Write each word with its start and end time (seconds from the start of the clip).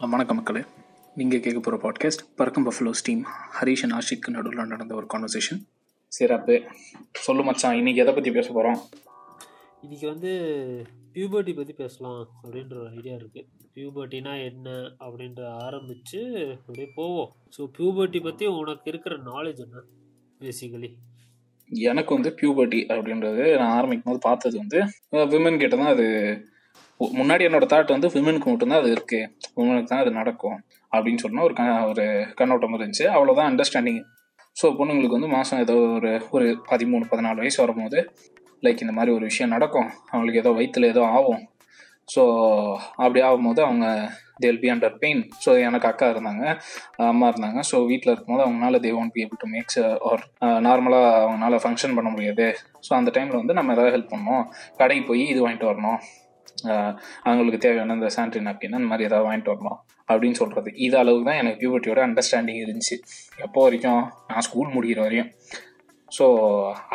வணக்கம் 0.00 0.36
மக்களே. 0.36 0.62
நீங்கள் 1.14 1.40
கேட்க 1.40 1.60
போகிற 1.60 1.76
பாட்காஸ்ட் 1.82 2.22
பறக்கும் 2.36 2.66
பஃபலோ 2.66 2.92
டீம் 3.02 3.24
ஹரிஷ் 3.60 3.82
அண்ட் 3.82 3.92
ஆஷிக்கு 3.92 4.30
நடுவில் 4.30 4.66
நடந்த 4.66 4.94
ஒரு 4.94 5.06
கான்வர்சேஷன் 5.14 5.60
சிறப்பு 6.08 6.62
சொல்லு 7.12 7.42
மச்சான் 7.42 7.76
இன்னைக்கு 7.76 8.02
எதை 8.02 8.14
பற்றி 8.14 8.32
பேச 8.32 8.52
போகிறோம் 8.52 8.80
இன்னைக்கு 9.80 10.06
வந்து 10.06 10.30
பியூபர்ட்டி 11.14 11.56
பற்றி 11.56 11.72
பேசலாம் 11.72 12.28
அப்படின்ற 12.42 12.78
ஒரு 12.78 12.88
ஐடியா 12.88 13.14
இருக்குது 13.16 13.46
பியூபர்ட்டினா 13.74 14.44
என்ன 14.44 14.70
அப்படின்ற 15.00 15.46
ஆரம்பித்து 15.46 16.20
அப்படியே 16.60 16.92
போவோம். 16.94 17.32
ஸோ 17.58 17.70
பியூபர்ட்டி 17.78 18.22
பற்றி 18.22 18.46
உனக்கு 18.46 18.90
இருக்கிற 18.90 19.16
நாலேஜ் 19.16 19.58
என்ன 19.58 19.82
பேசிக்கலி 20.40 20.94
எனக்கு 21.68 22.14
வந்து 22.14 22.34
பியூபர்ட்டி 22.42 22.80
அப்படின்றது 22.88 23.56
நான் 23.56 23.76
ஆரம்பிக்கும் 23.76 24.12
போது 24.12 24.18
பார்த்தது 24.18 24.56
வந்து 24.56 24.78
விமன் 25.12 25.58
கிட்ட 25.58 25.76
தான் 25.76 25.86
அது 25.86 26.06
முன்னாடி 27.00 27.42
என்னோட 27.48 27.66
தாட் 27.72 27.94
வந்து 27.94 28.08
விமனுக்கு 28.14 28.48
மட்டும்தான் 28.50 28.82
அது 28.82 28.90
இருக்கு. 28.96 29.20
விமனுக்கு 29.58 29.90
தான் 29.92 30.02
அது 30.04 30.10
நடக்கும் 30.20 30.58
அப்படின்னு 30.92 31.22
சொன்னால் 31.24 31.46
ஒரு 31.48 31.54
க 31.60 31.62
ஒரு 31.92 32.04
கண்ணோட்டம் 32.40 32.76
இருந்துச்சு. 32.76 33.06
அவ்வளோதான் 33.14 33.48
அண்டர்ஸ்டாண்டிங் 33.50 34.00
ஸோ 34.56 34.66
பொண்ணுங்களுக்கு 34.78 35.16
வந்து 35.18 35.30
மாதம் 35.36 35.62
ஏதோ 35.64 35.76
ஒரு 35.98 36.10
ஒரு 36.36 36.46
பதிமூணு 36.70 37.04
பதினாலு 37.12 37.42
வயசு 37.42 37.58
வரும்போது 37.62 37.98
லைக் 38.62 38.84
இந்த 38.84 38.94
மாதிரி 38.98 39.12
ஒரு 39.16 39.24
விஷயம் 39.30 39.54
நடக்கும். 39.56 39.88
அவங்களுக்கு 40.12 40.42
ஏதோ 40.42 40.52
வயிற்றுல 40.58 40.90
ஏதோ 40.94 41.02
ஆகும். 41.16 41.42
ஸோ 42.08 42.22
அப்படி 43.04 43.20
ஆகும்போது 43.28 43.60
அவங்க 43.66 43.86
they'll 44.42 44.60
be 44.62 44.68
under 44.72 44.96
pain 45.02 45.20
so 45.44 45.50
எனக்கு 45.66 45.88
அக்கா 45.90 46.06
இருந்தாங்க 46.14 46.44
அம்மா 47.12 47.26
இருந்தாங்க. 47.32 47.60
ஸோ 47.70 47.76
வீட்டில் 47.90 48.12
இருக்கும்போது 48.12 48.44
அவங்களால 48.46 48.80
they 48.84 48.92
won't 49.00 49.14
be 49.16 49.22
able 49.24 49.40
to 49.42 49.48
max 49.54 49.80
or 50.10 50.22
நார்மலாக 50.68 51.12
அவங்களால 51.22 51.60
ஃபங்க்ஷன் 51.64 51.96
பண்ண 51.98 52.10
முடியாது. 52.10 52.46
ஸோ 52.86 52.92
அந்த 52.98 53.12
டைமில் 53.16 53.40
வந்து 53.42 53.58
நம்ம 53.58 53.74
ஏதாவது 53.76 53.94
ஹெல்ப் 53.96 54.14
பண்ணோம் 54.14 54.44
கடைக்கு 54.76 55.04
போய் 55.10 55.24
இது 55.32 55.40
வாங்கிட்டு 55.46 55.70
வரணும். 55.72 56.00
அவங்களுக்கு 57.26 57.60
தேவையான 57.66 57.96
இந்த 57.98 58.10
சானிட்ரி 58.16 58.42
நாப்கின் 58.48 58.78
அந்த 58.78 58.90
மாதிரி 58.92 59.08
ஏதாவது 59.10 59.26
வாங்கிட்டு 59.28 59.52
வரணும் 59.54 59.78
அப்படின்னு 60.10 60.38
சொல்கிறது 60.40 60.70
இது 60.86 60.96
அளவுக்கு 61.02 61.28
தான் 61.30 61.40
எனக்கு 61.42 61.60
பியூபர்ட்டியோட 61.62 62.00
அண்டர்ஸ்டாண்டிங் 62.08 62.62
இருந்துச்சு. 62.64 62.96
எப்போ 63.46 63.60
வரைக்கும்? 63.66 64.02
நான் 64.30 64.46
ஸ்கூல் 64.48 64.74
முடிகிற 64.78 65.00
வரையும். 65.06 65.30
ஸோ 66.16 66.26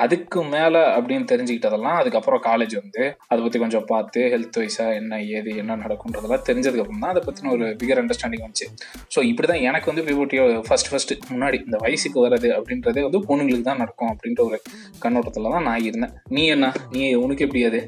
அதுக்கு 0.03 0.39
மேலே 0.53 0.81
அப்படின்னு 0.97 1.25
தெரிஞ்சுக்கிட்டதெல்லாம் 1.31 1.97
அதுக்கப்புறம் 2.02 2.41
காலேஜ் 2.47 2.73
வந்து 2.81 3.03
அதை 3.31 3.39
பற்றி 3.45 3.59
கொஞ்சம் 3.63 3.88
பார்த்து 3.89 4.19
ஹெல்த் 4.33 4.59
வைஸாக 4.61 4.99
என்ன 4.99 5.19
ஏது 5.38 5.52
என்ன 5.61 5.77
நடக்குன்றதெல்லாம் 5.83 6.45
தெரிஞ்சதுக்கப்புறம் 6.49 7.03
தான் 7.03 7.13
அதை 7.13 7.23
பற்றின 7.25 7.51
ஒரு 7.55 7.66
பிகர் 7.81 8.01
அண்டர்ஸ்டாண்டிங் 8.01 8.45
வந்துச்சு. 8.45 8.67
ஸோ 9.16 9.22
இப்படி 9.31 9.47
தான் 9.51 9.66
எனக்கு 9.69 9.89
வந்து 9.91 10.05
பியூபர்ட்டியோ 10.09 10.45
ஃபஸ்ட் 10.67 10.91
ஃபஸ்ட்டு 10.91 11.19
முன்னாடி 11.33 11.59
இந்த 11.67 11.79
வயசுக்கு 11.85 12.19
வர்றது 12.25 12.51
அப்படின்றதே 12.57 13.03
வந்து 13.07 13.22
பொண்ணுங்களுக்கு 13.29 13.69
தான் 13.72 13.83
நடக்கும் 13.83 14.11
அப்படின்ற 14.13 14.44
ஒரு 14.49 14.59
கண்ணோட்டத்தில் 15.05 15.53
தான் 15.55 15.67
நான் 15.69 15.85
இருந்தேன். 15.89 16.16
நீ 16.38 16.45
என்ன? 16.55 16.69
நீ 16.95 17.03
உனக்கு 17.25 17.45
எப்படி 17.47 17.63
அது? 17.72 17.81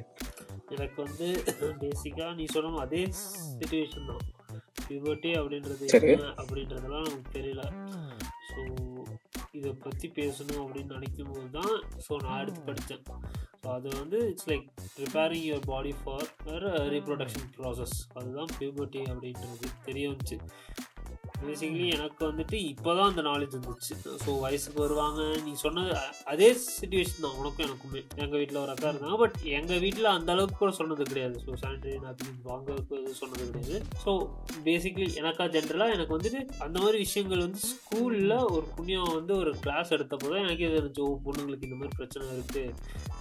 எனக்கு 0.75 0.97
வந்து 1.05 1.27
பேசிக்காக 1.81 2.31
நீ 2.39 2.45
சொன்ன 2.55 2.81
அதே 2.85 3.01
சுச்சுவேஷன் 3.15 4.09
தான். 4.11 4.23
பியூபர்ட்டி 4.85 5.31
அப்படின்றது. 5.39 5.85
என்ன 6.13 6.29
அப்படின்றதெல்லாம் 6.41 7.05
நமக்கு 7.07 7.35
தெரியல. 7.37 7.63
ஸோ 8.49 8.61
இதை 9.57 9.71
பற்றி 9.83 10.07
பேசணும் 10.17 10.61
அப்படின்னு 10.63 10.95
நினைக்கும் 10.97 11.31
போது 11.31 11.47
தான் 11.57 11.73
ஸோ 12.05 12.13
நான் 12.25 12.41
எடுத்து 12.43 12.61
படித்தேன் 12.67 13.03
ஸோ 13.61 13.67
அது 13.77 13.87
வந்து 13.99 14.17
it's 14.31 14.47
like 14.51 14.67
preparing 14.95 15.45
your 15.49 15.67
body 15.71 15.91
for 15.99 16.27
reproduction 16.93 17.49
process 17.57 17.95
அதுதான் 18.17 18.51
பியூபர்ட்டி 18.59 19.01
அப்படின்றது. 19.11 19.69
தெரிய 19.87 20.05
வந்துச்சு. 20.11 20.37
பேசிக்கலி 21.45 21.85
எனக்கு 21.95 22.21
வந்துட்டு 22.29 22.57
இப்போ 22.71 22.89
தான் 22.97 23.09
அந்த 23.11 23.23
நாலேஜ் 23.29 23.55
வந்துச்சு. 23.57 23.95
ஸோ 24.23 24.31
வயசுக்கு 24.43 24.79
வருவாங்க. 24.85 25.21
நீ 25.45 25.53
சொன்னது 25.63 25.91
அதே 26.33 26.49
சுச்சுவேஷன் 26.65 27.23
தான் 27.25 27.37
உனக்கும் 27.39 27.65
எனக்குமே. 27.67 28.01
எங்கள் 28.23 28.39
வீட்டில் 28.41 28.61
ஒரு 28.63 28.73
அக்கா 28.75 28.91
இருந்தாங்க. 28.93 29.17
பட் 29.23 29.37
எங்கள் 29.59 29.81
வீட்டில் 29.85 30.13
அந்த 30.15 30.31
அளவுக்கு 30.35 30.59
கூட 30.61 30.71
சொன்னது 30.79 31.09
கிடையாது. 31.11 31.37
ஸோ 31.45 31.57
சானிடரி 31.63 31.97
நாப்கின் 32.05 32.39
வாங்கறதுக்கு 32.51 32.99
எதுவும் 33.01 33.19
சொன்னது 33.23 33.49
கிடையாது. 33.51 33.79
ஸோ 34.03 34.13
பேசிக்கலி 34.67 35.09
எனக்கா 35.23 35.47
ஜென்ரலாக 35.57 35.97
எனக்கு 35.97 36.17
வந்துட்டு 36.17 36.41
அந்த 36.67 36.77
மாதிரி 36.85 36.99
விஷயங்கள் 37.05 37.45
வந்து 37.47 37.61
ஸ்கூலில் 37.71 38.37
ஒரு 38.55 38.65
புண்ணியம் 38.77 39.13
வந்து 39.17 39.35
ஒரு 39.41 39.53
கிளாஸ் 39.65 39.93
எடுத்தப்போ 39.97 40.29
தான் 40.33 40.45
எனக்கு 40.47 40.65
இது 40.69 40.79
இருந்துச்சு 40.81 41.09
பொண்ணுங்களுக்கு 41.27 41.67
இந்த 41.69 41.79
மாதிரி 41.81 41.97
பிரச்சனை 41.99 42.31
இருக்குது 42.37 42.65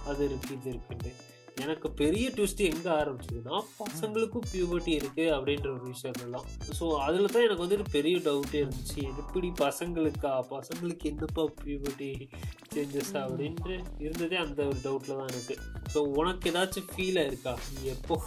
அது 0.09 0.21
இருக்குது 0.29 0.57
இது 0.59 0.71
இருக்குன்ட்டு. 0.73 1.11
எனக்கு 1.57 1.91
பெரிய 1.91 2.29
ட்விஸ்ட் 2.29 2.61
எங்கே 2.61 2.89
ஆரம்பிச்சதுன்னா 2.89 3.61
பசங்களுக்கும் 3.79 4.47
பியூபர்ட்டி 4.51 4.93
இருக்குது 4.99 5.25
அப்படின்ற 5.31 5.67
ஒரு 5.73 5.85
விஷயங்கள்லாம் 5.91 6.45
ஸோ 6.79 6.85
அதில் 6.97 7.25
தான் 7.25 7.43
எனக்கு 7.43 7.63
வந்துட்டு 7.65 7.91
பெரிய 7.91 8.17
டவுட்டே 8.17 8.59
இருந்துச்சு. 8.63 9.01
எப்படி 9.23 9.51
பசங்களுக்கா? 9.59 10.41
பசங்களுக்கு 10.49 11.05
என்னப்பா 11.05 11.45
பியூபர்ட்டி 11.63 12.29
சேஞ்சஸ் 12.75 13.13
அப்படின்ட்டு 13.13 13.73
இருந்ததே 13.99 14.35
அந்த 14.35 14.65
ஒரு 14.65 14.79
டவுட்டில் 14.83 15.17
தான் 15.17 15.27
எனக்கு 15.27 15.57
ஸோ 15.93 15.97
உனக்கு 15.97 16.51
ஏதாச்சும் 16.51 16.89
ஃபீல் 16.93 17.25
இருக்கா? 17.27 17.57
நீ 17.73 17.87
எப்போ 17.87 18.17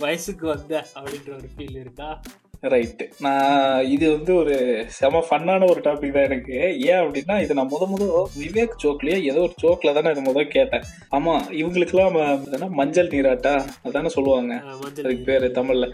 வயசுக்கு 0.00 0.46
வந்த 0.46 0.86
அப்படின்ற 0.94 1.32
ஒரு 1.36 1.50
ஃபீல் 1.56 1.78
இருக்கா? 1.84 2.22
ரைட்டு 2.72 3.04
நான் 3.24 3.54
இது 3.94 4.06
வந்து 4.14 4.32
ஒரு 4.40 4.54
செம 4.98 5.22
ஃபன்னான 5.26 5.66
ஒரு 5.72 5.80
டாபிக் 5.86 6.14
தான் 6.16 6.26
எனக்கு. 6.28 6.54
ஏன் 6.90 7.00
அப்படின்னா 7.02 7.34
இது 7.44 7.56
நான் 7.58 7.70
முத 7.72 7.86
முத 7.92 8.04
விவேக் 8.42 8.74
ஜோக்லயே 8.82 9.16
ஏதோ 9.30 9.40
ஒரு 9.46 9.54
ஜோக்ல 9.62 9.92
தானே 9.96 10.12
இது 10.14 10.22
முத 10.28 10.44
கேட்டேன். 10.56 10.84
ஆமா 11.16 11.34
இவங்களுக்குலாம் 11.60 12.16
மஞ்சள் 12.80 13.12
நீராட்டா? 13.14 13.54
அதானே 13.88 14.12
சொல்லுவாங்க. 14.16 14.52
அதுக்கு 15.04 15.24
பேரு 15.30 15.48
தமிழ்ல. 15.58 15.88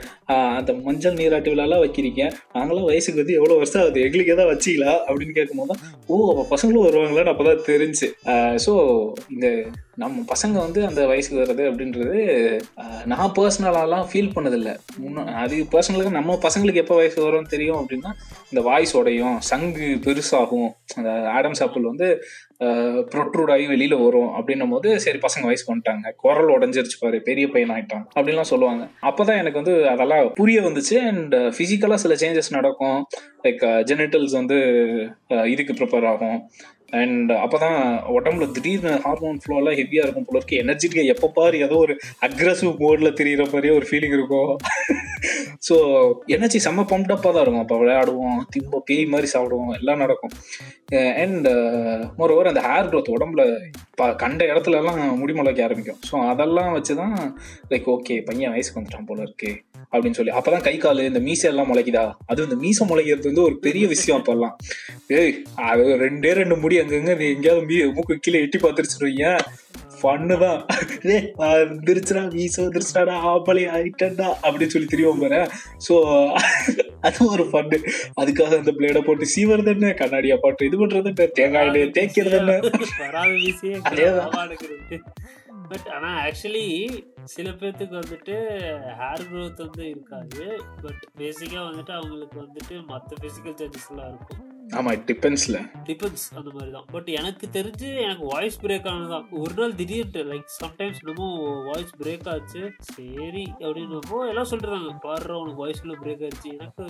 அந்த 0.58 0.72
மஞ்சள் 0.88 1.18
நீராட்டு 1.20 1.54
விழாலாம் 1.54 1.84
வைக்கிறீங்க. 1.84 2.22
நாங்களாம் 2.56 2.88
வயசுக்கு 2.90 3.22
வந்து 3.22 3.38
எவ்வளவு 3.40 3.60
வருஷம் 3.62 3.82
ஆகுது? 3.82 4.04
எங்களுக்கு 4.08 4.34
ஏதாவது 4.36 4.52
வச்சிங்களா 4.54 4.94
அப்படின்னு 5.08 5.38
கேட்கும்போது 5.38 5.70
தான் 5.72 5.82
ஓ 6.10 6.16
அப்ப 6.32 6.46
பசங்களும் 6.54 6.86
வருவாங்களான்னு 6.88 7.34
அப்பதான் 7.34 7.66
தெரிஞ்சு. 7.70 8.08
ஸோ 8.66 8.72
இந்த 9.34 9.46
நம்ம 10.00 10.22
பசங்க 10.30 10.56
வந்து 10.64 10.80
அந்த 10.88 11.00
வயசுக்கு 11.08 11.40
வர்றது 11.40 11.64
அப்படின்றது 11.70 12.20
நான் 13.10 13.32
பர்சனலாலாம் 13.38 14.06
ஃபீல் 14.10 14.32
பண்ணதில்லை. 14.36 14.72
முன்ன 15.02 15.24
அது 15.42 15.56
பர்சனலுக்கு 15.74 16.12
நம்ம 16.18 16.36
பசங்களுக்கு 16.44 16.82
எப்போ 16.82 16.96
வயசு 17.00 17.18
வரும்னு 17.24 17.52
தெரியும் 17.54 17.80
அப்படின்னா 17.80 18.10
இந்த 18.50 18.62
வாய்ஸ் 18.68 18.94
உடையும் 19.00 19.36
சங்கு 19.50 19.88
பெருசாகும். 20.06 20.70
அந்த 20.98 21.10
ஆடம் 21.36 21.58
சாப்பிள் 21.60 21.90
வந்து 21.90 22.08
ப்ரொட்ரூட் 23.12 23.52
ஆகி 23.52 23.64
வெளியில் 23.72 23.96
வரும் 24.02 24.32
அப்படின்னும் 24.38 24.72
போது 24.74 24.88
சரி 25.04 25.18
பசங்க 25.26 25.44
வயசு 25.50 25.64
வந்துட்டாங்க. 25.70 26.08
குரல் 26.22 26.52
உடஞ்சிருச்சு 26.56 26.98
பாரு 27.04 27.18
பெரிய 27.28 27.46
பையன் 27.54 27.72
ஆகிட்டாங்க 27.76 28.06
அப்படின்லாம் 28.16 28.52
சொல்லுவாங்க. 28.52 28.82
அப்போ 29.10 29.22
தான் 29.28 29.40
எனக்கு 29.42 29.60
வந்து 29.62 29.74
அதெல்லாம் 29.94 30.28
புரிய 30.40 30.60
வந்துச்சு. 30.68 30.96
அண்ட் 31.10 31.34
ஃபிசிக்கலாக 31.56 32.02
சில 32.04 32.16
சேஞ்சஸ் 32.22 32.56
நடக்கும். 32.58 33.00
லைக் 33.46 33.64
ஜெனிட்டல்ஸ் 33.90 34.38
வந்து 34.40 34.58
இதுக்கு 35.54 35.74
ப்ரிப்பேர் 35.80 36.08
ஆகும். 36.12 36.38
அண்ட் 37.00 37.30
அப்பதான் 37.44 37.78
உடம்புல 38.16 38.46
திடீர்னு 38.56 38.92
ஹார்மோன் 39.04 39.38
ஃப்ளோலாம் 39.42 39.78
ஹெவியாக 39.80 40.06
இருக்கும் 40.06 40.26
போல 40.28 40.40
இருக்கு. 40.40 40.60
எனர்ஜெட்டிக்கா 40.64 41.04
எப்போ 41.14 41.28
பாரு 41.38 41.56
ஏதோ 41.66 41.76
ஒரு 41.84 41.94
அக்ரஸிவ் 42.28 42.74
மோடில் 42.82 43.16
தெரிகிற 43.20 43.44
மாதிரியே 43.52 43.74
ஒரு 43.78 43.88
ஃபீலிங் 43.90 44.16
இருக்கும். 44.18 44.52
ஸோ 45.68 45.76
எனர்ஜி 46.34 46.58
செம்ம 46.66 46.84
பம்ப்டப்பாக 46.92 47.32
தான் 47.34 47.44
இருக்கும். 47.44 47.64
அப்போ 47.64 47.76
விளையாடுவோம் 47.82 48.38
திம்ப 48.54 48.80
பேய் 48.88 49.04
மாதிரி 49.12 49.28
சாப்பிடுவோம் 49.34 49.74
எல்லாம் 49.80 50.02
நடக்கும். 50.04 50.34
அண்ட் 51.24 51.48
மோர் 52.18 52.34
ஓவர் 52.36 52.50
அந்த 52.52 52.62
ஹேர் 52.68 52.90
க்ரோத் 52.92 53.14
உடம்புல 53.16 53.44
இப்போ 53.92 54.06
கண்ட 54.22 54.42
இடத்துலலாம் 54.52 55.00
முடி 55.20 55.34
முளைக்க 55.38 55.68
ஆரம்பிக்கும். 55.68 56.00
ஸோ 56.08 56.14
அதெல்லாம் 56.32 56.74
வச்சு 56.78 56.94
தான் 57.02 57.14
லைக் 57.72 57.88
ஓகே 57.96 58.16
பையன் 58.30 58.54
வயசுக்கு 58.56 58.80
வந்துட்டான் 58.80 59.08
போல 59.10 59.22
இருக்குது 59.28 59.60
அப்படின்னு 59.92 60.18
சொல்லி. 60.18 60.32
அப்பதான் 60.38 60.66
கை 60.68 60.76
கால் 60.76 61.06
இந்த 61.08 61.20
மீசை 61.26 61.48
எல்லாம் 61.50 61.68
முளைக்குதா? 61.70 62.04
அது 62.26 62.46
இந்த 62.48 62.56
மீசை 62.64 62.86
முளைக்கிறது 62.90 63.30
வந்து 63.30 63.46
ஒரு 63.48 63.58
பெரிய 63.66 63.86
விஷயம் 63.94 64.18
அப்பெல்லாம் 64.20 64.54
ஏய் 65.18 65.34
அது 65.70 65.84
ரெண்டே 66.04 66.32
ரெண்டு 66.40 66.56
முடி 66.62 66.78
அங்கங்க 66.82 67.14
நீ 67.16 67.26
எங்கேயாவது 67.34 67.66
மீ 67.70 67.78
மூக்கு 67.98 68.22
கீழே 68.26 68.42
எட்டி 68.46 68.58
பார்த்துருச்சுருவீங்க 68.58 69.26
ஃபன்னு 69.98 70.36
தான். 70.38 70.60
ஏய் 71.14 71.26
வந்துருச்சுடா 71.42 72.22
மீசை 72.36 72.58
வந்துருச்சுடா 72.64 73.16
ஆம்பளை 73.32 73.64
ஆயிட்டா 73.74 74.28
அப்படின்னு 74.44 74.72
சொல்லி 74.74 74.88
தெரியும் 74.94 75.20
பாரு. 75.24 75.40
ஸோ 75.86 75.94
அது 77.08 77.18
ஒரு 77.34 77.44
ஃபன்னு 77.50 77.78
அதுக்காக 78.22 78.58
அந்த 78.60 78.72
பிளேடை 78.78 79.02
போட்டு 79.06 79.32
சீவறது 79.34 79.72
என்ன? 79.74 79.92
கண்ணாடியா 80.00 80.38
போட்டு 80.44 80.66
இது 80.70 80.80
பண்றது 80.82 81.12
என்ன? 81.12 81.28
தேங்காய் 81.38 81.94
தேய்க்கிறது 81.98 82.38
என்ன? 82.42 82.58
அதேதான். 83.90 84.32
பட் 85.72 85.88
ஆனா 85.96 86.08
ஆக்சுவலி 86.26 86.66
சில 87.34 87.48
பேர்த்துக்கு 87.50 87.96
வந்துட்டு 88.02 88.36
ஹேர் 89.00 89.26
growth 89.32 89.58
வந்து 89.64 89.84
இருக்காது. 89.90 90.44
பட் 90.82 91.02
பேசிக்கா 91.18 91.60
வந்துட்டு 91.68 91.92
அவங்களுக்கு 91.98 92.38
வந்துட்டு 92.46 92.86
மற்ற 92.86 93.16
பிசிக்கல் 93.20 93.60
சேஞ்சஸ் 93.60 93.90
எல்லாம் 93.92 94.08
இருக்கும். 94.14 94.40
ஆமா 94.78 94.90
இட் 94.96 95.06
டிபெண்ட்ஸ்ல 95.10 95.56
டிபெண்ட்ஸ் 95.88 96.26
அந்த 96.38 96.50
மாதிரி 96.52 96.70
தான் 96.70 96.86
பட் 96.92 97.08
எனக்கு 97.20 97.46
தெரிஞ்சு 97.56 97.88
எனக்கு 98.04 98.24
வாய்ஸ் 98.26 98.58
பிரேக் 98.60 98.88
ஆனதுதான். 98.92 99.26
ஒரு 99.42 99.54
நாள் 99.56 99.74
திடீர்னு 99.80 100.22
லைக் 100.32 100.52
சம்டைம்ஸ் 100.60 101.00
என்னமோ 101.02 101.28
வாய்ஸ் 101.68 101.94
பிரேக் 102.02 102.28
ஆச்சு. 102.34 102.62
சரி 102.94 103.44
அப்படின்னப்போ 103.58 104.18
எல்லாம் 104.28 104.50
சொல்றாங்க. 104.52 104.90
பாடுற 105.06 105.32
உனக்கு 105.42 105.64
வாய்ஸ்ல 105.66 105.98
பிரேக் 106.04 106.24
ஆயிடுச்சு 106.26 106.52
எனக்கு 106.58 106.86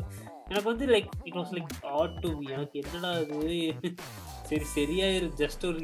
எனக்கு 0.48 0.70
வந்து 0.72 0.88
like 0.94 1.10
it 1.28 1.38
was 1.40 1.54
like 1.56 1.72
odd 2.00 2.18
to 2.24 2.32
எனக்கு 2.56 2.82
என்னடா 2.84 3.12
இது? 3.18 3.94
சரி 4.50 4.66
சரியாயிரு. 4.76 5.28
ஜஸ்ட் 5.42 5.64
ஒரு 5.72 5.82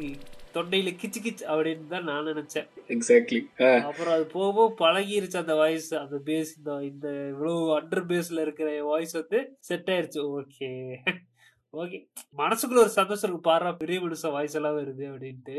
தொண்டையில 0.54 0.90
கிச்சு 1.00 1.20
கிச்சு 1.24 1.44
அப்படின்னு 1.52 1.86
தான் 1.86 2.06
நான் 2.10 2.26
நினைச்சேன். 2.26 2.66
எக்ஸாக்ட்லி 2.94 3.40
அப்புறம் 3.88 4.14
அது 4.14 4.24
போக 4.34 4.48
போக 4.58 4.68
பழகிருச்சு 4.82 5.38
அந்த 5.42 5.54
வாய்ஸ் 5.54 5.88
அந்த 5.94 6.16
பேஸ் 6.28 6.52
இந்த 6.58 6.72
இந்த 6.90 7.08
இவ்வளவு 7.32 7.62
அண்டர் 7.78 8.04
பேஸ்ல 8.10 8.44
இருக்கிற 8.46 8.68
வாய்ஸ் 8.84 9.14
வந்து 9.20 9.40
செட் 9.68 9.90
ஆயிருச்சு. 9.94 10.22
ஓகே 10.38 10.70
ஓகே 11.74 11.98
மனசுக்குள்ள 12.42 12.84
ஒரு 12.84 12.92
சந்தோஷம் 12.98 13.30
இருக்கு. 13.30 13.50
பாடுறா 13.50 13.72
பெரிய 13.76 14.00
மனுஷன் 14.00 14.34
வாய்ஸ் 14.36 14.56
எல்லாம் 14.60 14.78
வருது 14.78 15.04
அப்படின்ட்டு. 15.12 15.58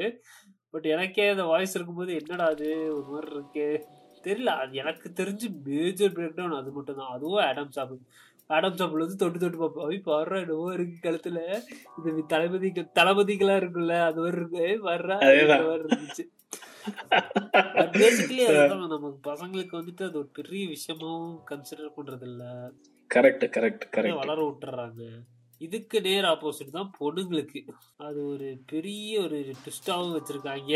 பட் 0.73 0.87
எனக்கே 0.95 1.27
அந்த 1.29 1.43
வாய்ஸ் 1.43 1.75
இருக்கும்போது 1.75 2.11
என்னடா 2.21 2.45
அது? 2.45 2.69
ஒரு 2.95 3.05
மாதிரி 3.13 3.31
இருக்கு. 3.35 3.67
தெரியல. 4.23 4.53
அது 4.61 4.73
எனக்கு 4.83 5.07
தெரிஞ்சு 5.19 5.47
மேஜர் 5.67 6.11
பிரேக் 6.11 6.37
டவுன் 6.39 6.59
அது 6.61 6.71
மட்டும் 6.71 6.95
தான் 6.95 7.13
அதுவும் 7.15 7.43
ஆடம் 7.43 7.75
சாப்பிள் 7.77 8.01
ஆடம் 8.49 8.77
வந்து 8.95 9.15
தொட்டு 9.15 9.39
தொட்டு 9.39 9.57
பார்ப்போம். 9.57 9.85
அவை 9.85 9.97
பாடுறா 10.05 10.37
என்னவோ 10.43 10.67
இருக்கு 10.73 10.97
கழுத்துல. 11.05 11.39
இது 11.99 12.25
தளபதிக்கு 12.33 12.83
தளபதிக்கெல்லாம் 12.99 13.61
இருக்குல்ல 13.61 13.95
அது 14.07 14.21
மாதிரி 14.21 14.37
இருக்கு. 14.37 14.65
வர்றா 14.89 15.17
இருந்துச்சு. 15.77 16.25
பேசிக்கலி 17.95 18.43
அதுதான் 18.49 18.93
நமக்கு 18.93 19.19
பசங்களுக்கு 19.29 19.73
வந்துட்டு 19.79 20.03
அது 20.07 20.17
ஒரு 20.17 20.29
பெரிய 20.37 20.63
விஷயமாவும் 20.67 21.35
கன்சிடர் 21.51 21.95
பண்றது 21.97 22.25
இல்ல 22.29 22.43
கரெக்ட் 23.09 23.45
கரெக்ட் 23.55 23.85
கரெக்ட் 23.95 24.19
வளர 24.21 24.39
விட்டுறாங்க? 24.47 25.03
இதுக்கு 25.61 25.97
நேர் 26.01 26.25
ஆப்போசிட் 26.25 26.75
தான் 26.77 26.91
பொண்ணுங்களுக்கு. 26.99 27.61
அது 28.07 28.19
ஒரு 28.25 28.47
பெரிய 28.65 29.21
ஒரு 29.21 29.39
ட்விஸ்டாவும் 29.61 30.15
வச்சிருக்காங்க. 30.17 30.73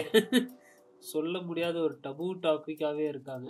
சொல்ல 1.04 1.36
முடியாத 1.42 1.78
ஒரு 1.80 1.96
டபு 2.04 2.28
டாபிக்காவே 2.46 3.06
இருக்காங்க. 3.08 3.50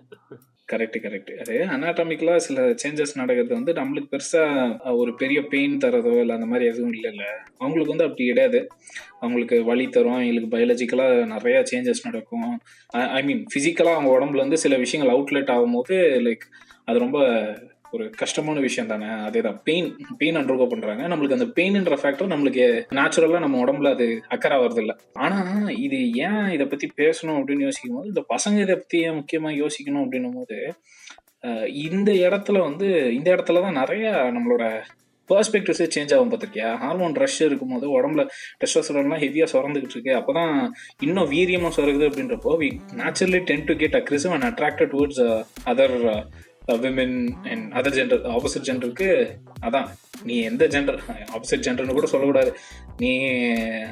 கரெக்ட் 0.72 0.98
கரெக்ட் 1.06 1.32
அது 1.36 1.56
அனாட்டமிக்கலா 1.76 2.36
சில 2.46 2.60
சேஞ்சஸ் 2.84 3.14
நடக்கிறது 3.14 3.54
வந்து 3.54 3.74
நம்மளுக்கு 3.74 4.12
பெருசா 4.14 4.44
ஒரு 4.96 5.12
பெரிய 5.16 5.40
பெயின் 5.46 5.76
தரதோ 5.78 6.14
இல்லை 6.20 6.36
அந்த 6.36 6.48
மாதிரி 6.48 6.70
எதுவும் 6.70 6.94
இல்லைல்ல. 6.94 7.24
அவங்களுக்கு 7.58 7.94
வந்து 7.94 8.04
அப்படி 8.04 8.28
கிடையாது. 8.28 8.60
அவங்களுக்கு 9.20 9.58
வழி 9.64 9.86
தரும் 9.88 10.22
எங்களுக்கு 10.22 10.54
பயாலஜிக்கலா 10.56 11.08
நிறைய 11.26 11.64
சேஞ்சஸ் 11.72 12.04
நடக்கும். 12.04 12.48
ஐ 13.18 13.24
மீன் 13.24 13.44
பிசிக்கலா 13.56 13.94
அவங்க 13.98 14.12
உடம்புல 14.16 14.42
இருந்து 14.42 14.58
சில 14.58 14.78
விஷயங்கள் 14.78 15.16
அவுட்லெட் 15.16 15.54
ஆகும்போது 15.56 15.98
லைக் 16.28 16.46
அது 16.86 16.98
ரொம்ப 17.00 17.18
ஒரு 17.96 18.06
கஷ்டமான 18.22 18.60
விஷயம் 18.66 18.92
தானே? 18.92 19.08
அதே 19.28 19.42
தான் 19.48 19.60
பெயின் 19.68 19.90
பெயின் 20.20 20.38
அண்டர்கோ 20.40 20.66
பண்றாங்க. 20.72 21.04
நம்மளுக்கு 21.12 21.38
அந்த 21.38 21.48
பெயின்ன்ற 21.58 21.98
ஃபேக்டர் 22.02 22.32
நம்மளுக்கு 22.34 22.66
நேச்சுரலா 23.00 23.44
நம்ம 23.44 23.60
உடம்புல 23.66 23.92
அது 23.96 24.08
அக்கறை 24.36 24.58
வருது 24.64 24.82
இல்ல 24.84 24.94
ஆனா 25.26 25.40
இது 25.86 26.00
ஏன் 26.28 26.50
இதை 26.56 26.68
பத்தி 26.74 26.90
பேசணும் 27.02 27.38
அப்படின்னு 27.40 27.68
யோசிக்கும் 27.68 27.98
போது 27.98 28.12
இந்த 28.14 28.24
பசங்க 28.34 28.60
இதை 28.66 28.76
பத்தி 28.76 29.00
ஏன் 29.08 29.18
முக்கியமா 29.20 29.52
யோசிக்கணும் 29.62 30.04
அப்படின்னும் 30.06 30.38
போது 30.40 30.58
இந்த 31.88 32.10
இடத்துல 32.26 32.58
வந்து 32.68 32.88
இந்த 33.16 33.28
இடத்துல 33.36 33.64
தான் 33.66 33.80
நிறைய 33.82 34.04
நம்மளோட 34.36 34.66
பெர்ஸ்பெக்டிவ்ஸே 35.30 35.86
சேஞ்ச் 35.96 36.14
ஆகும் 36.16 36.32
பார்த்துருக்கியா? 36.32 36.70
ஹார்மோன் 36.82 37.14
ரஷ் 37.22 37.38
இருக்கும்போது 37.46 37.86
உடம்புல 37.98 38.24
டெஸ்டோஸ்டரோன்லாம் 38.62 39.22
ஹெவியாக 39.24 39.52
சுரந்துக்கிட்டு 39.52 39.96
இருக்கு. 39.98 40.14
அப்போ 40.20 40.32
தான் 40.40 40.54
இன்னும் 41.06 41.30
வீரியமாக 41.34 41.72
சுரக்குது 41.78 42.08
அப்படின்றப்போ 42.10 42.54
we 42.62 42.70
naturally 43.02 43.40
tend 43.50 43.68
to 43.70 43.76
get 43.82 43.98
aggressive 44.02 44.34
and 44.38 44.48
attracted 44.50 44.92
towards 44.94 45.24
other 45.72 45.96
women 46.68 47.18
and 47.44 47.74
other 47.74 47.96
gender 47.96 48.22
opposite 48.28 48.68
ஜெண்டருக்கு 48.68 49.10
அதான். 49.64 49.90
நீ 50.24 50.36
எந்த 50.42 50.68
ஜெண்டர் 50.68 50.98
ஆப்போசிட் 51.36 51.64
ஜெண்டர்னு 51.66 51.94
கூட 51.94 52.08
சொல்லக்கூடாது. 52.08 52.52
நீ 52.98 53.10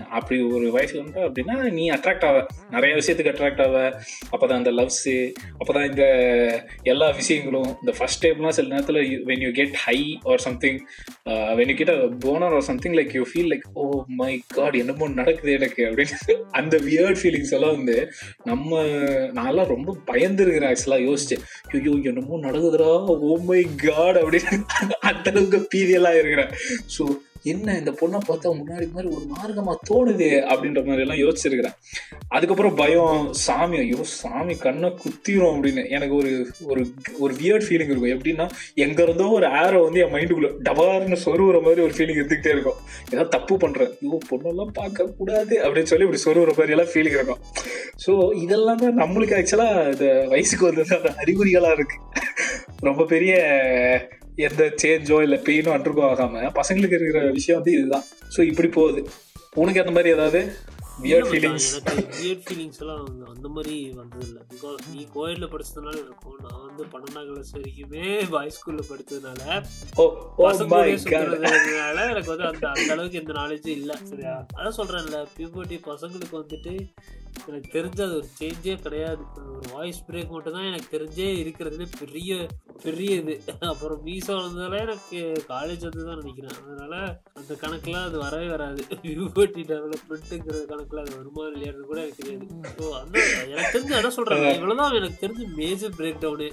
அப்படி 0.10 0.42
ஒரு 0.42 0.72
வயசு 0.72 1.04
வந்து 1.04 1.20
அப்படின்னா 1.22 1.72
நீ 1.72 1.90
அட்ராக்ட் 1.90 2.26
ஆவ. 2.26 2.46
நிறைய 2.70 2.96
விஷயத்துக்கு 2.96 3.32
அட்ராக்ட் 3.32 3.62
ஆவ. 3.62 3.78
அப்போதான் 4.32 4.60
அந்த 4.60 4.72
லவ்ஸு 4.72 5.14
அப்போதான் 5.60 5.90
இந்த 5.90 6.06
எல்லா 6.84 7.10
விஷயங்களும் 7.10 7.68
இந்த 7.80 7.92
ஃபர்ஸ்ட் 7.98 8.26
டைம்லாம் 8.26 8.50
சில 8.50 8.68
நேரத்தில் 8.68 9.24
when 9.26 9.40
you 9.40 9.52
get 9.52 9.74
high 9.74 9.98
or 10.24 10.40
something 10.40 10.80
when 11.30 11.70
you 11.70 11.76
get 11.76 11.92
boner 12.26 12.54
or 12.54 12.62
something 12.62 12.94
like 12.94 13.14
you 13.14 13.24
feel 13.32 13.52
like 13.54 13.68
oh 13.74 14.04
my 14.08 14.42
god 14.48 14.74
என்னமோ 14.74 15.08
நடக்குது 15.08 15.52
எனக்கு 15.52 15.86
அப்படின்னு 15.86 16.18
அந்த 16.52 16.78
வியர்ட் 16.78 17.22
ஃபீலிங்ஸ் 17.24 17.54
எல்லாம் 17.54 17.76
வந்து 17.76 17.98
நம்ம 18.44 18.84
நான்லாம் 19.40 19.72
ரொம்ப 19.76 19.98
பயந்துருக்கிறேன் 20.08 20.72
ஆக்சுவலாக 20.72 21.08
யோசிச்சு 21.10 21.38
ஐயோ 21.72 21.96
என்னமோ 22.04 22.40
நடக்குதுடா 22.42 22.92
ஓ 23.06 23.38
மை 23.46 23.68
காட் 23.76 24.18
அப்படின்னு. 24.18 24.60
அந்த 25.00 25.30
அளவுக்கு 25.32 25.61
பீதியெல்லாம் 25.74 26.20
இருக்கிறேன் 26.22 26.54
ஸோ 26.98 27.06
என்ன 27.52 27.76
இந்த 27.80 27.92
பொண்ணை 28.00 28.18
பார்த்தா 28.28 28.50
முன்னாடி 28.58 28.86
மாதிரி 28.96 29.08
ஒரு 29.16 29.24
மார்க்கமா 29.36 29.74
தோணுது 29.88 30.28
அப்படின்ற 30.52 30.82
மாதிரி 30.88 31.04
எல்லாம் 31.06 31.22
யோசிச்சிருக்கிறேன். 31.22 31.78
அதுக்கப்புறம் 32.36 32.76
பயம் 32.82 33.24
சாமி 33.46 33.78
ஐயோ 33.84 34.04
சாமி 34.20 34.56
கண்ணை 34.66 34.90
குத்திரும் 35.04 35.54
அப்படின்னு. 35.54 35.84
எனக்கு 35.96 36.16
ஒரு 36.20 36.32
ஒரு 36.72 36.82
ஒரு 37.24 37.34
வியர்ட் 37.40 37.66
ஃபீலிங் 37.68 37.92
இருக்கும். 37.92 38.14
எப்படின்னா 38.16 38.46
எங்க 38.86 39.00
இருந்தோ 39.08 39.30
ஒரு 39.40 39.50
ஆரோ 39.62 39.82
வந்து 39.88 40.04
என் 40.04 40.14
மைண்டுக்குள்ள 40.16 40.52
டபார்னு 40.70 41.20
சொருவுற 41.26 41.64
மாதிரி 41.68 41.84
ஒரு 41.88 41.96
ஃபீலிங் 41.98 42.22
இருந்துகிட்டே 42.22 42.54
இருக்கும். 42.56 42.80
ஏதாவது 43.12 43.34
தப்பு 43.38 43.58
பண்றேன். 43.66 43.92
ஐயோ 44.04 44.22
பொண்ணெல்லாம் 44.30 44.74
பார்க்க 44.80 45.10
கூடாது 45.20 45.58
அப்படின்னு 45.66 45.92
சொல்லி 45.94 46.08
இப்படி 46.08 46.24
சொருவுற 46.28 46.54
மாதிரி 46.60 46.76
எல்லாம் 46.78 46.94
ஃபீலிங் 46.94 47.18
இருக்கும். 47.20 47.44
ஸோ 48.06 48.14
இதெல்லாம் 48.46 48.82
தான் 48.86 49.00
நம்மளுக்கு 49.04 49.38
ஆக்சுவலா 49.42 49.70
இந்த 49.96 50.08
வயசுக்கு 50.36 50.70
வந்தது 50.70 50.98
அந்த 51.02 51.12
அறிகுறிகளா 51.24 51.72
இருக்கு. 51.80 52.00
ரொம்ப 52.90 53.04
பெரிய 53.16 53.34
எந்த 54.40 54.64
சேஞ்சோ 54.82 55.18
இல்லை 55.22 55.40
பெயினோ 55.46 55.72
அண்டர்கோ 55.74 56.04
ஆகாம 56.08 56.52
பசங்களுக்கு 56.56 56.98
இருக்கிற 56.98 57.24
விஷயம் 57.32 57.60
வந்து 57.60 57.74
இதுதான். 57.74 58.06
ஸோ 58.36 58.42
இப்படி 58.44 58.70
போகுது. 58.72 59.02
உனக்கு 59.56 59.80
அந்த 59.80 59.92
மாதிரி 59.92 60.10
ஏதாவது 60.10 60.42
வியர்ட் 61.02 61.30
ஃபீலிங்ஸ் 61.30 61.68
வியர்ட் 62.16 62.44
ஃபீலிங்ஸ் 62.46 62.80
எல்லாம் 62.82 63.02
அந்த- 63.30 63.50
மாதிரி 63.50 63.76
வந்தது 63.94 64.26
இல்லை 64.28 64.42
பிகாஸ் 64.52 64.82
நீ 64.92 65.02
கோயில்ல 65.14 65.46
படிச்சதுனால 65.48 65.96
இருக்கும் 66.00 66.38
நான் 66.44 66.60
வந்து 66.62 66.84
பன்னெண்டாம் 66.92 67.26
கிளாஸ் 67.30 67.52
வரைக்குமே 67.56 68.04
பாய் 68.30 68.54
ஸ்கூல்ல 68.58 68.84
படிச்சதுனால 68.90 69.42
ஓ 69.96 70.06
ஓ 70.36 70.44
பசங்க 70.44 70.70
மை 70.70 70.80
கூடயே 70.80 70.98
காட் 71.06 71.32
சுத்துறதுனால 71.32 72.06
எனக்கு 72.06 72.32
வந்து 72.34 72.48
அந்த 72.48 72.66
அந்த 72.74 72.94
அளவுக்கு 72.94 73.20
எந்த 73.20 73.34
நாலேஜும் 73.34 73.76
இல்லை 73.78 73.98
சரியா? 74.06 74.36
அதான் 74.58 74.78
சொல்றேன்ல 74.80 75.20
பியூபர்ட்டி 75.36 75.80
பசங்களுக்கு 75.86 76.38
வந்துட்டு 76.38 76.76
எனக்கு 77.50 77.70
தெரிஞ்ச 77.76 78.00
அது 78.06 78.16
ஒரு 78.20 78.28
சேஞ்சே 78.40 78.76
கிடையாது. 78.86 79.24
ஒரு 79.54 79.68
வாய்ஸ் 79.76 80.00
பிரேக் 80.08 80.34
மட்டும் 80.36 80.56
தான் 80.58 80.68
எனக்கு 80.70 80.88
தெரிஞ்சே 80.96 81.28
இருக்கிறதுல 81.42 81.86
பெரிய 82.02 82.32
பெரிய 82.86 83.16
இது. 83.22 83.36
அப்புறம் 83.72 84.00
மீசோ 84.08 84.36
வந்ததால 84.42 84.80
எனக்கு 84.86 85.20
காலேஜ் 85.52 85.84
வந்து 85.88 86.06
தான் 86.10 86.22
நினைக்கிறேன். 86.22 86.58
அதனால 86.62 86.94
அந்த 87.40 87.52
கணக்குல 87.64 88.04
அது 88.10 88.18
வரவே 88.26 88.48
வராது. 88.56 88.84
பியூபர்ட்டி 89.04 89.64
டெவலப்மெண்ட்டுங்கிற 89.74 90.62
கணக்குல 90.72 91.04
அது 91.06 91.14
வருமா 91.20 91.46
இல்லையான்னு 91.52 91.90
கூட 91.92 92.00
எனக்கு 92.06 92.22
தெரியாது. 92.22 92.48
ஸோ 92.78 92.86
அந்த 93.02 93.18
எனக்கு 93.54 93.74
தெரிஞ்சு 93.76 94.00
என்ன 94.02 94.14
சொல்றாங்க 94.20 94.48
இவ்வளவுதான் 94.60 94.98
எனக்கு 95.02 95.22
தெரிஞ்சு 95.26 95.48
மேஜர் 95.60 95.98
பிரேக் 96.00 96.24
டவுனு 96.26 96.50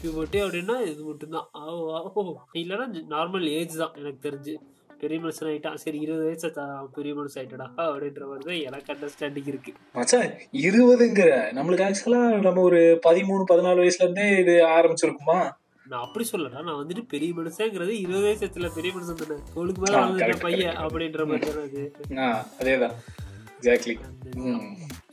பியூபர்ட்டி 0.00 0.40
அப்படின்னா 0.46 0.78
இது 0.90 1.00
மட்டும்தான். 1.10 1.48
ஆவோ 1.62 1.84
ஆவோ 2.00 2.24
இல்லைன்னா 2.62 2.88
நார்மல் 3.14 3.46
ஏஜ் 3.58 3.80
தான் 3.84 3.96
எனக்கு 4.02 4.20
தெரிஞ்சு. 4.26 4.56
பெரிய 5.02 5.18
மனுஷன் 5.24 5.48
ஆயிட்டான். 5.50 5.78
சரி 5.84 5.98
இருபது 6.04 6.24
வயசு 6.28 6.48
பெரிய 6.96 7.12
மனுஷன் 7.18 7.40
ஆயிட்டடா 7.42 7.66
அப்படின்ற 7.86 8.24
மாதிரி 8.30 8.44
தான் 8.50 8.60
எனக்கு 8.68 8.92
அண்டர்ஸ்டாண்டிங் 8.94 9.50
இருக்கு. 9.52 9.72
மச்சான் 9.98 10.32
இருபதுங்கிற 10.64 11.30
நம்மளுக்கு 11.58 11.86
ஆக்சுவலா 11.88 12.22
நம்ம 12.46 12.62
ஒரு 12.68 12.80
பதிமூணு 13.06 13.44
பதினாலு 13.52 13.82
வயசுல 13.84 14.04
இருந்தே 14.06 14.26
இது 14.42 14.56
ஆரம்பிச்சிருக்குமா? 14.76 15.38
நான் 15.90 16.04
அப்படி 16.06 16.24
சொல்லடா 16.30 16.62
நான் 16.68 16.80
வந்துட்டு 16.80 17.04
பெரிய 17.12 17.30
மனுஷங்கிறது 17.38 17.92
இருபது 18.04 18.24
வயசு 18.28 18.44
ஆச்சுல 18.46 18.70
பெரிய 18.78 18.90
மனுஷன் 18.96 19.20
தானே. 19.22 19.38
தோளுக்கு 19.54 19.82
மேல 19.84 20.02
correct, 20.22 20.44
பையன். 20.46 20.78
அப்படின்ற 20.84 21.26
மாதிரி 21.30 21.52
தானே 21.52 21.86
அதேதான். 22.60 22.96
எக்ஸாக்ட்லி 23.58 23.94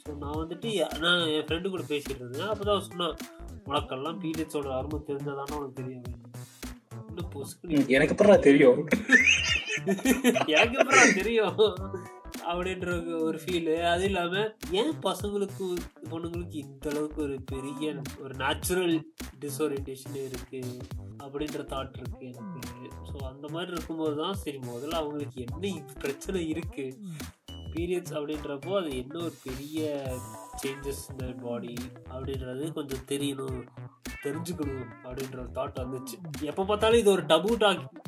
ஸோ 0.02 0.12
நான் 0.24 0.40
வந்துட்டு 0.42 0.72
நான் 1.04 1.22
என் 1.36 1.46
ஃப்ரெண்டு 1.48 1.72
கூட 1.76 1.84
பேசிட்டு 1.92 2.22
இருந்தேன். 2.24 2.50
அப்பதான் 2.54 2.76
அவன் 2.76 2.90
சொன்னான் 2.90 3.16
உனக்கெல்லாம் 3.70 4.20
பீரியட்ஸோட 4.24 4.68
அருமை 4.80 5.00
தெரிஞ்சதானே 5.08 5.56
உனக்கு 5.60 5.80
தெரியும் 5.82 6.12
எனக்கு 7.96 8.14
அப்புறம் 8.14 8.46
தெரியும்? 8.46 8.80
எனக்கு 10.56 11.14
தெரியும் 11.14 11.60
அப்படின்ற 12.50 12.90
ஒரு 13.28 13.38
ஃபீலு 13.42 13.76
அது 13.92 14.04
இல்லாம 14.06 14.34
ஏன் 14.80 14.92
பசங்களுக்கு 15.06 15.66
பொண்ணுங்களுக்கு 16.12 16.58
இந்த 16.64 16.90
அளவுக்கு 16.90 17.20
ஒரு 17.22 17.38
பெரிய 17.52 17.94
ஒரு 18.24 18.34
நேச்சுரல் 18.36 18.96
டிஸ்ஓரியன்டேஷன் 19.40 20.18
இருக்கு 20.26 20.62
அப்படின்ற 21.24 21.62
தாட் 21.74 21.98
இருக்கு 22.00 22.26
எனக்கு. 22.32 22.62
ஸோ 23.10 23.16
அந்த 23.32 23.48
மாதிரி 23.48 23.72
இருக்கும்போது 23.72 24.16
தான் 24.16 24.40
சரி 24.44 24.60
முதல்ல 24.72 25.00
அவங்களுக்கு 25.02 25.40
என்ன 25.42 25.72
பிரச்சனை 26.00 26.42
இருக்கு? 26.50 26.86
பீரியட்ஸ் 27.74 28.16
அப்படின்றப்போ 28.18 28.74
அது 28.80 28.92
என்ன 28.98 29.16
ஒரு 29.24 29.36
பெரிய 29.44 29.80
சேஞ்சஸ் 30.62 31.04
இந்த 31.12 31.26
பாடி 31.44 31.74
அப்படின்றது 32.14 32.72
கொஞ்சம் 32.74 33.08
தெரியணும். 33.12 33.62
தெரிஞ்சுக்கணும் 34.28 34.86
அப்படின்ற 35.06 35.38
ஒரு 35.44 35.52
தாட் 35.58 35.82
வந்துச்சு. 35.84 36.16
எப்போ 36.52 36.64
பார்த்தாலும் 36.70 37.02
இது 37.04 37.12
ஒரு 37.16 37.24
டபு 37.32 37.52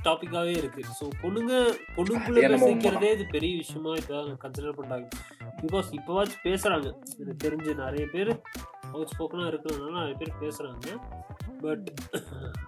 டாபிக்காவே 0.07 0.53
இருக்கு. 0.61 0.81
ஸோ 0.99 1.07
பொண்ணுங்க 1.23 1.53
பொண்ணுக்குள்ள 1.97 2.45
பேசிக்கிறதே 2.53 3.11
இது 3.17 3.25
பெரிய 3.35 3.53
விஷயமா 3.63 3.93
இப்போ 4.01 4.21
கன்சிடர் 4.43 4.79
பண்றாங்க. 4.79 5.07
பிகாஸ் 5.63 5.89
இப்போவாச்சும் 5.99 6.45
பேசுறாங்க. 6.49 6.87
எனக்கு 7.21 7.43
தெரிஞ்சு 7.47 7.73
நிறைய 7.83 8.05
பேர் 8.15 8.31
அவுட் 8.93 9.11
ஸ்போக்கனாக 9.13 9.51
இருக்கிறதுனால 9.51 9.95
நிறைய 10.01 10.15
பேர் 10.21 10.41
பேசுறாங்க. 10.43 10.87
பட் 11.61 11.87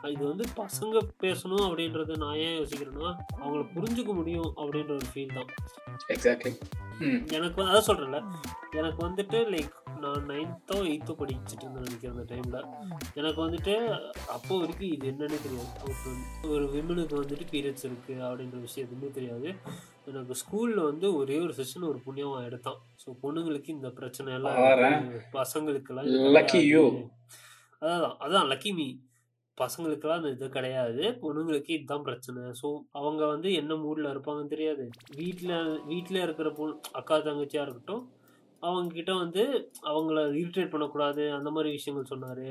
இது 0.04 0.28
வந்து 0.28 0.46
பசங்க 0.56 0.98
பேசணும் 1.22 1.66
அப்படின்றத 1.66 2.18
நான் 2.18 2.36
ஏன் 2.38 2.60
யோசிக்கிறேன்னா 2.60 3.10
அவங்கள 3.40 3.66
புரிஞ்சுக்க 3.76 4.14
முடியும் 4.14 4.54
அப்படின்ற 4.58 4.92
ஒரு 4.92 5.08
ஃபீல் 5.14 5.34
தான். 5.34 5.50
எக்ஸாக்ட்லி 6.08 6.52
எனக்கு 7.32 7.64
வந்து 7.64 7.72
அதான் 7.72 7.88
சொல்கிறேன்ல 7.88 8.20
எனக்கு 8.72 9.08
வந்துட்டு 9.08 9.38
லைக் 9.50 9.74
நான் 10.00 10.30
நைன்த்தோ 10.30 10.76
எயித்தோ 10.86 11.14
படிச்சுட்டு 11.20 11.62
இருந்தேன் 11.62 11.84
நினைக்கிறேன் 11.84 12.16
அந்த 12.16 12.26
டைமில் 12.30 12.68
எனக்கு 13.14 13.48
வந்துட்டு 13.48 13.74
அப்போ 14.28 14.60
வரைக்கும் 14.60 14.88
இது 14.88 15.12
என்னன்னு 15.12 15.42
தெரியாது. 15.42 15.70
ஒரு- 16.48 16.70
விமனுக்கு 16.72 17.22
வந்துட்டு 17.22 17.46
பீரியட்ஸ் 17.52 17.86
இருக்குது 17.86 18.24
அப்படின்ற 18.24 18.60
விஷயம் 18.60 18.90
எதுவுமே 18.90 19.12
தெரியாது. 19.12 19.50
எனக்கு 20.06 20.36
ஸ்கூலில் 20.36 20.84
வந்து 20.84 21.16
ஒரே 21.16 21.40
ஒரு 21.40 21.54
செஷன் 21.54 21.88
ஒரு 21.88 22.00
புண்ணியமாக 22.06 22.46
எடுத்தான். 22.46 22.80
ஸோ 23.02 23.16
பொண்ணுங்களுக்கு 23.24 23.70
இந்த 23.70 23.90
பிரச்சனை 23.90 24.34
எல்லாம். 24.34 24.58
பசங்களுக்கெல்லாம் 25.34 26.10
அதான் 27.82 28.16
அதான் 28.20 28.50
லக்கி 28.52 28.72
மீ 28.74 28.88
பசங்களுக்கெல்லாம் 29.58 30.20
அந்த 30.22 30.30
இது 30.30 30.48
கிடையாது. 30.50 31.04
பொண்ணுங்களுக்கு 31.22 31.72
இதுதான் 31.72 32.04
பிரச்சனை. 32.04 32.42
ஸோ 32.62 32.68
அவங்க 32.92 33.22
வந்து 33.26 33.50
என்ன 33.54 33.74
மூடில் 33.76 34.12
இருப்பாங்கன்னு 34.12 34.54
தெரியாது. 34.56 34.84
வீட்டில் 35.18 35.56
வீட்டில் 35.86 36.24
இருக்கிற 36.24 36.50
பொண்ணு 36.50 36.76
அக்கா 36.92 37.18
தங்கச்சியாக 37.18 37.66
இருக்கட்டும் 37.66 38.04
அவங்க 38.64 38.94
கிட்ட 38.94 39.12
வந்து 39.16 39.44
அவங்கள 39.84 40.22
இரிட்டேட் 40.34 40.72
பண்ணக்கூடாது. 40.72 41.26
அந்த 41.32 41.50
மாதிரி 41.50 41.70
விஷயங்கள் 41.72 42.12
சொன்னார். 42.14 42.46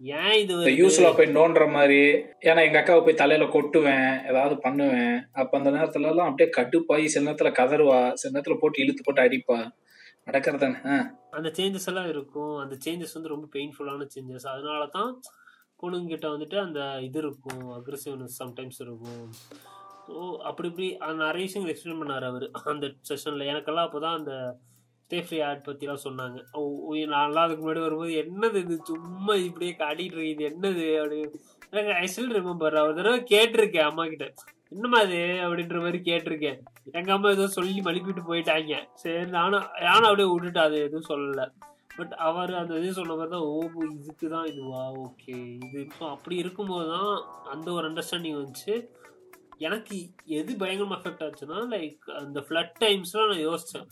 ஏன் 0.00 0.36
இது? 0.38 0.54
யூஸ்ல 0.80 1.08
போய் 1.16 1.34
நோண்டுற 1.36 1.64
மாதிரி 1.72 2.00
ஏன்னா 2.40 2.62
எங்க 2.64 2.78
அக்காவை 2.80 3.02
போய் 3.04 3.20
தலையில 3.22 3.44
கொட்டுவேன் 3.46 4.08
ஏதாவது 4.30 4.54
பண்ணுவேன். 4.58 5.14
அப்ப 5.32 5.58
அந்த 5.58 5.70
நேரத்துல 5.70 6.10
எல்லாம் 6.10 6.28
அப்படியே 6.28 6.48
கட்டுப்பாயி 6.58 7.04
சில 7.06 7.24
நேரத்துல 7.28 7.52
கதறுவா 7.60 8.00
சில 8.14 8.32
நேரத்துல 8.34 8.56
போட்டு 8.60 8.82
இழுத்து 8.84 9.04
போட்டு 9.04 9.22
அடிப்பா. 9.22 9.58
நடக்கிறதானே 10.26 10.96
அந்த 11.36 11.48
சேஞ்சஸ் 11.56 11.88
எல்லாம் 11.90 12.08
இருக்கும். 12.12 12.54
அந்த 12.62 12.74
சேஞ்சஸ் 12.84 13.16
வந்து 13.16 13.32
ரொம்ப 13.32 13.46
பெயின்ஃபுல்லான 13.54 14.06
சேஞ்சஸ் 14.14 14.46
அதனால 14.52 14.82
தான் 14.96 15.10
பொண்ணுங்கிட்ட 15.82 16.26
வந்துட்டு 16.34 16.56
அந்த 16.58 16.80
இது 17.06 17.18
இருக்கும். 17.18 17.64
அக்ரெசிவ்னஸ் 17.78 18.38
சம்டைம்ஸ் 18.42 18.80
இருக்கும். 18.84 19.24
ஸோ 20.06 20.14
அப்படி 20.48 20.68
இப்படி 20.70 20.88
நிறைய 21.22 21.44
விஷயங்கள் 21.46 21.72
எக்ஸ்பிளைன் 21.72 22.02
பண்ணார் 22.02 22.26
அவர் 22.30 22.44
அந்த 22.72 22.88
செஷனில் 23.08 23.50
எனக்கெல்லாம் 23.50 23.86
அப்போ 23.88 24.00
தான் 24.06 24.18
அந்த 24.20 24.34
ஸ்டே 25.10 25.18
ஃப்ரீ 25.24 25.38
ஆட் 25.48 25.66
பற்றிலாம் 25.66 26.04
சொன்னாங்க. 26.04 26.38
ஓ, 26.54 26.60
ஓ, 26.86 26.94
நான்லாம் 27.12 27.44
அதுக்கு 27.46 27.62
முன்னாடி 27.62 27.82
வரும்போது 27.84 28.12
என்னது 28.22 28.58
இது? 28.64 28.76
சும்மா 28.88 29.34
இப்படியே 29.44 29.72
காட்டிகிட்டு 29.82 30.16
இருக்கு 30.16 30.32
இது 30.34 30.44
என்னது? 30.50 30.86
அப்படின்னு 31.02 31.38
எனக்கு 31.72 31.92
ஐ 32.00 32.06
ஸ்டில் 32.06 32.36
ரிமெம்பர் 32.38 32.80
அவர் 32.82 32.98
தடவை 32.98 33.20
கேட்டிருக்கேன் 33.32 33.88
அம்மா 33.90 34.04
கிட்ட 34.06 34.26
என்னம்மா 34.76 34.98
அது 35.04 35.20
அப்படின்ற 35.44 35.78
மாதிரி 35.84 35.98
கேட்டிருக்கேன். 36.08 36.58
எங்க 36.98 37.10
அம்மா 37.14 37.28
ஏதோ 37.36 37.46
சொல்லி 37.56 37.82
மழுப்பிட்டு 37.86 38.22
போயிட்டாங்க. 38.30 38.74
சரி 39.02 39.24
நானும் 39.38 39.66
நானும் 39.88 40.08
அப்படியே 40.08 40.28
விட்டுட்டு 40.32 40.60
அது 40.66 40.76
எதுவும் 40.86 41.08
சொல்லல. 41.12 41.44
பட் 41.98 42.14
அவர் 42.28 42.50
அந்த 42.60 42.72
இது 42.80 42.96
சொன்ன 42.98 43.14
மாதிரி 43.18 43.32
தான் 43.34 43.46
ஓ 43.52 43.58
இதுக்கு 43.98 44.26
தான் 44.34 44.48
இதுவா 44.52 44.82
ஓகே. 45.04 45.36
இது 45.66 45.78
இப்போ 45.86 46.04
அப்படி 46.14 46.36
இருக்கும்போது 46.42 46.88
தான் 46.94 47.12
அந்த 47.54 47.68
ஒரு 47.76 47.84
அண்டர்ஸ்டாண்டிங் 47.90 48.40
வந்துச்சு. 48.40 48.74
எனக்கு 49.66 49.96
எது 50.38 50.54
பயங்கரமாக 50.62 50.98
அஃபெக்ட் 51.00 51.22
ஆச்சுன்னா 51.26 51.60
லைக் 51.74 52.02
அந்த 52.22 52.40
ஃப்ளட் 52.48 52.74
டைம்ஸ்லாம் 52.82 53.30
நான் 53.32 53.46
யோசித்தேன் 53.46 53.86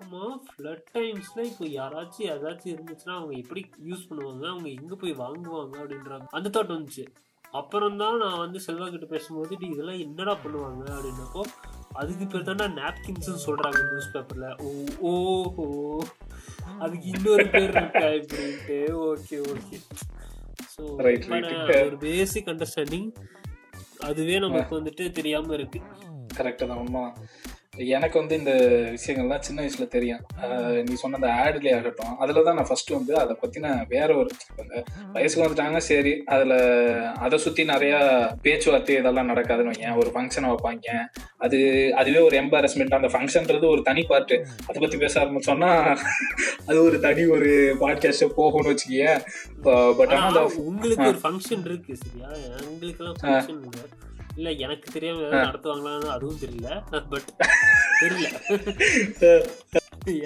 ஆமாம் 0.00 0.36
ஃப்ளட் 0.50 0.86
டைம்ஸில் 0.96 1.48
இப்போ 1.48 1.64
யாராச்சும் 1.78 2.28
ஏதாச்சும் 2.34 2.72
இருந்துச்சுன்னா 2.74 3.16
அவங்க 3.16 3.34
எப்படி 3.42 3.62
யூஸ் 3.88 4.06
பண்ணுவாங்க? 4.10 4.44
அவங்க 4.52 4.68
எங்கே 4.78 4.96
போய் 5.02 5.20
வாங்குவாங்க 5.24 5.74
அப்படின்ற 5.82 6.20
அந்த 6.38 6.52
தாட் 6.56 6.76
வந்துச்சு. 6.76 7.04
அப்புறம் 7.44 7.96
தான் 7.96 8.16
நான் 8.18 8.38
வந்து 8.38 8.58
செல்வா 8.60 8.86
கிட்ட 8.88 9.06
பேசும்போது 9.06 9.56
"டி, 9.56 9.66
இதெல்லாம் 9.66 10.00
என்னடா 10.00 10.34
பண்ணுவாங்க? 10.42 10.82
அப்படின்றப்போ 10.90 11.42
அதுக்கு 11.96 12.24
பேர் 12.26 12.48
தானே 12.50 12.66
நாப்கின்ஸ் 12.76 13.30
சொல்றாங்க 13.44 13.80
நியூஸ் 13.86 14.12
பேப்பர்ல 14.12 14.48
ஓ 14.60 14.70
ஓஹோ. 15.10 15.66
அதுக்கு 16.80 17.06
இன்னொரு 17.08 17.46
பேர் 17.48 17.72
இருக்கா 17.74 18.06
இப்படின்ட்டு. 18.18 18.78
Okay 19.06 19.38
okay. 19.52 19.78
ஸோ. 20.74 20.82
ஒரு 21.86 21.98
பேசிக் 21.98 22.48
அண்டர்ஸ்டாண்டிங் 22.48 23.08
அதுவே 24.02 24.38
நமக்கு 24.38 24.72
வந்துட்டு 24.78 25.12
தெரியாம 25.12 25.54
இருக்கு. 25.54 25.80
கரெக்டாக 26.30 26.68
தான் 26.70 27.10
எனக்கு 27.74 28.16
வந்து 28.18 28.34
இந்த 28.34 28.52
விஷயங்கள்லாம் 28.90 29.38
சின்ன 29.38 29.58
வயசுல 29.62 29.84
தெரியும். 29.88 30.22
நீ 30.86 30.94
சொன்ன 30.94 31.16
அந்த 31.16 31.28
ஆட்லேயே 31.40 31.74
ஆகட்டும் 31.76 32.16
அதில் 32.18 32.42
தான் 32.42 32.56
நான் 32.56 32.68
ஃபர்ஸ்ட் 32.68 32.90
வந்து 32.90 33.12
அதை 33.16 33.36
பற்றின 33.42 33.86
வேற 33.88 34.08
ஒரு 34.16 34.30
வயசுக்கு 35.12 35.44
வந்துட்டாங்க 35.44 35.80
சரி 35.82 36.12
அதில் 36.26 36.56
அதை 37.18 37.38
சுற்றி 37.38 37.64
நிறையா 37.64 38.00
பேச்சுவார்த்தை 38.42 38.96
இதெல்லாம் 38.96 39.30
நடக்காதுன்னு 39.30 39.72
வைங்க 39.72 39.94
ஒரு 39.96 40.10
ஃபங்க்ஷனை 40.10 40.50
வைப்பாங்க. 40.50 40.88
அது 41.38 41.58
அதுவே 41.96 42.20
ஒரு 42.20 42.36
எம்பாரஸ்மெண்ட் 42.40 42.98
அந்த 42.98 43.08
ஃபங்க்ஷன்றது 43.08 43.66
ஒரு 43.68 43.82
தனி 43.82 44.04
பாட்டு 44.04 44.36
அதை 44.68 44.76
பற்றி 44.80 44.98
பேச 44.98 45.14
ஆரம்பிச்சோன்னா 45.24 45.72
அது 46.66 46.78
ஒரு 46.82 47.00
தனி 47.00 47.24
ஒரு 47.28 47.50
பாட்காஸ்ட் 47.80 48.36
போகும்னு 48.36 48.72
வச்சுக்கிய 48.72 49.06
பட் 49.98 50.14
ஆனால் 50.18 50.40
உங்களுக்கு 50.64 51.08
ஒரு 51.08 51.22
ஃபங்க்ஷன் 51.24 51.64
இருக்கு 51.64 51.94
சரியா? 51.96 52.30
எங்களுக்கு 52.62 54.09
இல்ல 54.40 54.50
எனக்கு 54.64 54.88
தெரியாம 54.92 55.20
நடத்துவாங்களான்னு 55.44 56.12
அதுவும் 56.16 56.42
தெரியல. 56.44 56.68
பட் 57.12 57.30
தெரியல. 58.02 58.28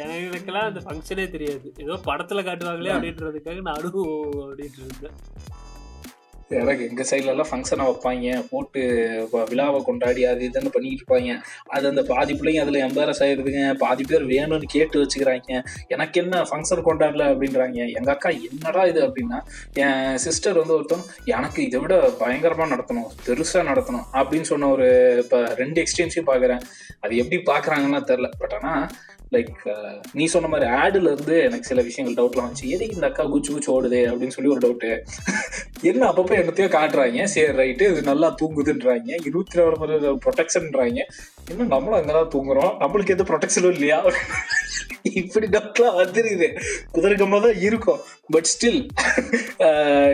எனக்கெல்லாம் 0.03 0.69
அந்த 0.71 0.81
ஃபங்க்ஷனே 0.85 1.25
தெரியாது. 1.31 1.69
ஏதோ 1.85 1.95
படத்துல 2.09 2.43
காட்டுவாங்களே 2.49 2.93
அப்படின்றதுக்காக 2.97 3.63
நானும் 3.71 3.97
ஓ 4.03 4.05
அப்படின்ட்டு 4.45 4.83
இருந்தேன். 4.83 5.17
எனக்கு 6.61 6.83
எங்கள் 6.89 7.09
சைட்ல 7.11 7.33
எல்லாம் 7.33 7.49
ஃபங்க்ஷனை 7.51 7.85
வைப்பாங்க. 7.89 8.33
போட்டு 8.51 8.81
விழாவை 9.51 9.79
கொண்டாடி 9.89 10.23
அது 10.31 10.43
இதுன்னு 10.49 10.73
பண்ணிட்டு 10.75 11.03
இருப்பாங்க. 11.03 11.37
அது 11.75 11.85
அந்த 11.91 12.03
பாதி 12.11 12.33
பிள்ளைங்க 12.39 12.63
அதில் 12.65 12.81
எம்பாரஸ் 12.87 13.23
ஆயிடுதுங்க. 13.27 13.63
பாதி 13.85 14.05
பேர் 14.11 14.25
வேணும்னு 14.33 14.69
கேட்டு 14.75 15.03
வச்சுக்கிறாங்க. 15.03 15.63
எனக்கு 15.97 16.21
என்ன 16.25 16.43
ஃபங்க்ஷன் 16.51 16.85
கொண்டாடல 16.89 17.27
அப்படின்றாங்க. 17.33 17.81
எங்கள் 17.99 18.15
அக்கா 18.15 18.33
என்னடா 18.49 18.85
இது 18.93 19.03
அப்படின்னா 19.07 19.41
என் 19.85 20.19
சிஸ்டர் 20.27 20.61
வந்து 20.63 20.77
ஒருத்தன் 20.79 21.07
எனக்கு 21.37 21.61
இதை 21.69 21.81
விட 21.85 21.95
பயங்கரமாக 22.23 22.73
நடத்தணும். 22.75 23.09
பெருசாக 23.27 23.65
நடத்தணும். 23.71 24.07
அப்படின்னு 24.21 24.51
சொன்ன 24.53 24.71
ஒரு 24.77 24.89
இப்போ 25.25 25.41
ரெண்டு 25.63 25.81
எக்ஸ்டென்ஸையும் 25.85 26.31
பார்க்குறேன் 26.33 26.63
அது 27.05 27.15
எப்படி 27.23 27.39
பார்க்குறாங்கன்னா 27.53 28.03
தெரில 28.13 28.29
பட் 28.43 28.55
ஆனால் 28.59 28.85
லைக் 29.35 29.65
நீ 30.13 30.25
சொன்ன 30.27 30.49
மாதிரி 30.49 30.71
ஆடுல 30.83 31.13
இருந்து 31.13 31.37
எனக்கு 31.43 31.71
சில 31.71 31.83
விஷயங்கள் 31.83 32.19
டவுட்லாம் 32.19 32.47
வந்துச்சு. 32.47 32.71
எதுக்கு 32.75 32.95
இந்த 32.95 33.07
அக்கா 33.07 33.25
குச்சி 33.25 33.53
குச்சி 33.53 33.71
ஓடுது 33.73 34.01
அப்படின்னு 34.11 34.37
சொல்லி 34.37 34.53
ஒரு 34.55 34.63
டவுட்டு 34.67 34.91
என்ன 35.91 36.03
அப்பப்போ 36.11 36.35
என்னத்தையோ 36.41 36.69
காட்டுறாங்க. 36.75 37.25
சரி 37.25 37.53
ரைட்டு 37.59 37.87
இது 37.93 38.03
நல்லா 38.03 38.29
தூங்குதுன்றாங்க. 38.41 39.11
இருபத்தி 39.29 39.59
நாலு 39.59 39.77
மணி 39.81 39.97
ப்ரொடெக்ஷன்ன்றாங்க 40.27 41.01
இன்னும் 41.51 41.73
நம்மளும் 41.75 41.99
அங்கதான் 42.01 42.33
தூங்குறோம்? 42.35 42.73
நம்மளுக்கு 42.83 43.15
எது 43.17 43.31
ப்ரொடெக்ஷனும் 43.31 43.75
இல்லையா? 43.77 43.99
இப்படி 45.21 45.47
டவுட்லாம் 45.47 45.97
வந்துருக்குது 45.99 46.47
குதிரைக்கமா 46.95 47.39
தான் 47.43 47.59
இருக்கும். 47.61 48.01
பட் 48.33 48.49
ஸ்டில் 48.53 48.79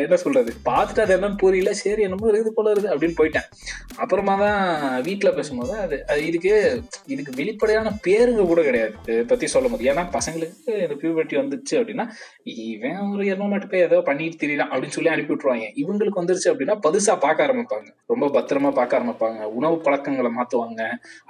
என்ன 0.04 0.16
சொல்றது? 0.22 0.50
பார்த்துட்டு 0.68 1.02
அது 1.04 1.12
என்னன்னு 1.16 1.38
புரியல. 1.42 1.70
சரி 1.80 2.02
என்னமோ 2.06 2.30
இருக்குது 2.30 2.54
போல 2.56 2.72
இருக்குது 2.72 2.92
அப்படின்னு 2.94 3.16
போயிட்டேன். 3.20 3.46
அப்புறமா 4.02 4.34
தான் 4.42 4.58
வீட்டில் 5.08 5.36
பேசும்போது 5.36 5.74
அது 5.84 5.96
அது 6.12 6.20
இதுக்கு 6.30 6.52
இதுக்கு 7.14 7.32
வெளிப்படையான 7.40 7.92
பேருங்க 8.06 8.44
கூட 8.50 8.60
கிடையாது. 8.68 8.94
இதை 9.12 9.22
பத்தி 9.32 9.46
சொல்ல 9.54 9.68
முடியும் 9.72 9.92
ஏன்னா 9.94 10.04
பசங்களுக்கு 10.16 10.74
இந்த 10.86 10.96
பியூபர்ட்டி 11.02 11.38
வந்துச்சு 11.40 11.74
அப்படின்னா 11.80 12.06
இவன் 12.66 13.00
ஒரு 13.12 13.24
எருமமாட்டு 13.32 13.70
போய் 13.72 13.86
ஏதோ 13.88 14.00
பண்ணிட்டு 14.10 14.42
தெரியலாம் 14.44 14.70
அப்படின்னு 14.72 14.96
சொல்லி 14.98 15.14
அனுப்பி 15.14 15.34
விட்டுருவாங்க. 15.34 15.68
இவங்களுக்கு 15.82 16.22
வந்துருச்சு 16.22 16.50
அப்படின்னா 16.52 16.76
பதுசா 16.88 17.16
பார்க்க 17.26 17.46
ஆரம்பிப்பாங்க. 17.48 17.88
ரொம்ப 18.14 18.28
பத்திரமா 18.38 18.72
பார்க்க 18.80 19.00
ஆரம்பிப்பாங்க. 19.00 19.40
உணவு 19.60 19.78
பழக்கங்களை 19.88 20.32
மாத்துவாங்க. 20.38 20.82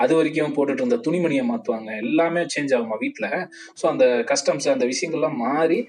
அது 0.05 0.15
வரைக்கும் 0.21 0.57
போட்டுட்டு 0.59 0.85
இருந்த 0.85 1.01
துணிமணியை 1.09 1.47
மாத்துவாங்க. 1.53 1.91
எல்லாமே 2.05 2.45
சேஞ்ச் 2.57 2.75
ஆகுமா 2.79 2.99
வீட்டில் 3.05 3.31
ஸோ 3.81 3.87
அந்த 3.95 4.07
கஸ்டம்ஸ் 4.33 4.75
அந்த 4.77 4.87
விஷயங்கள்லாம் 4.93 5.41
மாறி 5.47 5.81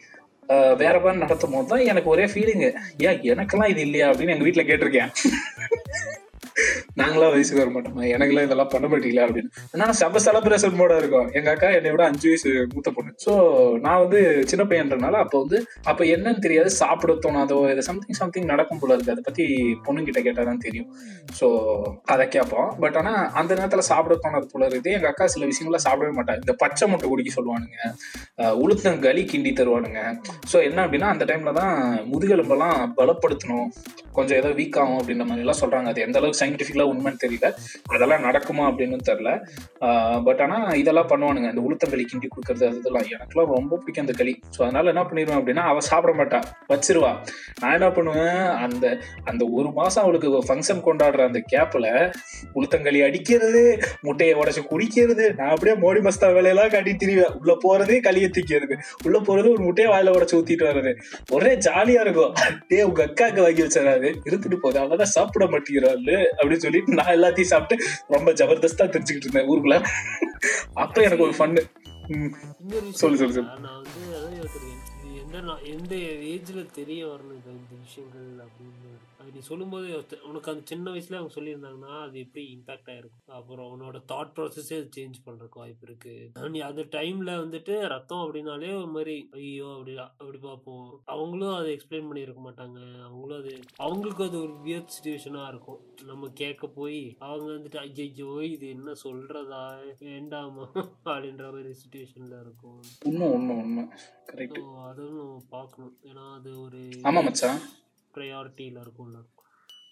வேற 0.78 1.00
மாதிரி 1.00 1.20
நடத்தும் 1.20 1.52
போது 1.52 1.68
தான் 1.68 1.86
எனக்கு 1.86 2.10
ஒரே 2.10 2.26
ஃபீலிங்கு 2.26 2.70
ஏன் 2.98 3.22
எனக்கெல்லாம் 3.24 3.68
இது 3.68 3.82
இல்லையா? 3.82 4.10
அப்படின்னு 4.10 4.34
எங்க 4.36 4.46
வீட்டுல 4.48 4.64
கேட்டிருக்கேன். 4.68 5.12
நாங்களாம் 7.00 7.32
வயசுக்கு 7.36 7.62
வர 7.62 7.72
மாட்டோமா? 7.76 8.04
எனக்குலாம் 8.16 8.46
இதெல்லாம் 8.48 8.72
பண்ண 8.74 8.88
மாட்டீங்களா 8.92 9.26
அப்படின்னு. 9.28 9.50
ஆனா 9.76 9.86
செப 10.02 10.22
செலப்ரேஷன் 10.28 10.76
மோட 10.82 10.98
இருக்கும். 11.02 11.30
எங்க 11.40 11.50
அக்கா 11.54 11.70
என்னை 11.78 11.92
விட 11.96 12.04
அஞ்சு 12.12 12.28
வயசு 12.32 12.52
மூத்த 12.74 12.92
பொண்ணு. 12.98 13.14
ஸோ 13.26 13.32
நான் 13.86 14.02
வந்து 14.04 14.22
சின்ன 14.52 14.66
பையன்றனால 14.72 15.22
அப்போ 15.26 15.40
வந்து 15.44 15.60
அப்ப 15.94 16.02
என்னன்னு 16.16 16.44
தெரியாது 16.48 16.72
சாப்பிட 16.82 17.16
தோணாதோ 17.26 17.60
இது 17.74 17.88
சம்திங் 17.90 18.20
சம்திங் 18.22 18.52
நடக்கும் 18.54 18.82
போல 18.84 18.98
இருக்கு. 18.98 19.16
அதை 19.16 19.26
பத்தி 19.30 19.48
பொண்ணுங்கிட்ட 19.88 20.24
கேட்டாதான் 20.28 20.64
தெரியும். 20.68 20.90
ஸோ 21.40 21.50
அதை 22.16 22.28
கேட்போம். 22.38 22.70
பட் 22.86 23.00
ஆனா 23.04 23.16
அந்த 23.42 23.52
நேரத்துல 23.62 23.88
சாப்பிட 23.92 24.20
தோணாது 24.26 24.48
போல 24.54 24.70
இருக்குது 24.72 24.96
எங்க 25.00 25.10
அக்கா 25.14 25.28
சில 25.36 25.46
விஷயங்கள்லாம் 25.52 25.88
சாப்பிடவே 25.88 26.14
மாட்டாங்க 26.20 26.46
இந்த 26.46 26.58
பச்சை 26.66 26.88
முட்டை 26.94 27.08
குடிக்க 27.14 27.32
சொல்லுவானுங்க. 27.40 27.80
உளுத்தம் 28.64 28.80
உளுத்தங்களி 28.82 29.22
கிண்டி 29.32 29.52
தருவானுங்க. 29.58 30.00
ஸோ 30.52 30.58
என்ன 30.68 30.80
அப்படின்னா 30.86 31.10
அந்த 31.14 31.24
டைம்ல 31.30 31.52
தான் 31.58 31.74
முதுகெலும்பெல்லாம் 32.12 32.78
பலப்படுத்தணும். 32.98 33.68
கொஞ்சம் 34.18 34.38
ஏதோ 34.42 34.50
வீக் 34.60 34.78
ஆகும் 34.82 34.98
அப்படின்ற 35.00 35.26
மாதிரி 35.28 35.44
எல்லாம் 35.46 35.60
சொல்றாங்க. 35.62 35.90
அது 35.92 36.06
எந்த 36.06 36.18
அளவுக்கு 36.20 36.40
சயின்டிஃபிக்கலா 36.52 36.88
உண்மைன்னு 36.92 37.22
தெரியல. 37.26 37.48
அதெல்லாம் 37.94 38.24
நடக்குமா 38.28 38.64
அப்படின்னு 38.70 38.98
தெரியல. 39.10 39.32
பட் 40.28 40.42
ஆனா 40.46 40.58
இதெல்லாம் 40.82 41.10
பண்ணுவானுங்க. 41.12 41.50
அந்த 41.54 41.62
உளுத்தங்களி 41.68 42.06
கிண்டி 42.12 42.28
கொடுக்கறது 42.34 42.66
அது 42.70 42.80
இதெல்லாம். 42.82 43.08
எனக்குலாம் 43.16 43.54
ரொம்ப 43.58 43.74
பிடிக்கும் 43.82 44.06
அந்த 44.06 44.16
களி. 44.22 44.34
ஸோ 44.56 44.60
அதனால 44.66 44.92
என்ன 44.94 45.04
பண்ணிடுவேன் 45.10 45.40
அப்படின்னா 45.40 45.66
அவ 45.72 45.82
சாப்பிட 45.90 46.14
மாட்டா. 46.20 46.40
வச்சிருவா. 46.72 47.12
நான் 47.62 47.76
என்ன 47.78 47.90
பண்ணுவேன்? 47.98 48.42
அந்த 48.66 48.86
அந்த 49.32 49.44
ஒரு 49.58 49.70
மாசம் 49.80 50.04
அவளுக்கு 50.04 50.30
ஃபங்க்ஷன் 50.48 50.84
கொண்டாடுற 50.88 51.26
அந்த 51.30 51.42
கேப்ல 51.54 51.88
உளுத்தங்களி 52.58 53.00
அடிக்கிறது 53.08 53.64
முட்டையை 54.08 54.34
உடச்சி 54.42 54.62
குடிக்கிறது 54.72 55.26
நான் 55.40 55.54
அப்படியே 55.54 55.76
மோடி 55.84 56.00
மஸ்தா 56.08 56.30
வேலையெல்லாம் 56.38 56.72
காட்டி 56.76 56.94
திரிவேன். 57.04 57.36
உள்ள 57.42 57.54
போறதே 57.66 57.98
களியை 58.08 58.30
திக்கிறது 58.38 58.76
உள்ள 59.06 59.18
போறது 59.30 59.48
ஒரு 59.56 59.62
முட்டையை 59.68 59.90
வாயில 59.94 60.16
உடச்சி 60.18 60.36
ஊத்திட்டு 60.40 60.68
வர்றது. 60.70 60.92
ஒரே 61.36 61.52
ஜாலியா 61.68 62.02
இருக்கும். 62.06 62.34
டே 62.70 62.80
உங்க 62.90 63.02
அக்காக்கு 63.08 63.42
வாங்கி 63.46 63.64
வச்சிடாது 63.66 64.10
இருந்துட்டு 64.28 64.60
போகுது. 64.64 64.80
அவதான் 64.84 65.14
சாப்பிட 65.16 65.46
மாட்டேங்கிறாள். 65.46 66.10
அப்படின்னு 66.38 66.64
சொல்லிட்டு 66.66 66.98
நான் 67.00 67.14
எல்லாத்தையும் 67.18 67.52
சாப்பிட்டு 67.54 67.86
ரொம்ப 68.08 68.32
ஜபர்தஸ்தா 68.42 68.88
தெரிஞ்சுக்கிட்டு 68.96 69.28
இருந்தேன் 69.28 69.50
ஊருக்குள்ள. 69.52 69.78
அப்ப 70.84 71.02
எனக்கு 71.02 71.28
ஒரு 71.28 71.36
ஃபன்னு 71.40 71.64
சொல்லு, 73.02 73.18
சொல்லு, 73.18 73.42
என்னன்னா, 73.42 73.54
நான் 73.70 73.82
வந்து 73.82 74.02
இது 75.04 75.70
எந்த 75.76 75.94
ஏஜ்ல 76.32 76.62
தெரிய 76.80 77.02
வரணும் 77.06 77.38
இந்த 77.38 77.52
விஷயங்கள் 77.84 78.30
அப்படின்னு 78.46 78.91
அது 79.22 79.32
நீ 79.34 79.42
சொல்லும்போது. 79.50 79.88
உனக்கு 80.30 80.52
அந்த 80.52 80.64
சின்ன 80.66 80.92
வயசுல 80.92 81.18
அவங்க 81.20 81.34
சொல்லியிருந்தாங்கன்னா 81.36 81.94
அது 82.06 82.20
எப்படி 82.20 82.44
இம்பாக்ட் 82.56 82.90
ஆயிருக்கும்? 82.92 83.26
அப்புறம் 83.40 83.68
உன்னோட 83.74 83.98
தாட் 84.12 84.34
ப்ராசஸே 84.38 84.78
சேஞ்ச் 84.96 85.18
பண்றதுக்கு 85.26 85.62
வாய்ப்பு 85.64 85.86
இருக்கு. 85.88 86.14
நீ 86.56 86.60
அந்த 86.60 86.82
டைம்ல 86.96 87.32
வந்துட்டு 87.44 87.74
ரத்தம் 87.88 88.24
அப்படின்னாலே 88.26 88.72
ஒரு 88.82 88.88
மாதிரி 88.88 89.16
ஐயோ 89.40 89.68
அப்படி 89.76 89.94
அப்படி 89.98 90.40
பார்ப்போம். 90.48 90.88
அவங்களும் 91.06 91.56
அதை 91.56 91.70
எக்ஸ்பிளைன் 91.76 92.10
பண்ணியிருக்க 92.10 92.44
மாட்டாங்க. 92.48 92.80
அவங்களும் 93.08 93.40
அது 93.42 93.54
அவங்களுக்கு 93.78 94.24
அது 94.24 94.40
ஒரு 94.42 94.56
வியர்ட் 94.66 94.94
சுச்சுவேஷனா 94.96 95.44
இருக்கும். 95.48 95.80
நம்ம 96.04 96.30
கேட்க 96.42 96.68
போய் 96.80 97.02
அவங்க 97.20 97.50
வந்துட்டு 97.58 97.82
ஐயோ 97.84 98.32
இது 98.54 98.66
என்ன 98.70 98.96
சொல்றதா? 99.04 99.64
வேண்டாமா? 100.10 100.66
அப்படின்ற 101.06 101.46
மாதிரி 101.52 101.74
சுச்சுவேஷன்ல 101.84 102.36
இருக்கும். 102.46 102.80
உண்மை 103.06 103.28
உண்மை 103.30 103.56
உண்மை. 103.56 103.86
கரெக்ட் 104.32 104.60
அதுவும் 104.90 105.20
நம்ம 105.22 105.44
பார்க்கணும். 105.50 105.96
ஏன்னா 106.10 106.26
அது 106.38 106.50
ஒரு 106.62 106.82
ஆமா 107.10 107.24
மச்சான். 107.24 107.62
ப்ரையாரிட்டியில் 108.18 108.84
இருக்கும்ல 108.86 109.20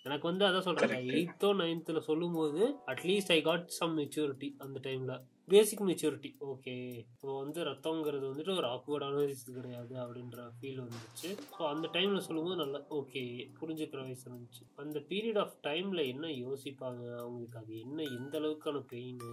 எனக்கு 0.07 0.25
வந்து 0.29 0.43
அதான் 0.47 0.65
சொல்கிறேன். 0.67 1.01
எயித்தோ 1.15 1.49
நைன்த்தில் 1.61 2.07
சொல்லும்போது 2.07 2.61
at least 2.91 3.33
I 3.35 3.41
got 3.47 3.65
some 3.79 3.97
maturity 3.99 4.47
அந்த 4.65 4.77
டைமில் 4.85 5.13
பேசிக் 5.51 5.83
மெச்சூரிட்டி 5.87 6.29
ஓகே 6.51 6.75
இப்போ 7.01 7.27
வந்து 7.41 7.59
ரத்தங்கிறது 7.69 8.25
வந்துட்டு 8.29 8.53
ஒரு 8.59 8.67
ஆக்வர்டான 8.75 9.23
இது 9.33 9.53
கிடையாது 9.57 9.93
அப்படின்ற 10.03 10.45
ஃபீல் 10.57 10.81
வந்துச்சு. 10.83 11.29
ஸோ 11.55 11.61
அந்த 11.71 11.85
டைமில் 11.95 12.25
சொல்லும்போது 12.27 12.57
நல்லா 12.61 12.79
ஓகே 12.99 13.23
புரிஞ்சுக்கிற 13.59 14.01
வயசு 14.05 14.25
இருந்துச்சு 14.29 14.63
அந்த 14.83 14.99
பீரியட் 15.11 15.39
ஆஃப் 15.43 15.55
டைமில் 15.67 16.03
என்ன 16.13 16.27
யோசிப்பாங்க? 16.45 17.03
அவங்களுக்கு 17.23 17.59
அது 17.63 17.73
என்ன 17.85 17.99
எந்த 18.19 18.35
அளவுக்கான 18.41 18.83
பெயின் 18.93 19.23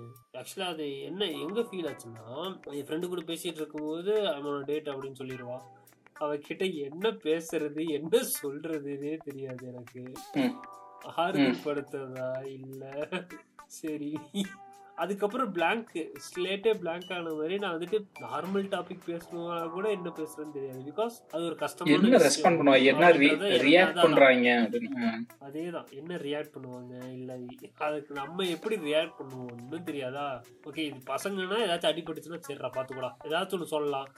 ஆக்சுவலாக 0.43 0.75
அது 0.77 0.89
என்ன 1.11 1.31
எங்கே 1.45 1.65
ஃபீல் 1.71 1.91
ஆச்சுன்னா 1.93 2.27
என் 2.79 2.87
ஃப்ரெண்டு 2.89 3.13
கூட 3.15 3.25
பேசிகிட்டு 3.33 3.63
இருக்கும்போது 3.63 4.15
அவனோட 4.37 4.63
டேட் 4.73 4.93
அப்படின்னு 4.95 5.21
சொல்லிடுவா. 5.23 5.59
அவகிட்ட 6.21 6.75
என்ன 6.75 7.11
பேசுறது 7.11 7.89
என்ன 7.89 8.21
சொல்றதுன்னே 8.43 9.17
தெரியாது 9.17 9.67
எனக்கு. 9.67 10.13
ஆறுதல் 11.17 12.45
இல்ல. 12.45 13.09
சரி. 13.67 14.17
அதுக்கப்புறம் 14.95 15.55
blank 15.55 15.87
ஸ்லேட்டே 16.27 16.71
blank 16.83 17.15
ஆன 17.15 17.33
மாதிரி 17.33 17.59
நான் 17.59 17.79
வந்துட்டு 17.79 17.99
நார்மல் 18.21 18.69
டாபிக் 18.75 19.03
பேசணும்னா 19.07 19.71
கூட 19.71 19.91
என்ன 19.91 20.13
பேசுறேன்னு 20.17 20.53
தெரியாது. 20.53 20.79
பிகாஸ் 20.79 21.17
அது 21.33 21.45
ஒரு 21.45 21.57
கஷ்டமான 21.57 22.09
என்ன. 22.09 22.19
ரெஸ்பாண்ட் 22.19 22.59
பண்ணுவா 22.61 22.85
என்ன 22.85 23.11
ரியாக்ட் 23.67 24.03
பண்றாங்க. 24.03 24.69
அதேதான். 25.41 25.91
என்ன 25.91 26.17
ரியாக்ட் 26.17 26.55
பண்ணுவாங்க? 26.55 27.13
இல்ல 27.13 27.39
அதுக்கு 27.79 28.15
நம்ம 28.15 28.45
எப்படி 28.45 28.77
ரியாக்ட் 28.77 29.19
பண்ணுவோம்? 29.19 29.53
ஒன்றும் 29.53 29.85
தெரியாதா? 29.85 30.43
ஓகே 30.65 30.79
இது 30.79 30.99
பசங்கன்னா 31.07 31.59
ஏதாச்சும் 31.67 31.93
அடிபட்டுச்சுன்னா 31.93 32.41
சரிடா 32.49 32.71
பாத்துக்கூடா. 32.77 33.11
ஏதாச்சும் 33.25 33.53
ஒன்று 33.53 33.67
சொல்லலாம். 33.67 34.09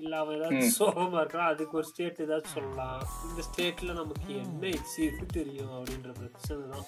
இல்ல 0.00 0.14
அவன் 0.22 0.36
ஏதாச்சும் 0.36 0.76
சோகமா 0.80 1.18
இருக்கான் 1.22 1.50
அதுக்கு 1.52 1.74
ஒரு 1.80 1.86
ஸ்டேட் 1.90 2.20
ஏதாச்சும் 2.24 2.56
சொல்லலாம். 2.56 3.00
இந்த 3.28 3.40
ஸ்டேட்ல 3.48 3.90
நமக்கு 4.00 4.30
என்ன 4.44 4.72
இது 5.06 5.26
தெரியும் 5.38 5.72
அப்படின்ற 5.78 6.10
பிரச்சனை 6.20 6.60
தான். 6.74 6.86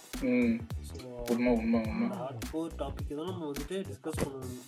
ஸோ 0.91 0.99
டாபிக் 2.83 3.19
தான் 3.19 3.31
நம்ம 3.33 3.47
வந்துட்டு 3.51 3.79
டிஸ்கஸ் 3.89 4.23
பண்ணணும். 4.23 4.61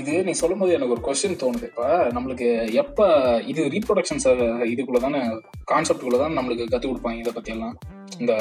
இது 0.00 0.12
நீ 0.26 0.32
சொல்லும்போது 0.40 0.74
எனக்கு 0.76 0.94
ஒரு 0.96 1.02
கொஸ்டின் 1.06 1.40
தோணுது. 1.40 1.68
இப்போ 1.70 1.86
நம்மளுக்கு 2.16 2.48
எப்போ 2.82 3.06
இது 3.52 3.62
ரீப்ரொடக்ஷன்ஸ் 3.74 4.26
இதுக்குள்ள 4.72 5.00
தானே 5.06 5.20
கான்செப்டுக்குள்ள 5.70 6.18
தான் 6.24 6.36
நம்மளுக்கு 6.38 6.66
கற்றுக் 6.72 6.90
கொடுப்பாங்க 6.92 7.22
இதை 7.22 7.32
பற்றி 7.38 7.52
எல்லாம் 7.54 7.74
இந்த 8.22 8.32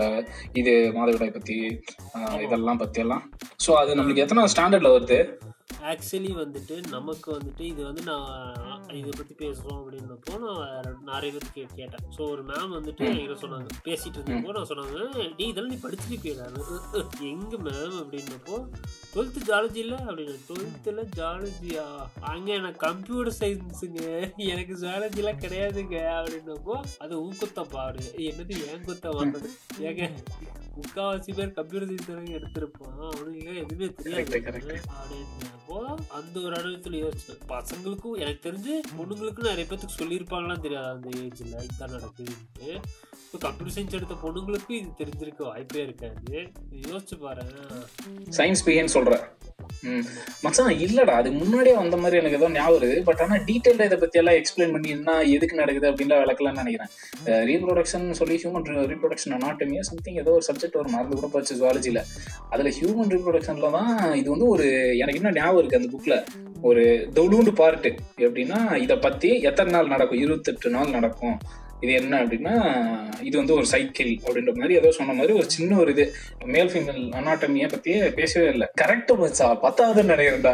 இது 0.59 0.73
மாதவிடாய் 0.97 1.35
பற்றி 1.37 1.57
இதெல்லாம் 2.45 2.81
பற்றி 2.83 3.01
எல்லாம் 3.05 3.23
ஸோ 3.65 3.71
அது 3.81 3.97
நம்மளுக்கு 3.99 4.23
எத்தனை 4.25 4.43
ஸ்டாண்டர்டில் 4.53 4.95
வருது? 4.95 5.19
ஆக்சுவலி 5.89 6.29
வந்துட்டு 6.35 6.75
நமக்கு 6.89 7.27
வந்துட்டு 7.33 7.61
இது 7.61 7.81
வந்து 7.83 8.01
நான் 8.01 8.93
இதை 8.99 9.11
பற்றி 9.17 9.33
பேசுகிறோம் 9.41 9.79
அப்படின்னப்போ 9.81 10.33
நான் 10.43 11.01
நிறைய 11.09 11.31
பேர் 11.31 11.53
கே 11.53 11.63
கேட்டேன். 11.75 12.03
ஸோ 12.17 12.21
ஒரு 12.29 12.43
மேம் 12.43 12.73
வந்துட்டு 12.77 13.03
என்கிட்ட 13.07 13.37
சொன்னாங்க. 13.43 13.69
பேசிட்டு 13.83 14.17
இருந்தப்போ 14.19 14.53
நான் 14.57 14.69
சொன்னாங்க 14.71 14.97
நீ 15.37 15.45
இதெல்லாம் 15.47 15.73
நீ 15.73 15.79
படிச்சிருப்பீங்க 15.83 16.31
எங்க 17.31 17.57
மேம் 17.57 17.97
அப்படின்னப்போ 18.01 18.57
டுவெல்த்து 19.13 19.45
ஜாலஜி 19.49 19.75
இல்லை 19.75 19.99
அப்படின்னு 20.07 20.35
டுவெல்த்தில் 20.49 21.03
ஜாலஜியா 21.19 21.85
அங்கே 22.31 22.53
எனக்கு 22.53 22.81
கம்ப்யூட்டர் 22.87 23.39
சயின்ஸுங்க 23.41 24.01
எனக்கு 24.53 24.75
ஜாலஜிலாம் 24.85 25.43
கிடையாதுங்க. 25.45 25.97
அப்படின்னப்போ 26.19 26.75
அது 26.97 27.13
ஊக்குத்த 27.25 27.61
பாடு 27.69 28.05
என்னது 28.29 28.55
ஏன் 28.71 28.85
குத்த 28.85 29.09
வந்தது? 29.09 29.49
ஏங்க? 29.79 30.05
முக்காவாசி 30.77 31.31
பேர் 31.35 31.53
கம்ப்யூட்டர் 31.57 31.89
சயின்ஸ் 31.89 32.09
தானே 32.09 32.35
எடுத்திருப்பான் 32.37 32.97
அவனுக்கு 33.09 33.55
எதுவுமே 33.63 33.87
தெரியாது. 33.93 34.39
அப்படின்றப்போ 34.97 35.77
அந்த 36.17 36.35
ஒரு 36.39 36.55
இடத்துல 36.55 36.99
யோசிச்சேன் 37.03 37.41
பசங்களுக்கும் 37.53 38.19
எனக்கு 38.23 38.41
தெரிஞ்சு 38.47 38.73
பொண்ணுங்களுக்கும் 38.97 39.49
நிறைய 39.51 39.65
பேத்துக்கு 39.69 39.99
சொல்லியிருப்பாங்களாம் 40.01 40.63
தெரியாது 40.65 40.89
அந்த 40.95 41.09
ஏஜ்ல 41.23 41.63
இதான் 41.69 41.95
நடக்குதுன்ட்டு. 41.97 42.69
இப்போ 43.23 43.37
கம்ப்யூட்டர் 43.37 43.75
சயின்ஸ் 43.77 43.97
எடுத்த 43.99 44.17
பொண்ணுங்களுக்கும் 44.25 44.79
இது 44.79 44.97
தெரிஞ்சிருக்க 45.01 45.43
வாய்ப்பே 45.43 45.83
இருக்காது. 45.83 46.37
யோசிச்சு 46.89 47.17
பாரு. 47.19 47.45
சயின்ஸ் 48.39 48.65
பிஹேன்னு 48.67 48.95
சொல்கிற 48.97 49.15
ம் 49.17 49.56
மச்சான் 50.45 50.71
இல்லடா 50.85 51.13
அது 51.21 51.29
முன்னாடியே 51.39 51.75
வந்த 51.79 51.97
மாதிரி 52.03 52.19
எனக்கு 52.21 52.37
ஏதோ 52.39 52.49
ஞாபகம் 52.55 52.77
இருக்குது 52.79 53.03
பட் 53.09 53.21
ஆனால் 53.23 53.43
டீட்டெயிலாக 53.49 53.89
இதை 53.89 53.97
பற்றி 54.03 54.19
எல்லாம் 54.21 54.37
எக்ஸ்பிளைன் 54.39 54.73
பண்ணி 54.75 54.89
என்ன 54.95 55.15
எதுக்கு 55.35 55.59
நடக்குது 55.61 55.89
அப்படின்லாம் 55.91 56.23
விளக்கலாம்னு 56.23 56.61
நினைக்கிறேன். 56.63 56.91
ரீப்ரொடக்ஷன் 57.49 58.07
சொல்லி 58.19 58.37
ஹியூமன் 58.43 58.67
ரீப்ரொடக்ஷன் 58.93 59.35
அனாட்டமியா 59.37 59.83
சம்திங் 59.89 60.19
ஏதோ 60.23 60.33
ஒரு 60.37 60.45
சப்ஜெக்ட் 60.49 60.79
ஒரு 60.81 60.89
மறந்து 60.95 61.19
கூட 61.19 61.29
போச்சு 61.35 61.57
ஜுவாலஜியில் 61.59 62.01
அதில் 62.53 62.73
ஹியூமன் 62.79 63.13
ரீப்ரொடக்ஷனில் 63.15 63.77
தான் 63.77 63.91
இது 64.21 64.27
வந்து 64.35 64.49
ஒரு 64.55 64.67
எனக்கு 65.03 65.21
என்ன 65.21 65.35
ஞாபகம் 65.39 65.61
இருக்குது 65.61 65.81
அந்த 65.81 65.91
புக்கில் 65.95 66.17
ஒரு 66.69 66.83
தொழுண்டு 67.17 67.53
பார்ட்டு 67.61 67.89
எப்படின்னா 68.25 68.59
இதை 68.85 68.97
பற்றி 68.97 69.29
எத்தனை 69.49 69.71
நாள் 69.75 69.93
நடக்கும்? 69.93 70.21
இருபத்தெட்டு 70.25 70.69
நாள் 70.75 70.95
நடக்கும். 70.97 71.37
இது 71.83 71.91
என்ன 71.93 72.13
அப்படின்னா 72.21 72.53
இது 73.21 73.35
வந்து 73.37 73.53
ஒரு 73.53 73.65
சைக்கிள் 73.65 74.11
அப்படின்ற 74.23 74.51
மாதிரி 74.55 74.77
ஏதோ 74.79 74.89
சொன்ன 74.91 75.13
மாதிரி 75.13 75.33
ஒரு 75.33 75.47
சின்ன 75.49 75.77
ஒரு 75.77 75.91
இது. 75.95 76.05
மேல் 76.53 76.71
ஃபீமேல் 76.71 77.01
அனாட்டமியை 77.19 77.67
பத்தியே 77.73 77.99
பேசவே 78.19 78.47
இல்லை. 78.53 78.67
கரெக்ட் 78.81 79.11
மச்சா. 79.21 79.47
பத்தாவது 79.65 80.03
நினைக்கிறேன்டா 80.05 80.53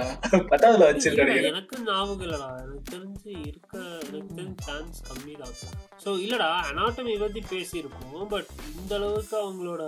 பத்தாவதுல 0.51 0.89
வச்சு 0.89 1.09
எனக்கு 1.51 1.77
ஞாபகம் 1.85 2.25
இல்லடா. 2.25 2.49
எனக்கு 2.65 2.91
தெரிஞ்சு 2.93 3.31
இருக்க 3.49 3.75
எனக்கு 4.09 4.33
தெரிஞ்ச 4.35 4.59
சான்ஸ் 4.67 4.99
கம்மி 5.07 5.35
தான் 5.41 5.55
ஸோ 6.03 6.11
இல்லடா 6.25 6.51
அனாட்டமி 6.69 7.15
பத்தி 7.23 7.43
பேசியிருப்போம் 7.53 8.27
பட் 8.27 8.51
இந்த 8.73 8.93
அளவுக்கு 8.95 9.37
அவங்களோட 9.43 9.83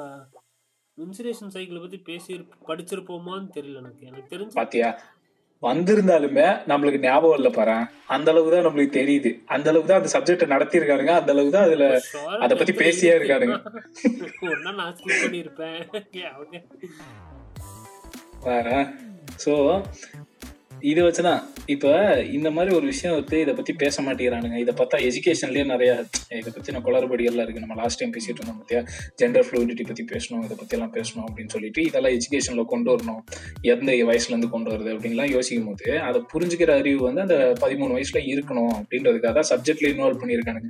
இன்சுரேஷன் 0.98 1.54
சைக்கிளை 1.54 1.80
பத்தி 1.82 1.98
பேசி 2.10 2.34
படிச்சிருப்போமான்னு 2.68 3.50
தெரியல 3.56 3.82
எனக்கு. 3.82 4.04
எனக்கு 4.06 4.32
தெரிஞ்சு 4.34 4.58
பாத்தியா? 4.60 4.90
வந்திருந்தாலுமே 5.66 6.48
நம்மளுக்கு 6.70 7.00
ஞாபகம் 7.04 7.38
இல்லை 7.38 7.52
பாரு 7.52 7.78
அந்த 8.16 8.28
அளவுக்கு 8.32 8.54
தான் 8.54 8.68
நம்மளுக்கு 8.68 8.98
தெரியுது 8.98 9.32
அந்த 9.50 9.70
அளவுக்கு 9.72 9.92
தான் 9.92 10.02
அந்த 10.02 10.12
சப்ஜெக்ட் 10.14 10.54
நடத்தியிருக்காருங்க 10.54 11.14
அந்த 11.16 11.32
அளவுக்கு 11.34 11.56
தான் 11.58 11.68
அதுல 11.68 11.88
அத 12.44 12.56
பத்தி 12.56 12.74
பேசியே 12.82 13.14
இருக்கு. 13.14 13.32
இருக்கானுங்க. 13.32 13.58
ஒண்ணா 14.50 14.74
நான் 14.80 14.94
ஸ்கிப் 14.98 15.24
பண்ணியிருப்பேன் 15.24 15.80
Yeah, 16.16 16.34
okay. 16.42 16.62
வேற 18.46 18.70
ஸோ 19.44 19.54
இதை 20.90 21.02
வச்சுதான். 21.06 21.42
இப்போ 21.74 21.92
இந்த 22.38 22.50
மாதிரி 22.56 22.72
ஒரு 22.78 22.86
விஷயம் 22.92 23.16
வந்து 23.18 23.38
இதை 23.44 23.54
பத்தி 23.60 23.74
பேச 23.84 24.02
மாட்டேங்கிறானுங்க. 24.06 24.58
இதை 24.64 24.74
பார்த்தா 24.80 24.98
எஜுகேஷன்லயே 25.08 25.64
நிறைய 25.72 25.92
இதை 26.40 26.50
பத்தின 26.56 26.82
குளறுபடிகள்லாம் 26.88 27.46
இருக்கு. 27.46 27.64
நம்ம 27.64 27.76
லாஸ்ட் 27.82 28.00
டைம் 28.02 28.14
பேசிட்டு 28.16 28.40
இருந்தோம் 28.40 28.60
பார்த்தியா 28.60 28.82
ஜெண்டர் 29.22 29.46
ஃப்ளூயிடிட்டி 29.48 29.86
பத்தி 29.90 30.04
பேசணும் 30.14 30.44
இதை 30.48 30.58
பத்தி 30.60 30.76
எல்லாம் 30.78 30.94
பேசணும் 30.98 31.26
அப்படின்னு 31.28 31.54
சொல்லிட்டு 31.56 31.82
இதெல்லாம் 31.90 32.16
எஜுகேஷன்ல 32.18 32.66
கொண்டு 32.74 32.90
வரணும். 32.94 33.22
எந்த 33.74 33.92
வயசுல 34.10 34.34
இருந்து 34.34 34.50
கொண்டு 34.56 34.72
வருது 34.74 34.92
அப்படின்லாம் 34.96 35.32
யோசிக்கும் 35.36 35.70
போது 35.70 35.88
அதை 36.08 36.22
புரிஞ்சுக்கிற 36.34 36.74
அறிவு 36.82 37.02
வந்து 37.08 37.24
அந்த 37.26 37.38
பதிமூணு 37.64 37.96
வயசுல 37.98 38.22
இருக்கணும் 38.34 38.74
அப்படின்றதுக்காக 38.80 39.34
தான் 39.40 39.50
சப்ஜெக்ட்ல 39.54 39.92
இன்வால்வ் 39.94 40.22
பண்ணியிருக்கானுங்க. 40.24 40.70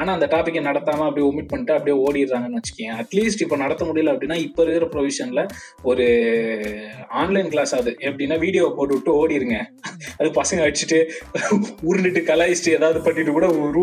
ஆனா 0.00 0.10
அந்த 0.16 0.28
டாப்பிக்கை 0.34 0.64
நடத்தாம 0.70 1.06
அப்படியே 1.08 1.28
ஒமிட் 1.30 1.50
பண்ணிட்டு 1.54 1.76
அப்படியே 1.78 1.96
ஓடிடுறாங்கன்னு 2.04 2.60
வச்சுக்கேன் 2.60 2.94
அட்லீஸ்ட் 3.02 3.44
இப்போ 3.46 3.58
நடத்த 3.64 3.84
முடியல 3.90 4.14
அப்படின்னா 4.16 4.38
இப்போ 4.48 4.62
இருக்கிற 4.66 4.90
ப்ரொவிஷன்ல 4.96 5.42
ஒரு 5.90 6.06
ஆன்லைன் 7.22 7.50
கிளாஸ் 7.54 7.74
அது 7.80 7.90
எப்படின்னா 8.10 8.38
வீடியோ 8.46 8.66
போட்டு 8.78 8.94
விட்டு 8.96 9.12
அது 10.18 10.28
பசங்க 10.40 10.60
அடிச்சுட்டு 10.66 10.98
உருண்டுட்டு 11.88 12.22
கலாய்ச்சிட்டு 12.30 12.76
ஏதாவது 12.78 13.00
பண்ணிட்டு 13.06 13.34
கூட 13.36 13.48
ஒரு 13.64 13.82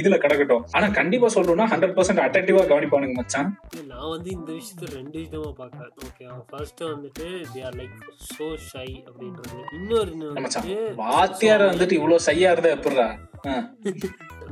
இதுல 0.00 0.18
கிடக்கட்டும். 0.24 0.64
ஆனா 0.76 0.88
கண்டிப்பா 1.00 1.30
சொல்லணும்னா 1.36 1.68
ஹண்ட்ரட் 1.72 1.96
பர்சன்ட் 1.98 2.24
அட்டன்டிவா 2.26 2.64
கவனிப்பானுங்க 2.72 3.16
மச்சான். 3.20 3.50
நான் 3.92 4.10
வந்து 4.14 4.30
இந்த 4.38 4.50
விஷயத்த 4.58 4.92
ரெண்டு 4.98 5.16
விதமா 5.24 5.50
பார்க்கறேன் 5.62 5.92
ஓகே 6.08 6.26
ஃபர்ஸ்ட் 6.52 6.84
வந்துட்டு 6.92 7.26
they 7.54 7.62
are 7.68 7.78
like 7.80 7.96
so 8.34 8.48
shy 8.70 8.88
அப்படின்றது. 9.08 9.58
இன்னொரு 9.78 10.12
வாத்தியார 11.02 11.60
வந்துட்டு 11.72 11.98
இவ்வளவு 12.00 12.26
சையா 12.28 12.52
இருந்தா 12.54 12.76
எப்படிடா? 12.78 13.08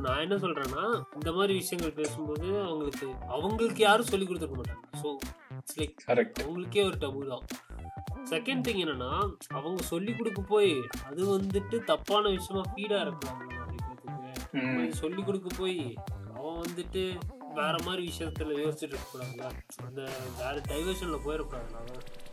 நான் 0.03 0.21
என்ன 0.25 0.35
சொல்றேன்னா 0.43 0.83
இந்த 1.17 1.29
மாதிரி 1.37 1.53
விஷயங்கள் 1.61 1.97
பேசும்போது 1.99 2.47
அவங்களுக்கு 2.67 3.07
அவங்களுக்கு 3.35 3.81
யாரும் 3.87 4.09
சொல்லி 4.11 4.25
கொடுத்துருக்க 4.27 4.59
மாட்டாங்க. 4.61 4.85
ஸோ 5.01 5.09
இட்ஸ் 5.57 5.77
லைக் 5.79 5.97
கரெக்ட் 6.09 6.39
அவங்களுக்கே 6.43 6.83
ஒரு 6.89 6.97
டபு 7.03 7.27
தான். 7.33 7.45
செகண்ட் 8.25 8.65
திங் 8.67 8.81
என்னன்னா 8.83 9.11
அவங்க 9.49 9.81
சொல்லி 9.83 10.13
கொடுக்க 10.13 10.41
போய் 10.41 10.71
அது 11.05 11.37
வந்துட்டு 11.37 11.83
தப்பான 11.83 12.29
விஷயமா 12.29 12.63
ஃபீடா 12.69 12.99
இருக்கலாம் 13.01 13.39
நிறைய 13.41 13.59
பேத்துக்கு. 13.65 14.61
ம். 14.61 14.79
இது 14.79 14.95
சொல்லி 14.95 15.21
கொடுக்க 15.21 15.49
போய் 15.57 15.79
அவன் 16.35 16.61
வந்துட்டு 16.61 17.03
வேற 17.55 17.75
மாதிரி 17.85 18.01
விஷயத்துல 18.07 18.57
யோசிச்சுட்டு 18.59 18.95
இருக்கக்கூடாதுல 18.95 19.45
அந்த 19.85 20.01
வேற 20.37 20.61
டைவர்ஷன்ல 20.69 21.17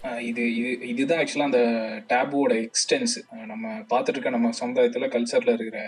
ஆஹ் 0.02 0.18
இது 0.20 0.54
இது 0.56 0.88
இதுதான் 0.88 1.18
ஆக்சுவலாக 1.18 1.42
அந்த 1.42 1.60
டேபுவோட 2.08 2.52
எக்ஸ்டென்ஸ் 2.62 3.14
நம்ம 3.46 3.68
பார்த்துட்டு 3.90 4.10
இருக்க 4.10 4.30
நம்ம 4.30 4.50
சமுதாயத்தில் 4.52 5.10
கல்ச்சரில் 5.10 5.52
இருக்கிற 5.52 5.80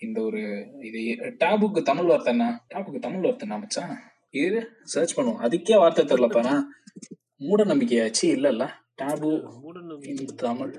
இந்த 0.00 0.22
ஒரு 0.22 0.40
இது. 0.80 1.00
டேபுக்கு 1.40 1.82
தமிழ் 1.82 2.04
வார்த்தை 2.04 2.32
என்ன? 2.32 2.46
டேபுக்கு 2.74 2.98
தமிழ் 2.98 3.20
வார்த்தை 3.20 3.48
என்ன 3.48 3.58
மச்சான்? 3.58 3.92
இது 4.30 4.60
சர்ச் 4.84 5.18
பண்ணுவோம். 5.18 5.40
அதுக்கே 5.42 5.76
வார்த்தை 5.76 6.04
தெரியலப்பாண்ணா 6.04 6.54
மூட 7.36 7.64
நம்பிக்கையாச்சு 7.64 8.22
இல்லைல்ல. 8.22 8.64
டேபு 9.00 9.44
தமிழ். 10.36 10.74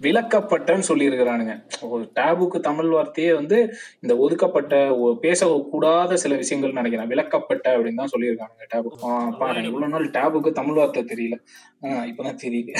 விளக்கப்பட்டன்னு 0.00 0.82
சொல்லியிருக்கிறானுங்க. 0.88 1.62
ஒரு 1.80 2.10
டேபுக்கு 2.14 2.60
தமிழ் 2.60 2.88
வார்த்தையே 2.88 3.34
வந்து 3.34 3.74
இந்த 4.00 4.16
ஒதுக்கப்பட்ட 4.16 4.88
பேசக்கூடாத 5.22 6.14
சில 6.14 6.36
விஷயங்கள் 6.36 6.82
நினைக்கிறேன். 6.82 7.08
விளக்கப்பட்ட 7.08 7.76
அப்படின்னு 7.76 7.94
தான் 7.94 8.08
சொல்லியிருக்கானுங்க 8.16 8.74
டேபு 8.74 9.36
பாருங்க 9.38 9.68
இவ்வளவு 9.68 9.90
நாள் 9.90 10.10
டேபுக்கு 10.10 10.52
தமிழ் 10.52 10.74
வார்த்தை 10.74 11.04
தெரியல. 11.04 11.38
ஆஹ் 11.82 12.12
இப்பதான் 12.12 12.38
தெரியுது. 12.42 12.74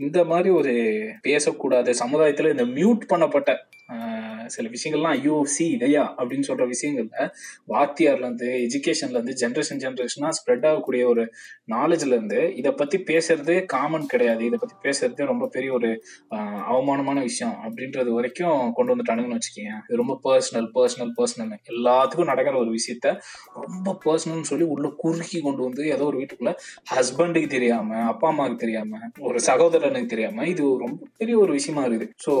இந்த 0.00 0.24
மாதிரி 0.24 0.48
ஒரு 0.48 0.72
பேசக்கூடாத 1.28 1.94
சமுதாயத்துல 2.04 2.50
இந்த 2.50 2.64
மியூட் 2.64 3.14
பண்ணப்பட்ட 3.14 3.56
சில 4.54 4.68
விஷயங்கள்லாம் 4.68 5.16
ஐயோ 5.18 5.36
சி 5.54 5.64
இதையா 5.76 6.04
அப்படின்னு 6.18 6.48
சொல்ற 6.48 6.64
விஷயங்கள்ல 6.74 7.26
வாத்தியார்ல 7.72 8.24
இருந்து 8.24 8.48
எஜுகேஷன்ல 8.66 9.18
இருந்து 9.18 9.34
ஜென்ரேஷன் 9.42 9.82
ஜென்ரேஷனா 9.84 10.30
ஸ்ப்ரெட் 10.38 10.66
ஆகக்கூடிய 10.70 11.08
ஒரு 11.08 11.24
நாலேஜ்ல 11.74 12.14
இருந்து 12.16 12.40
இதை 12.54 12.72
பத்தி 12.72 12.98
பேசுறது 13.10 13.54
காமன் 13.64 14.06
கிடையாது. 14.06 14.42
இதை 14.44 14.58
பத்தி 14.62 14.76
பேசுறது 14.86 15.30
ரொம்ப 15.32 15.46
பெரிய 15.46 15.72
ஒரு 15.72 15.90
அவமானமான 16.72 17.20
விஷயம் 17.20 17.56
அப்படின்றது 17.64 18.10
வரைக்கும் 18.10 18.72
கொண்டு 18.72 18.92
வந்துட்டானுங்கன்னு 18.94 19.38
வச்சுக்கோங்க. 19.38 19.74
இது 19.88 20.00
ரொம்ப 20.02 20.14
பர்சனல் 20.26 20.68
பர்சனல் 20.76 21.12
பர்சனல் 21.18 21.52
எல்லாத்துக்கும் 21.72 22.30
நடக்கிற 22.32 22.54
ஒரு 22.58 22.70
விஷயத்த 22.70 23.14
ரொம்ப 23.66 23.96
பர்சனல்னு 24.04 24.50
சொல்லி 24.50 24.66
உள்ள 24.74 24.88
குறுக்கி 24.96 25.40
கொண்டு 25.40 25.62
வந்து 25.62 25.82
ஏதோ 25.96 26.04
ஒரு 26.04 26.18
வீட்டுக்குள்ள 26.20 26.54
ஹஸ்பண்டுக்கு 26.94 27.50
தெரியாம 27.56 27.98
அப்பா 28.12 28.28
அம்மாவுக்கு 28.28 28.62
தெரியாம 28.64 29.00
ஒரு 29.20 29.40
சகோதரனுக்கு 29.48 30.12
தெரியாம 30.14 30.46
இது 30.46 30.64
ரொம்ப 30.84 31.00
பெரிய 31.16 31.36
ஒரு 31.38 31.52
விஷயமா 31.52 31.84
இருக்குது. 31.86 32.10
ஸோ 32.26 32.32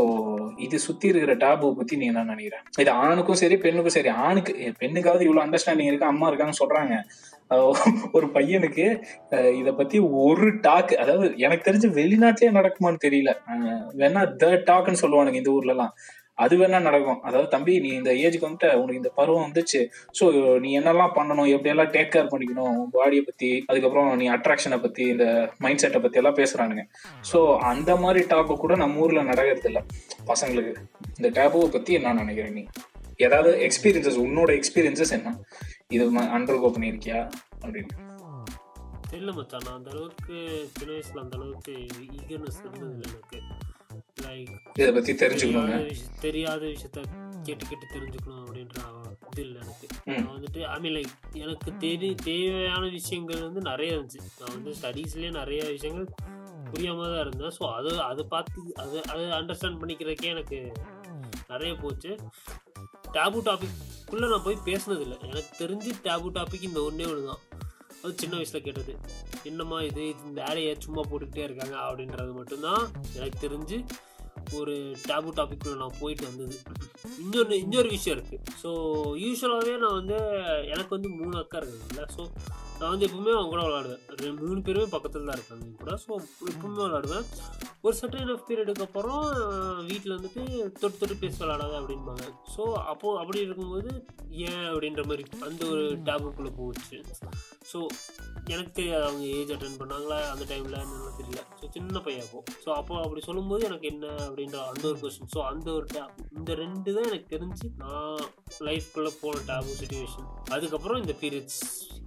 இது 0.66 0.76
சுத்தி 0.86 1.06
இருக்கிற 1.08 1.34
டேபு 1.44 1.74
பத்தி 1.80 1.95
நீ 1.96 2.06
என்ன 2.06 2.24
நினைக்கிற? 2.24 2.56
இது 2.78 2.90
ஆணுக்கும் 3.04 3.34
சரி 3.34 3.56
பெண்ணுக்கும் 3.56 3.96
சரி 3.96 4.08
ஆணுக்கு 4.26 4.52
பெண்ணுக்காவது 4.80 5.20
இவ்வளவு 5.20 5.44
அண்டர்ஸ்டாண்டிங் 5.44 5.90
இருக்கு 5.90 6.06
அம்மா 6.06 6.30
இருக்காங்கன்னு 6.30 6.62
சொல்றாங்க. 6.62 6.94
அஹ் 7.50 7.80
ஒரு 8.12 8.26
பையனுக்கு 8.26 8.84
இத 9.58 9.72
பத்தி 9.72 9.98
ஒரு 10.22 10.60
டாக் 10.60 10.94
அதாவது 10.94 11.32
எனக்கு 11.36 11.70
தெரிஞ்சு 11.70 11.90
வெளிநாட்டிலே 11.98 12.50
நடக்குமான்னு 12.58 13.04
தெரியல. 13.04 13.32
வேணா 13.98 14.22
த 14.36 14.46
டாக்னு 14.70 15.02
சொல்லுவானுங்க 15.02 15.34
இந்த 15.34 15.50
ஊர்ல 15.50 15.70
எல்லாம் 15.70 15.92
அது 16.44 16.54
வேணா 16.60 16.78
நடக்கும். 16.86 17.20
அதாவது 17.28 17.48
தம்பி 17.54 17.74
நீ 17.84 17.90
இந்த 17.98 18.10
ஏஜுக்கு 18.24 18.46
வந்துட்டு 18.46 18.70
உனக்கு 18.80 19.00
இந்த 19.02 19.12
பருவம் 19.18 19.44
வந்துச்சு. 19.46 19.80
ஸோ 20.18 20.24
நீ 20.64 20.70
என்னெல்லாம் 20.80 21.14
பண்ணணும் 21.18 21.50
எப்படியெல்லாம் 21.54 21.92
டேக் 21.94 22.12
கேர் 22.14 22.30
பண்ணிக்கணும் 22.32 22.72
உன் 22.80 22.92
பாடியை 22.96 23.22
பத்தி 23.28 23.50
அதுக்கப்புறம் 23.70 24.10
நீ 24.22 24.26
அட்ராக்ஷனை 24.36 24.78
பத்தி 24.84 25.04
இந்த 25.14 25.26
மைண்ட் 25.66 25.82
செட்டை 25.84 26.00
பத்தி 26.06 26.20
எல்லாம் 26.22 26.38
பேசுறானுங்க. 26.40 26.84
ஸோ 27.30 27.40
அந்த 27.72 27.96
மாதிரி 28.04 28.22
டாப்பு 28.32 28.56
கூட 28.64 28.76
நம்ம 28.82 29.02
ஊர்ல 29.04 29.22
நடக்கிறது 29.30 29.70
இல்லை 29.72 29.82
பசங்களுக்கு 30.32 30.74
இந்த 31.18 31.30
டேபுவை 31.38 31.68
பத்தி 31.76 31.92
என்ன 32.00 32.16
நினைக்கிறேன் 32.22 32.58
நீ? 32.60 32.64
ஏதாவது 33.26 33.52
எக்ஸ்பீரியன்சஸ் 33.66 34.18
உன்னோட 34.24 34.50
எக்ஸ்பீரியன்சஸ் 34.60 35.14
என்ன? 35.18 35.30
இது 35.96 36.04
அண்டர்கோ 36.38 36.70
பண்ணியிருக்கியா 36.74 37.20
அப்படின்னு. 37.64 37.94
தெரியல 39.10 39.32
மச்சான். 39.38 39.64
நான் 39.66 39.76
அந்த 39.78 39.90
அளவுக்கு 39.94 40.36
சின்ன 40.76 40.90
வயசுல 40.92 41.22
அந்த 41.24 41.36
அளவுக்கு 41.38 41.74
ஈகர்னஸ் 42.18 42.60
இருந்தது 42.64 43.04
எனக்கு. 43.10 43.38
இதை 44.80 44.90
பத்தி 44.96 45.12
தெரிஞ்சுக்கணும்னு 45.22 45.78
தெரியாத 46.24 46.62
விஷயத்த 46.72 47.00
கேட்டு 47.46 47.64
கேட்டு 47.70 47.86
தெரிஞ்சுக்கணும் 47.94 48.44
அப்படின்ற 48.44 48.76
இது 49.30 49.42
இல்லை 49.46 49.58
எனக்கு. 49.64 49.86
நான் 50.06 50.30
வந்துட்டு 50.34 50.60
ஐ 50.74 50.76
மீன் 50.82 50.94
லைக் 50.96 51.14
எனக்கு 51.44 51.70
தெரி 51.82 52.08
தேவையான 52.28 52.84
விஷயங்கள் 52.96 53.44
வந்து 53.46 53.62
நிறைய 53.70 53.96
இருந்துச்சு. 53.96 54.22
நான் 54.40 54.54
வந்து 54.56 54.70
ஸ்டடீஸ்லேயே 54.78 55.30
நிறைய 55.40 55.62
விஷயங்கள் 55.74 56.08
புரியாம 56.70 57.08
தான் 57.12 57.22
இருந்தேன். 57.24 57.54
ஸோ 57.58 57.64
அது 57.78 57.90
அதை 58.10 58.24
பார்த்து 58.34 58.62
அது 58.84 58.96
அது 59.14 59.26
அண்டர்ஸ்டாண்ட் 59.40 59.80
பண்ணிக்கிறதுக்கே 59.82 60.32
எனக்கு 60.36 60.60
நிறைய 61.52 61.72
போச்சு. 61.82 62.12
டேபு 63.16 63.40
டாபிக்குள்ளே 63.50 64.30
நான் 64.32 64.46
போய் 64.48 64.64
பேசினதில்லை. 64.70 65.18
எனக்கு 65.28 65.52
தெரிஞ்சு 65.62 65.92
டேபு 66.08 66.30
டாபிக் 66.38 66.68
இந்த 66.70 66.80
ஒன்றே 66.88 67.06
ஒன்று 67.12 67.30
தான். 67.30 67.44
அது 68.02 68.12
சின்ன 68.22 68.34
வயசில் 68.38 68.66
கேட்டது. 68.66 68.92
என்னம்மா 69.50 69.76
இது 69.90 70.02
இது 70.10 70.26
இந்த 70.30 70.40
வேலையை 70.48 70.72
சும்மா 70.86 71.02
போட்டுக்கிட்டே 71.10 71.46
இருக்காங்க 71.48 71.76
அப்படின்றது 71.86 72.32
மட்டும்தான் 72.40 72.82
எனக்கு 73.16 73.38
தெரிஞ்சு 73.46 73.78
ஒரு 74.52 74.74
டேபு 75.08 75.30
டாபிக்குள்ள 75.38 75.76
நான் 75.76 75.98
போயிட்டு 76.00 76.24
வந்தது. 76.24 76.56
இன்னொன்று 77.18 77.58
இன்னொரு 77.58 77.88
விஷயம் 77.88 78.18
இருக்குது 78.18 78.42
ஸோ 78.62 78.70
யூஸ்வலாகவே 79.24 79.76
நான் 79.78 79.98
வந்து 80.00 80.18
எனக்கு 80.74 80.88
வந்து 80.88 81.08
மூணு 81.08 81.36
அக்கா 81.38 81.58
இருக்காங்கல்ல. 81.58 82.06
ஸோ 82.16 82.22
நான் 82.80 82.92
வந்து 82.92 83.06
எப்பவுமே 83.06 83.32
அவங்க 83.36 83.50
கூட 83.52 83.62
விளாடுவேன் 83.66 84.40
மூணு 84.42 84.60
பேருமே 84.66 84.88
பக்கத்தில் 84.94 85.28
தான் 85.28 85.38
இருக்காங்க 85.38 85.68
கூட. 85.80 85.92
ஸோ 86.04 86.10
எப்பவுமே 86.52 86.82
விளாடுவேன் 86.82 87.26
ஒரு 87.86 87.94
சர்டன் 88.00 88.30
ஆஃப் 88.34 88.44
பீரியடுக்கு 88.48 88.84
அப்புறம் 88.86 89.24
வீட்டில் 89.90 90.14
வந்துட்டு 90.16 90.42
தொட்டு 90.80 90.98
தொட்டு 91.00 91.16
பேசி 91.22 91.38
விளாடாத 91.42 91.74
அப்படின்பாங்க 91.80 92.24
ஸோ 92.54 92.62
அப்போது 92.92 93.18
அப்படி 93.22 93.40
இருக்கும்போது 93.46 93.90
ஏன் 94.46 94.66
அப்படின்ற 94.70 95.02
மாதிரி 95.10 95.24
அந்த 95.48 95.62
ஒரு 95.72 95.84
டேபுக்குள்ளே 96.08 96.52
போச்சு. 96.58 96.98
ஸோ 97.70 97.78
எனக்கு 98.54 98.72
தெரியாது 98.72 99.04
அவங்க 99.06 99.24
ஏஜ் 99.36 99.52
அட்டன் 99.54 99.78
பண்ணாங்களா 99.80 100.18
அந்த 100.32 100.44
டைமில் 100.50 100.76
என்னன்னு 100.82 101.14
தெரியல. 101.20 101.40
ஸோ 101.60 101.70
சின்ன 101.76 102.00
பையன் 102.06 102.24
அப்போ. 102.26 102.40
ஸோ 102.64 102.68
அப்போ 102.80 102.94
அப்படி 103.04 103.22
சொல்லும்போது 103.28 103.62
எனக்கு 103.70 103.88
என்ன 103.92 104.06
அப்படின்ற 104.26 104.58
அந்த 104.72 104.84
ஒரு 104.90 104.98
கொஸ்டின் 105.02 105.32
ஸோ 105.34 105.40
அந்த 105.52 105.68
ஒரு 105.78 105.86
டேப் 105.94 106.20
இந்த 106.38 106.54
ரெண்டு 106.62 106.94
தான் 106.96 107.08
எனக்கு 107.10 107.28
தெரிஞ்சு 107.34 107.68
நான் 107.82 108.22
லைஃப்குள்ளே 108.68 109.12
போன 109.22 109.42
டேபு 109.50 109.78
சுச்சுவேஷன் 109.80 110.28
அதுக்கப்புறம் 110.56 111.00
இந்த 111.04 111.16
பீரியட்ஸ் 111.22 111.60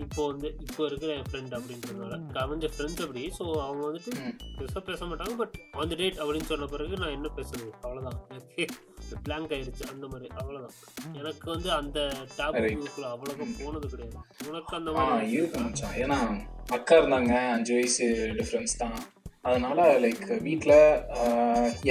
இப்போ 0.05 0.21
வந்து 0.27 0.49
இப்போ 0.65 0.81
இருக்கிற 0.89 1.09
என் 1.17 1.27
ஃப்ரெண்ட் 1.29 1.53
அப்படின்றதுனால. 1.57 2.15
அமைஞ்ச 2.43 2.67
ஃப்ரெண்ட்ஸ் 2.73 3.03
அப்படி 3.05 3.23
ஸோ 3.37 3.45
அவங்க 3.65 3.81
வந்துட்டு. 3.87 4.11
பெருசாக 4.57 4.83
பேச 4.89 5.05
மாட்டாங்க 5.09 5.35
பட் 5.41 5.55
ஆன் 5.79 5.91
த 5.91 5.97
டேட் 6.01 6.19
அப்படின்னு 6.23 6.49
சொன்ன 6.51 6.69
பிறகு 6.73 7.01
நான் 7.01 7.15
என்ன 7.17 7.29
பேசுறது? 7.37 7.69
அவ்வளோதான் 7.85 8.17
எனக்கு 8.31 8.65
பிளாங்க் 9.27 9.53
ஆயிடுச்சு 9.57 9.85
அந்த 9.93 10.07
மாதிரி. 10.13 10.29
அவ்வளோதான் 10.41 10.75
எனக்கு 11.21 11.47
வந்து 11.55 11.71
அந்த 11.81 11.99
டேபுக்குள்ள 12.37 13.07
அவ்வளோக்கா 13.13 13.47
போனது 13.61 13.89
கிடையாது. 13.93 14.17
உனக்கு 14.49 14.75
அந்த 14.79 14.91
மாதிரி 14.97 15.31
இருக்கு 15.37 15.61
மச்சான். 15.67 15.95
ஏன்னா 16.03 16.19
அக்கா 16.77 16.95
இருந்தாங்க 17.01 17.33
அஞ்சு 17.55 17.73
வயசு 17.79 18.07
டிஃப்ரென்ஸ் 18.39 18.75
தான். 18.83 18.99
அதனால 19.45 19.81
லைக் 20.03 20.25
வீட்டில் 20.45 20.73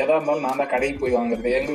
எதா 0.00 0.14
இருந்தாலும் 0.16 0.44
நான் 0.46 0.60
தான் 0.60 0.70
கடைக்கு 0.72 0.98
போய் 1.02 1.14
வாங்குறது. 1.18 1.48
எங்க 1.58 1.72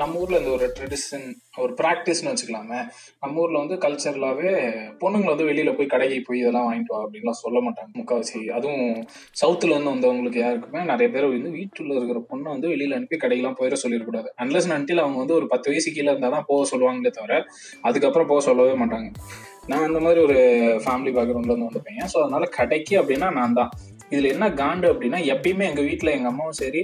நம்ம 0.00 0.18
ஊர்ல 0.22 0.40
இந்த 0.40 0.50
ஒரு 0.56 0.66
ட்ரெடிஷன் 0.76 1.24
ஒரு 1.62 1.72
ப்ராக்டிஸ்னு 1.78 2.30
வச்சுக்கலாமே. 2.30 2.80
நம்ம 3.22 3.40
ஊர்ல 3.42 3.62
வந்து 3.62 3.76
கல்ச்சரலாவே 3.84 4.50
பொண்ணுங்களை 5.02 5.30
வந்து 5.32 5.48
வெளியில 5.50 5.72
போய் 5.78 5.90
கடைக்கு 5.94 6.18
போய் 6.28 6.40
இதெல்லாம் 6.42 6.66
வாங்கிட்டு 6.68 6.94
வா 6.94 7.00
அப்படின்லாம் 7.04 7.40
சொல்ல 7.42 7.58
மாட்டாங்க. 7.66 7.90
முக்கால்வாசி. 8.00 8.40
அதுவும் 8.58 8.84
சவுத்துல 9.42 9.74
இருந்து 9.74 9.92
வந்தவங்களுக்கு 9.94 10.42
யாருக்குமே 10.44 10.82
நிறைய 10.92 11.08
பேர் 11.14 11.28
வந்து 11.30 11.52
வீட்டுல 11.58 11.96
இருக்கிற 11.98 12.22
பொண்ணை 12.32 12.48
வந்து 12.54 12.72
வெளியில 12.74 12.98
அனுப்பி 12.98 13.18
கடைக்கெல்லாம் 13.24 13.58
போயிட 13.60 13.78
சொல்லிடக்கூடாது. 13.84 14.30
அன்லஸ் 14.44 14.70
நன்ட்டில் 14.74 15.04
அவங்க 15.04 15.18
வந்து 15.22 15.38
ஒரு 15.40 15.48
பத்து 15.54 15.70
வயசு 15.72 15.94
கீழே 15.96 16.10
இருந்தால் 16.12 16.36
தான் 16.36 16.48
போக 16.50 16.66
சொல்லுவாங்களே 16.72 17.12
தவிர 17.20 17.38
அதுக்கப்புறம் 17.90 18.30
போக 18.32 18.42
சொல்லவே 18.48 18.76
மாட்டாங்க. 18.82 19.10
நான் 19.70 19.86
அந்த 19.88 20.02
மாதிரி 20.04 20.20
ஒரு 20.26 20.38
ஃபேமிலி 20.84 21.10
பேக்ரவுண்ட்ல 21.16 21.52
இருந்து 21.52 21.70
வந்த 21.70 21.82
பையன். 21.88 22.12
ஸோ 22.14 22.18
அதனால 22.24 22.44
கடைக்கு 22.58 22.94
அப்படின்னா 23.02 23.30
நான் 23.40 23.58
தான். 23.60 23.72
இதில் 24.10 24.32
என்ன 24.32 24.48
காண்டு 24.60 24.86
அப்படின்னா 24.92 25.20
எப்பயுமே 25.34 25.66
எங்கள் 25.70 25.88
வீட்டில் 25.90 26.14
எங்கள் 26.16 26.30
அம்மாவும் 26.32 26.58
சரி 26.62 26.82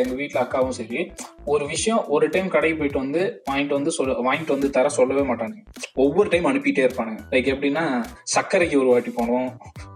எங்கள் 0.00 0.18
வீட்டில் 0.20 0.42
அக்காவும் 0.42 0.76
சரி 0.80 1.00
ஒரு 1.44 1.64
விஷயம் 1.66 2.02
ஒரு 2.08 2.28
டைம் 2.28 2.48
கடைக்கு 2.48 2.78
போயிட்டு 2.78 3.02
வந்து 3.04 3.22
வாங்கிட்டு 3.50 3.78
வந்து 3.78 3.90
சொல்ல 3.90 4.20
வாங்கிட்டு 4.28 4.56
வந்து 4.56 4.70
தர 4.70 4.88
சொல்லவே 4.98 5.24
மாட்டாங்க 5.30 5.58
ஒவ்வொரு 6.04 6.28
டைம் 6.28 6.48
அனுப்பிட்டே 6.50 6.84
இருப்பானுங்க. 6.86 7.20
லைக் 7.32 7.52
எப்படின்னா 7.54 7.84
சர்க்கரைக்கு 8.34 8.76
ஒரு 8.82 8.90
வாட்டி 8.92 9.12
போனோம் 9.20 9.48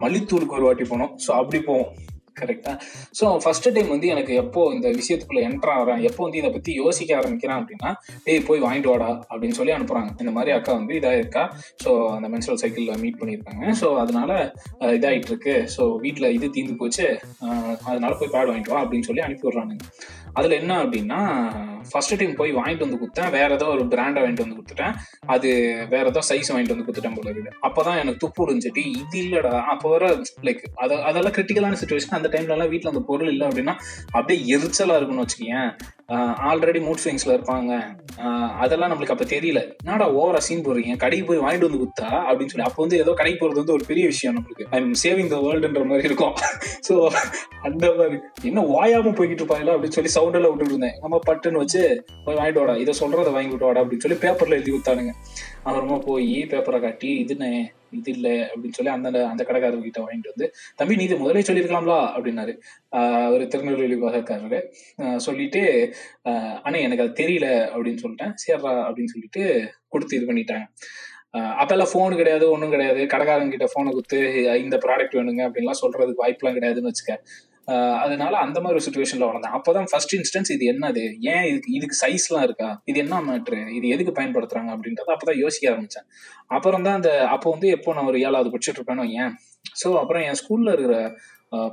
மல்லித்தூளுக்கு 0.04 0.59
ஒரு 0.59 0.66
வாட்டி 0.68 0.85
போனோம். 0.92 1.12
ஸோ 1.26 1.30
அப்படி 1.40 1.61
போவோம். 1.62 1.90
கரெக்டா 2.40 2.72
ஸோ 3.18 3.27
ஃபர்ஸ்ட் 3.42 3.68
டைம் 3.77 3.90
வந்து 3.94 4.07
எனக்கு 4.14 4.33
எப்போ 4.42 4.62
இந்த 4.75 4.88
விஷயத்துக்குள்ள 4.99 5.42
என்டர் 5.49 5.81
வரேன் 5.83 6.03
எப்போ 6.09 6.22
வந்து 6.27 6.40
இதை 6.40 6.51
பத்தி 6.57 6.72
யோசிக்க 6.83 7.11
ஆரம்பிக்கிறேன் 7.20 7.59
அப்படின்னா 7.61 7.90
டேய் 8.27 8.42
போய் 8.49 8.64
வாங்கிட்டு 8.64 8.90
வாடா 8.92 9.11
அப்படின்னு 9.31 9.59
சொல்லி 9.59 9.75
அனுப்புறாங்க. 9.77 10.11
இந்த 10.22 10.33
மாதிரி 10.37 10.53
அக்கா 10.57 10.72
வந்து 10.72 10.94
இதாக 11.01 11.20
இருக்கா 11.20 11.44
ஸோ 11.85 11.92
அந்த 12.16 12.29
மென்சுரல் 12.35 12.61
சைக்கிளில் 12.62 13.01
மீட் 13.05 13.18
பண்ணியிருக்காங்க. 13.20 13.64
ஸோ 13.81 13.88
அதனால 14.03 14.31
இதாகிட்டு 14.99 15.33
இருக்கு 15.33 15.55
ஸோ 15.77 15.85
வீட்டில் 16.05 16.33
இது 16.37 16.49
தீந்து 16.57 16.77
போச்சு. 16.83 17.07
அதனால 17.88 18.12
போய் 18.20 18.33
பேட் 18.35 18.51
வாங்கிட்டு 18.51 18.75
வா 18.75 18.83
அப்படின்னு 18.85 19.09
சொல்லி 19.11 19.25
அனுப்பி 19.27 19.49
விடுறானுங்க 19.49 19.87
அதுல 20.38 20.57
என்ன 20.61 20.72
அப்படின்னா 20.85 21.20
ஃபர்ஸ்ட் 21.90 22.14
டைம் 22.20 22.38
போய் 22.38 22.53
வாங்கிட்டு 22.59 22.85
வந்து 22.87 23.01
கொடுத்தேன். 23.01 23.31
வேற 23.37 23.49
ஏதோ 23.59 23.66
ஒரு 23.75 23.83
பிராண்டை 23.92 24.20
வாங்கிட்டு 24.22 24.44
வந்து 24.44 24.59
கொடுத்துட்டேன். 24.59 24.94
அது 25.35 25.49
வேற 25.92 26.05
ஏதோ 26.12 26.22
சைஸ் 26.31 26.51
வாங்கிட்டு 26.53 26.75
வந்து 26.75 26.87
கொடுத்துட்டேன் 26.87 27.16
போல 27.18 27.29
இருக்குது. 27.33 27.53
அப்பதான் 27.68 28.01
எனக்கு 28.03 28.22
துப்பு 28.25 28.40
விடுஞ்சிட்டு 28.42 28.83
இது 29.03 29.18
இல்லடா. 29.25 29.53
அப்போ 29.75 29.90
வர 29.94 30.07
லைக் 30.49 30.62
அதை 30.85 30.96
அதெல்லாம் 31.11 31.37
கிரிட்டிக்கலான 31.37 31.79
சுச்சுவேஷன் 31.83 32.18
அந்த 32.20 32.31
டைம்ல 32.35 32.57
எல்லாம் 32.57 32.72
வீட்டுல 32.72 32.92
அந்த 32.94 33.05
பொருள் 33.11 33.33
இல்லை 33.35 33.46
அப்படின்னா 33.51 33.75
அப்படியே 34.16 34.40
எரிச்சலா 34.57 34.96
இருக்கும்னு 34.99 35.27
வச்சுக்கேன் 35.27 35.70
ஆல்ரெடி 36.49 36.81
மூட் 36.87 37.01
ஸ்விங்ஸ்ல 37.03 37.33
இருப்பாங்க. 37.37 37.70
அதெல்லாம் 38.64 38.90
நம்மளுக்கு 38.90 39.14
அப்ப 39.14 39.25
தெரியல. 39.33 39.61
என்னடா 39.83 40.07
ஓவரா 40.18 40.40
சீன் 40.49 40.64
போடுறீங்க? 40.66 40.92
கடைக்கு 41.05 41.25
போய் 41.31 41.42
வாங்கிட்டு 41.44 41.68
வந்து 41.68 41.81
குத்தா 41.85 42.09
அப்படின்னு 42.29 42.53
சொல்லி 42.53 42.66
அப்போ 42.68 42.81
வந்து 42.85 43.01
ஏதோ 43.05 43.14
கடைக்கு 43.20 43.40
போறது 43.40 43.62
வந்து 43.62 43.77
ஒரு 43.79 43.85
பெரிய 43.90 44.05
விஷயம் 44.12 44.37
நம்மளுக்கு. 44.37 44.66
ஐ 44.75 44.79
எம் 44.83 44.94
சேவிங் 45.05 45.31
த 45.35 45.38
வேர்ல்டுன்ற 45.46 45.83
மாதிரி 45.92 46.09
இருக்கும். 46.11 46.35
ஸோ 46.88 46.94
அந்த 47.68 47.87
மாதிரி. 47.99 48.18
என்ன 48.51 48.64
ஓயாமல் 48.77 49.16
போய்கிட்டு 49.20 49.42
இருப்பாங்களா 49.42 49.75
அப்படின்னு 49.77 49.99
சொல்லி 49.99 50.12
கவுண்டர்ல 50.27 50.51
விட்டு 50.51 50.65
விட்டுட்டு 50.65 50.75
இருந்தேன் 50.75 50.99
நம்ம 51.03 51.17
பட்டுன்னு 51.29 51.62
வச்சு 51.62 51.81
போய் 52.25 52.37
வாங்கிட்டு 52.39 52.61
வாடா. 52.62 52.75
இதை 52.83 52.93
சொல்றதை 53.01 53.33
வாங்கி 53.37 53.53
விட்டு 53.53 53.69
வாடா 53.69 53.81
அப்படின்னு 53.83 54.05
சொல்லி 54.05 54.19
பேப்பர்ல 54.25 54.57
எழுதி 54.59 54.73
கொடுத்தானுங்க. 54.73 55.12
அப்புறமா 55.67 55.97
போய் 56.09 56.33
பேப்பரை 56.53 56.79
காட்டி 56.85 57.11
இதுன்னு 57.25 57.51
இது 57.97 58.11
இல்லை 58.17 58.33
அப்படின்னு 58.51 58.77
சொல்லி 58.79 58.91
அந்த 58.95 59.09
அந்த 59.33 59.43
கடைக்காரர்கிட்ட 59.49 60.01
வாங்கிட்டு 60.05 60.33
வந்து 60.33 60.47
தம்பி 60.79 60.97
நீ 60.99 61.05
இது 61.09 61.17
முதலே 61.23 61.43
சொல்லியிருக்கலாம்லா? 61.49 61.99
அப்படின்னாரு. 62.17 62.53
ஒரு 63.35 63.45
திருநெல்வேலி 63.53 63.97
பாகக்காரரு 64.05 64.61
ஆஹ் 65.03 65.21
சொல்லிட்டு 65.27 65.62
அண்ணே 66.67 66.81
எனக்கு 66.87 67.05
அது 67.05 67.19
தெரியல 67.23 67.49
அப்படின்னு 67.75 68.03
சொல்லிட்டேன். 68.05 68.35
சேர்றா 68.45 68.73
அப்படின்னு 68.87 69.12
சொல்லிட்டு 69.15 69.43
கொடுத்து 69.95 70.17
இது 70.19 70.29
பண்ணிட்டாங்க. 70.31 70.67
அப்பெல்லாம் 71.62 71.91
ஃபோன் 71.93 72.15
கிடையாது 72.21 72.45
ஒன்றும் 72.55 72.73
கிடையாது. 72.75 73.01
கடைக்காரங்க 73.12 73.55
கிட்ட 73.55 73.67
ஃபோனை 73.73 73.91
கொடுத்து 73.97 74.19
இந்த 74.65 74.77
ப்ராடக்ட் 74.85 75.17
வேணுங்க 75.19 75.43
அப்படின்லாம் 75.49 75.83
சொல்றதுக்கு 75.83 76.23
வாய்ப்புலாம் 76.25 76.57
கிடையாதுன்னு 76.59 76.93
வச்சுக்க. 76.93 77.15
அதனால 78.02 78.33
அந்த 78.37 78.59
மாதிரி 78.61 78.76
ஒரு 78.76 78.85
சுச்சுவேஷன்ல 78.87 79.29
வளர்ந்தேன். 79.29 79.55
அப்போதான் 79.59 79.88
ஃபர்ஸ்ட் 79.92 80.14
இன்ஸ்டன்ஸ் 80.14 80.50
இது 80.57 80.64
என்னது 80.72 81.05
ஏன் 81.33 81.46
இதுக்கு 81.50 81.70
இதுக்கு 81.72 81.96
சைஸ்லாம் 82.02 82.44
இருக்கா? 82.48 82.70
இது 82.85 82.98
என்ன 82.98 83.20
மேட்ரு 83.29 83.61
இது 83.79 83.87
எதுக்கு 83.88 84.14
பயன்படுத்துறாங்க 84.18 84.70
அப்படின்றத 84.76 85.14
அப்பதான் 85.16 85.40
யோசிக்க 85.44 85.66
ஆரம்பிச்சேன். 85.72 86.07
அப்புறம் 86.48 86.85
தான் 86.88 86.98
அந்த 87.00 87.12
அப்போ 87.35 87.50
வந்து 87.50 87.68
எப்போ 87.68 87.94
நான் 87.98 88.11
ஒரு 88.12 88.20
ஏழாவது 88.29 88.52
படிச்சுட்டு 88.55 88.81
இருப்பேனோ 88.81 89.07
ஏன்? 89.22 89.33
ஸோ 89.83 89.88
அப்புறம் 90.02 90.24
என் 90.29 90.38
ஸ்கூல்ல 90.42 90.74
இருக்கிற 90.76 90.96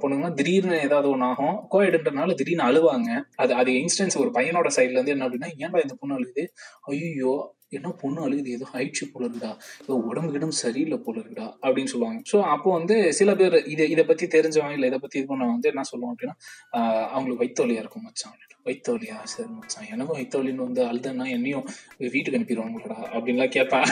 பொண்ணுங்கன்னா 0.01 0.34
திடீர்னு 0.34 0.75
ஏதாவது 0.88 1.08
ஒன்று 1.10 1.27
ஆகும். 1.29 1.56
கோஎடுன்றனால 1.71 2.34
திடீர்னு 2.39 2.65
அழுவாங்க. 2.69 3.10
அது 3.43 3.53
அது 3.62 3.71
இன்ஸ்டன்ஸ் 3.82 4.17
ஒரு 4.23 4.29
பையனோட 4.36 4.67
சைட்ல 4.75 4.97
இருந்து 4.97 5.13
என்ன 5.15 5.25
அப்படின்னா 5.27 5.49
ஏன்டா 5.63 5.82
இந்த 5.86 5.95
பொண்ணு 6.01 6.17
அழுகுது? 6.17 6.43
ஐயோ 6.91 7.34
என்ன 7.75 7.91
பொண்ணு 8.01 8.21
அழுகுது? 8.25 8.55
ஏதோ 8.57 8.67
ஆயிடுச்சு 8.73 9.05
போல 9.12 9.23
இருக்குடா. 9.25 9.51
ஏதோ 9.83 9.97
உடம்பு 10.09 10.31
கிடம் 10.31 10.55
சரியில்லை 10.62 10.99
போல 10.99 11.17
இருக்குடா 11.19 11.47
அப்படின்னு 11.63 11.93
சொல்லுவாங்க. 11.93 12.21
ஸோ 12.31 12.39
அப்போ 12.53 12.69
வந்து 12.77 12.97
சில 13.19 13.31
பேர் 13.36 13.57
இதை 13.73 13.88
இதை 13.93 14.05
பத்தி 14.05 14.27
தெரிஞ்சவங்க 14.36 14.77
இல்லை 14.77 14.89
இதை 14.91 14.99
பத்தி 14.99 15.19
இது 15.19 15.29
பண்ண 15.31 15.51
வந்து 15.53 15.71
என்ன 15.73 15.86
சொல்லுவோம் 15.91 16.13
அப்படின்னா 16.13 16.36
ஆஹ் 16.79 17.07
அவங்களுக்கு 17.13 17.43
வைத்தோலியா 17.43 17.83
இருக்கும் 17.83 18.07
மச்சான். 18.07 18.38
வைத்தோலியா 18.65 19.15
சரி 19.31 19.49
மச்சான். 19.53 19.88
எனக்கும் 19.93 20.17
வைத்தோலின்னு 20.19 20.67
வந்து 20.67 20.81
அழுதுன்னா 20.89 21.25
என்னையும் 21.36 21.65
வீட்டுக்கு 22.07 22.38
அனுப்பிடுவாங்களா 22.38 22.97
அப்படின்லாம் 23.13 23.53
கேட்பேன் 23.55 23.88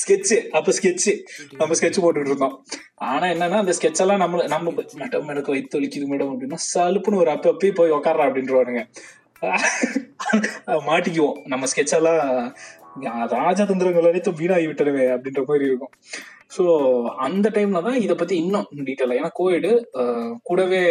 ஸ்கெட்சு 0.00 0.38
அப்போ 0.58 0.70
ஸ்கெட்சு 0.78 1.12
நம்ம 1.60 1.76
ஸ்கெட்ச் 1.78 2.02
போட்டுட்டு 2.04 2.30
இருந்தோம். 2.30 2.54
ஆனா 3.08 3.26
என்னன்னா 3.34 3.58
அந்த 3.64 3.74
ஸ்கெட்ச் 3.78 4.02
எல்லாம் 4.04 4.22
நம்ம 4.24 4.46
நம்ம 4.54 4.72
மேடம் 5.02 5.30
எனக்கு 5.34 5.54
வைத்தொலிக்குது 5.54 6.08
மேடம் 6.12 6.32
அப்படின்னா 6.32 6.60
சலுப்புன்னு 6.70 7.22
ஒரு 7.24 7.32
அப்ப 7.34 7.52
அப்பயே 7.52 7.74
போய் 7.78 7.96
உக்காடுறா 7.98 8.28
அப்படின்றவானுங்க. 8.28 8.82
மாட்டிக்குவோம். 10.88 11.36
நம்ம 11.52 11.66
ஸ்கெட்ச் 11.70 11.96
எல்லாம் 11.98 12.22
ராஜதந்திரங்கள் 13.36 14.10
அனைத்தும் 14.10 14.38
வீணாகி 14.40 14.66
விட்டுருவே 14.66 15.06
அப்படின்ற 15.14 15.42
மாதிரி 15.50 15.64
இருக்கும். 15.64 15.92
ஸோ 16.56 16.64
அந்த 17.26 17.46
டைம்ல 17.54 17.82
தான் 17.82 17.98
இதை 18.04 18.14
பத்தி 18.16 18.36
இன்னும் 18.36 18.68
டீட்டெயில் 18.88 19.16
ஏன்னா 19.18 19.30
கோவிடு 19.34 19.72
கூடவே 20.42 20.82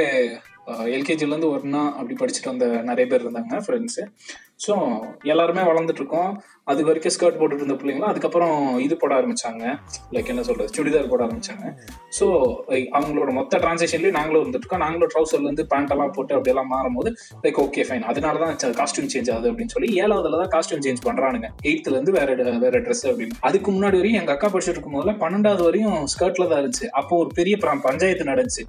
எல்கேஜில 0.95 1.33
இருந்து 1.33 1.51
ஒன்னா 1.55 1.81
அப்படி 1.99 2.15
படிச்சுட்டு 2.19 2.51
வந்த 2.53 2.67
நிறைய 2.89 3.05
பேர் 3.11 3.23
இருந்தாங்க 3.25 3.61
ஃப்ரெண்ட்ஸு 3.65 4.03
ஸோ 4.65 4.73
எல்லாருமே 5.31 5.63
வளர்ந்துட்டு 5.69 6.01
இருக்கோம் 6.01 6.31
அது 6.71 6.81
வரைக்கும் 6.87 7.13
ஸ்கர்ட் 7.15 7.37
போட்டுட்டு 7.39 7.63
இருந்த 7.63 7.75
பிள்ளைங்களும் 7.81 8.09
அதுக்கப்புறம் 8.11 8.55
இது 8.85 8.95
போட 9.01 9.11
ஆரம்பிச்சாங்க. 9.17 9.63
லைக் 10.15 10.31
என்ன 10.33 10.43
சொல்றது 10.47 10.73
சுடிதார் 10.77 11.11
போட 11.11 11.21
ஆரம்பிச்சாங்க. 11.25 11.65
ஸோ 12.17 12.25
அவங்களோட 12.97 13.29
மொத்த 13.37 13.59
டிரான்சேஷன்லயும் 13.63 14.17
நாங்களும் 14.19 14.41
இருந்துருக்கோம் 14.43 14.83
நாங்களும் 14.85 15.11
ட்ரௌசர்ல 15.13 15.47
இருந்து 15.49 15.65
பேண்ட் 15.73 15.93
எல்லாம் 15.95 16.13
போட்டு 16.15 16.35
அப்படியெல்லாம் 16.37 16.71
மாறும்போது 16.75 17.11
லைக் 17.43 17.59
ஓகே 17.65 17.85
ஃபைன் 17.89 18.07
அதனால 18.11 18.41
தான் 18.43 18.75
காஸ்டியூம் 18.81 19.11
சேஞ்ச் 19.13 19.31
ஆகுது 19.35 19.49
அப்படின்னு 19.51 19.73
சொல்லி 19.75 19.89
ஏழாவதுல 20.03 20.41
தான் 20.43 20.51
காஸ்டியூம் 20.55 20.83
சேஞ்ச் 20.87 21.05
பண்றானுங்க 21.07 21.49
எயித்துல 21.69 21.95
இருந்து 21.97 22.15
வேற 22.19 22.57
வேற 22.65 22.75
ட்ரெஸ் 22.87 23.05
அப்படின்னு. 23.11 23.37
அதுக்கு 23.49 23.69
முன்னாடி 23.77 23.99
வரையும் 24.01 24.19
எங்க 24.21 24.33
அக்கா 24.35 24.49
படிச்சுட்டு 24.55 24.77
இருக்கும் 24.77 24.97
போதுல 24.97 25.15
பன்னெண்டாவது 25.23 25.63
வரையும் 25.69 25.97
ஸ்கர்ட்ல 26.15 26.49
தான் 26.51 26.61
இருந்துச்சு. 26.63 26.89
அப்போ 27.01 27.13
ஒரு 27.23 27.31
பெரிய 27.39 27.57
பஞ்சாயத்து 27.87 28.31
நடந்துச்சு. 28.31 28.65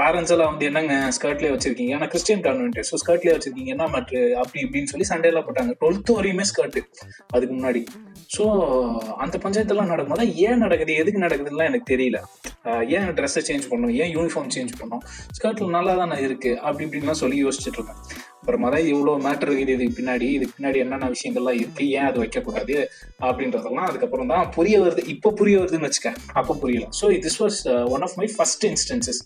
பேரண்ட்ஸ் 0.00 0.32
எல்லாம் 0.34 0.50
வந்து 0.52 0.66
என்னங்க 0.70 0.94
ஸ்கர்ட்லயே 1.18 1.52
வச்சிருக்கீங்க? 1.54 1.92
ஏன்னா 1.98 2.10
கிறிஸ்டியன் 2.12 2.44
கான்வென்ட் 2.46 2.80
ஸோ 2.90 2.96
ஸ்கர்ட்லயே 3.04 3.34
வச்சிருக்கீங்க. 3.36 3.70
என்ன 3.76 3.90
மேட்ரு 3.94 4.22
அப்படி 4.42 4.60
இப்படின்னு 4.66 4.90
சொல்லி 4.92 5.08
சண்டே 5.12 5.30
சண்டையெல்லாம் 5.32 5.48
போட்டாங்க. 5.48 5.72
டுவெல்த் 5.82 6.16
வரையுமே 6.18 6.44
ஸ்கர்ட் 6.50 6.78
அதுக்கு 7.34 7.54
முன்னாடி. 7.58 7.82
ஸோ 8.34 8.44
அந்த 9.22 9.36
பஞ்சாயத்தெல்லாம் 9.44 9.90
நடக்கும்போது 9.92 10.26
ஏன் 10.48 10.62
நடக்குது? 10.64 10.92
எதுக்கு 11.02 11.24
நடக்குதுன்னு 11.26 11.68
எனக்கு 11.70 11.88
தெரியல. 11.92 12.18
ஏன் 12.96 13.08
ட்ரெஸ்ஸை 13.18 13.42
சேஞ்ச் 13.48 13.70
பண்ணோம்? 13.70 13.94
ஏன் 14.02 14.12
யூனிஃபார்ம் 14.16 14.52
சேஞ்ச் 14.56 14.74
பண்ணோம்? 14.80 15.02
ஸ்கர்ட்ல 15.36 15.70
நல்லா 15.78 15.94
தானே 16.02 16.18
இருக்கு? 16.26 16.52
அப்படி 16.66 16.84
இப்படின்லாம் 16.86 17.20
சொல்லி 17.22 17.38
யோசிச்சுட்டு 17.44 17.78
இருக்கேன். 17.80 18.00
அப்புறமா 18.42 18.68
தான் 18.74 18.86
இவ்வளோ 18.92 19.12
மேட்ரு 19.24 19.50
இருக்குது. 19.50 19.74
இதுக்கு 19.76 19.96
பின்னாடி 19.98 20.28
இதுக்கு 20.36 20.56
பின்னாடி 20.58 20.78
என்னென்ன 20.84 21.10
விஷயங்கள்லாம் 21.14 21.58
இருக்கு? 21.62 21.84
ஏன் 21.98 22.06
அது 22.10 22.18
வைக்கக்கூடாது? 22.22 22.76
அப்படின்றதெல்லாம் 23.28 23.88
அதுக்கப்புறம் 23.90 24.32
தான் 24.34 24.48
புரிய 24.56 24.78
வருது. 24.84 25.04
இப்போ 25.14 25.30
புரிய 25.40 25.58
வருதுன்னு 25.62 25.88
வச்சுக்கேன். 25.88 26.18
அப்போ 26.40 26.54
புரியல. 26.62 26.88
So 27.00 27.12
this 27.26 27.40
was 27.44 27.60
one 27.96 28.04
of 28.08 28.16
my 28.22 28.28
first 28.38 28.66
instances 28.72 29.20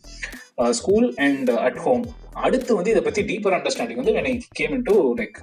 school 0.81 1.09
and 1.25 1.51
at 1.69 1.81
home 1.87 2.05
அடுத்து 2.47 2.71
வந்து 2.77 2.93
இதை 2.95 3.03
பற்றி 3.07 3.23
டீப்பர் 3.31 3.57
அண்டர்ஸ்டாண்டிங் 3.57 4.01
வந்து 4.03 4.15
எனக்கு 4.21 4.55
came 4.61 4.75
in 4.77 4.87
to 4.91 4.95
like 5.21 5.39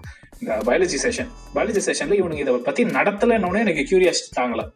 biology 0.48 0.98
session 1.04 1.30
biology 1.56 1.82
செஷன்ல 1.86 2.14
இவனுக்கு 2.14 2.38
இதை 2.38 2.58
பத்தி 2.58 2.84
நடத்தலன்னு 2.84 3.60
எனக்கு 3.60 3.82
கியூரியாசிட்டி 3.82 4.32
தாங்கல. 4.36 4.74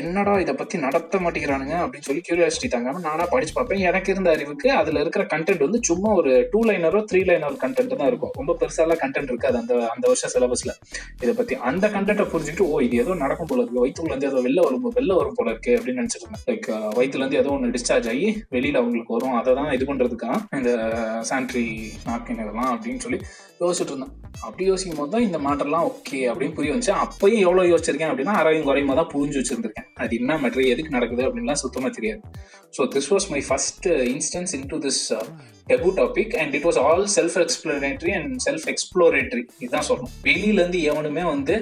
என்னடா 0.00 0.32
இதை 0.42 0.52
பத்தி 0.60 0.76
நடத்த 0.84 1.18
மாட்டேங்கிறானுங்க 1.24 1.74
அப்படின்னு 1.82 2.06
சொல்லி 2.06 2.22
கியூரியாசிட்டி 2.26 2.68
தாங்காம 2.72 3.02
நானா 3.06 3.24
படிச்சு 3.32 3.52
பார்ப்பேன். 3.56 3.82
எனக்கு 3.88 4.08
இருந்த 4.12 4.30
அறிவுக்கு 4.36 4.68
அதுல 4.78 5.02
இருக்கிற 5.04 5.24
கண்டென்ட் 5.32 5.62
வந்து 5.66 5.80
சும்மா 5.88 6.10
ஒரு 6.20 6.32
டூ 6.52 6.60
லைனரோ 6.68 7.00
த்ரீ 7.10 7.20
லைனர் 7.28 7.58
கண்டென்ட் 7.64 7.94
தான் 8.00 8.10
இருக்கும். 8.10 8.32
ரொம்ப 8.38 8.54
பெருசாலாம் 8.62 9.00
கண்டென்ட் 9.04 9.30
இருக்காது 9.32 9.58
அந்த 9.62 9.74
அந்த 9.94 10.04
வருஷம் 10.10 10.32
சிலபஸ்ல 10.34 10.74
இதை 11.22 11.34
பத்தி 11.40 11.56
அந்த 11.70 11.86
கண்டென்ட்டை 11.96 12.26
புரிஞ்சுட்டு 12.32 12.66
ஓ 12.72 12.80
இது 12.86 12.98
ஏதோ 13.04 13.14
நடக்கும் 13.24 13.50
போல 13.52 13.62
இருக்கு. 13.62 13.82
வயிற்றுல 13.84 14.12
இருந்து 14.12 14.30
ஏதோ 14.30 14.42
வெளில 14.48 14.64
வரும் 14.66 14.96
வெளில 14.98 15.18
வரும் 15.20 15.38
போல 15.40 15.48
இருக்கு 15.54 15.74
அப்படின்னு 15.78 16.02
நினச்சிட்டு 16.02 16.26
இருந்தேன். 16.26 16.46
லைக் 16.50 16.68
வயிற்றுல 16.98 17.22
இருந்து 17.22 17.40
ஏதோ 17.42 17.52
ஒன்று 17.56 17.74
டிஸ்சார்ஜ் 17.76 18.08
ஆகி 18.14 18.28
வெளியில 18.56 18.82
அவங்களுக்கு 18.82 19.16
வரும். 19.18 19.36
அதை 19.40 19.54
தான் 19.60 19.72
இது 19.78 19.86
பண்ணுறதுக்காக 19.90 20.40
இந்த 20.60 20.72
சானிட்ரி 21.30 21.66
நாப்கின் 22.08 22.42
இதெல்லாம் 22.46 22.72
அப்படின்னு 22.74 23.04
சொல்லி 23.06 23.20
யோசிச்சுட்டு 23.62 23.92
இருந்தேன். 23.92 24.14
அப்படி 24.46 24.64
யோசிக்கும் 24.70 24.98
போது 24.98 25.10
தான் 25.14 25.24
இந்த 25.28 25.38
மேட்டர்லாம் 25.44 25.86
ஓகே 25.92 26.18
அப்படின்னு 26.32 26.56
புரிய 26.58 26.72
வந்துச்சு. 26.72 26.92
அப்பயும் 27.04 27.44
எவ்வளவு 27.46 27.70
யோசிச்சிருக்கேன் 27.72 28.10
அப்படின்னா 28.12 28.34
அரையும் 28.40 28.66
குறையுமா 28.68 28.94
தான் 28.98 29.10
புரிஞ்சு 29.14 29.26
வச்சிருந்திருக்கேன். 29.36 29.88
அது 30.02 30.12
என்ன 30.20 30.38
மேட்ரு 30.42 30.64
எதுக்கு 30.72 30.96
நடக்குது 30.96 31.22
அப்படின்லாம் 31.26 31.62
சுத்தமா 31.64 31.88
தெரியாது. 31.98 32.22
So 32.76 32.82
this 32.94 33.10
was 33.12 33.26
my 33.34 33.40
first 33.48 33.88
instance 34.14 34.54
in 34.58 34.66
to 34.72 34.78
this 34.86 35.02
taboo 35.70 35.88
topic 36.00 36.34
and 36.40 36.52
it 36.58 36.66
was 36.68 36.78
all 36.86 37.04
self 37.16 37.36
exploratory 37.44 38.12
and 38.18 38.32
self 38.46 38.66
exploratory 38.72 39.42
இதுதான் 39.62 39.86
சொல்லணும். 39.90 40.14
வெளியில 40.28 40.60
இருந்து 40.62 40.80
எவனுமே 40.92 41.24
வந்து 41.34 41.54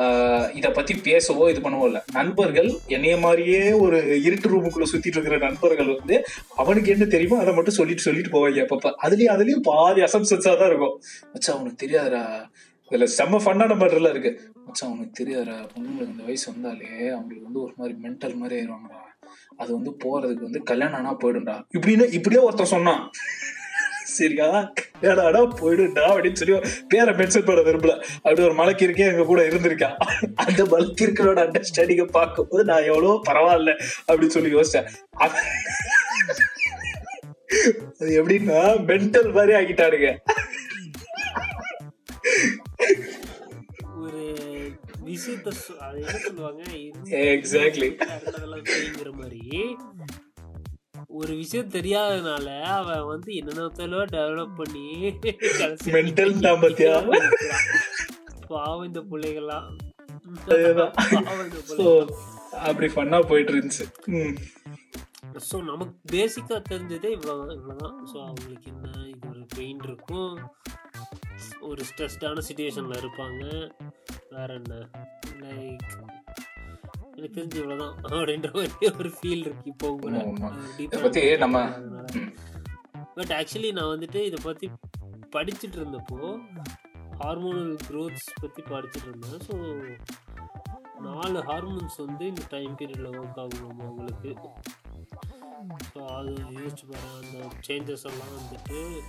uh, 0.00 0.44
இதை 0.58 0.70
பற்றி 0.78 0.94
பேசவோ 1.08 1.44
இது 1.52 1.60
பண்ணவோ 1.64 1.86
இல்லை. 1.90 2.02
நண்பர்கள் 2.18 2.70
என்னைய 2.96 3.16
மாதிரியே 3.24 3.62
ஒரு 3.84 4.00
இருட்டு 4.26 4.50
ரூமுக்குள்ளே 4.52 4.90
சுத்திட்டு 4.92 5.18
இருக்கிற 5.18 5.38
நண்பர்கள் 5.46 5.90
வந்து 5.96 6.18
அவனுக்கு 6.62 6.92
என்ன 6.94 7.04
தெரியுமோ 7.14 7.38
அதை 7.44 7.54
மட்டும் 7.58 7.78
சொல்லிட்டு 7.80 8.06
சொல்லிட்டு 8.08 8.34
போவாங்க 8.36 8.66
அப்பப்போ. 8.66 8.92
அதுலேயும் 9.06 9.34
அதுலேயும் 9.36 9.66
பாதி 9.70 10.02
அசம்சன்ஸாக 10.08 10.54
தான் 10.60 10.70
இருக்கும். 10.72 10.96
வச்சா 11.34 11.50
அவனுக்கு 11.56 11.82
தெரியாதுடா. 11.84 12.22
இதுல 12.92 13.08
செம்ம 13.18 13.36
ஃபன்னான 13.38 13.74
மேட்டர்லாம் 13.74 14.10
இருக்கு. 14.10 14.52
மச்சான் 14.66 14.92
அவனுக்கு 14.92 15.24
தெரியாதுடா. 15.24 15.68
பொண்ணுங்களுக்கு 15.76 16.10
இந்த 16.10 16.22
வயசு 16.22 16.52
வந்தாலே 16.52 17.08
அவங்களுக்கு 17.08 17.44
வந்து 17.44 17.60
ஒரு 17.60 17.72
மாதிரி 17.76 17.98
மென்டல் 18.02 18.36
மாதிரி 18.36 18.60
ஆயிடுவாங்கடா 18.60 19.00
அது 19.56 19.72
வந்து 19.72 19.90
போறதுக்கு 20.04 20.42
வந்து 20.42 20.62
கல்யாணம் 20.62 20.94
ஆனா 20.94 21.16
போயிடும்டா. 21.16 21.62
இப்படின்னு 21.78 22.12
இப்படியே 22.12 22.42
ஒருத்தன் 22.42 22.66
சொன்னான். 22.66 23.10
சரியா? 24.04 24.72
ஏடாடா 25.02 25.48
போயிடுடா 25.60 26.04
அப்படின்னு 26.04 26.32
சொல்லி 26.32 26.68
பேரை 26.88 27.14
மென்ஷன் 27.14 27.44
பண்ண 27.44 27.60
விரும்பல. 27.60 28.02
அப்படி 28.16 28.42
ஒரு 28.42 28.54
மலைக்கு 28.54 28.86
இருக்கே 28.86 29.10
எங்க 29.10 29.24
கூட 29.24 29.42
இருந்திருக்கா. 29.42 29.92
அந்த 30.34 30.64
மலைக்கிருக்கனோட 30.64 31.48
அண்டர்ஸ்டாண்டிங்கை 31.48 32.10
பார்க்கும்போது 32.10 32.64
நான் 32.64 32.82
எவ்வளவோ 32.82 33.20
பரவாயில்ல 33.28 33.82
அப்படின்னு 34.08 34.26
சொல்லி 34.26 34.54
யோசிச்சேன். 34.54 34.88
அது- 35.18 35.40
எப்படின்னா 37.98 38.84
மென்டல் 38.86 39.32
மாதிரி 39.32 39.52
ஆகிட்டானுங்க. 39.52 40.16
விஷயத்த 45.12 45.48
என்ன 45.94 46.18
சொல்லுவாங்க? 46.18 46.62
செய்யுங்கிற 48.66 49.10
மாதிரி. 49.20 49.42
ஒரு 51.14 51.32
விஷயம் 51.34 51.70
தெரியாதனால 51.70 52.46
அவன் 52.72 53.06
வந்து 53.06 53.30
என்னென்ன 53.34 53.68
டெவலப் 54.14 54.56
பண்ணி 54.56 54.84
கடைசியா 55.52 55.94
Mental 55.96 56.30
தான் 56.42 56.60
பாத்தியா? 56.60 56.94
பாவம் 58.52 58.84
இந்த 58.84 59.00
பிள்ளைகள்லாம். 59.10 59.68
அப்படி 62.62 62.86
ஃபன்னா 62.94 63.18
போயிட்டு 63.26 63.52
இருந்துச்சு 63.52 63.84
ஸோ 65.46 65.56
நமக்கு 65.62 65.94
பேசிக்காக 66.12 66.60
தெரிஞ்சதே 66.70 67.10
இவ்வளோதான் 67.12 67.54
இவ்வளோதான் 67.56 67.96
ஸோ 68.10 68.16
அவங்களுக்கு 68.24 68.68
என்ன 68.72 68.88
இது 69.08 69.28
ஒரு 69.30 69.42
பெயின் 69.56 69.80
இருக்கும். 69.82 70.34
ஒரு 71.60 71.82
ஸ்ட்ரெஸ்டான 71.82 72.42
சுச்சுவேஷனில் 72.48 72.98
இருப்பாங்க. 72.98 73.70
வேற 74.30 74.54
என்ன? 74.54 74.88
லைக் 75.38 75.78
எனக்கு 77.16 77.40
தெரிஞ்சு 77.40 77.60
இவ்வளோதான் 77.62 77.94
அப்படின்ற 78.02 78.52
மாதிரி 78.52 78.96
ஒரு 78.98 79.08
ஃபீல் 79.08 79.40
இருக்கு 79.40 79.62
இப்போ 79.64 79.96
நம்ம- 81.38 81.70
பட் 83.14 83.30
ஆக்சுவலி 83.30 83.72
நான் 83.72 83.98
வந்துட்டு 83.98 84.14
இதை 84.14 84.38
பற்றி 84.42 84.70
படிச்சுட்டு 85.36 85.76
இருந்தப்போ 85.76 86.38
ஹார்மோனல் 87.20 87.76
க்ரோத்ஸ் 87.90 88.30
பற்றி 88.40 88.62
படிச்சுட்டு 88.62 89.08
இருந்தேன். 89.08 89.40
ஸோ 89.48 89.56
நாலு 91.00 91.38
ஹார்மோன்ஸ் 91.38 92.06
வந்து 92.06 92.26
இந்த 92.26 92.42
டைம் 92.48 92.76
பீரியடில் 92.78 93.14
ஒர்க் 93.14 93.40
ஆகும் 93.40 93.80
அவங்களுக்கு. 93.80 94.36
ஸோ 95.94 96.06
அது 96.06 96.30
யோசிச்சு 96.30 96.84
பாருங்க 96.88 97.18
அந்த 97.22 97.48
சேஞ்சஸ் 97.68 98.02
எல்லாம் 98.02 98.32
வந்துட்டு 98.38 99.00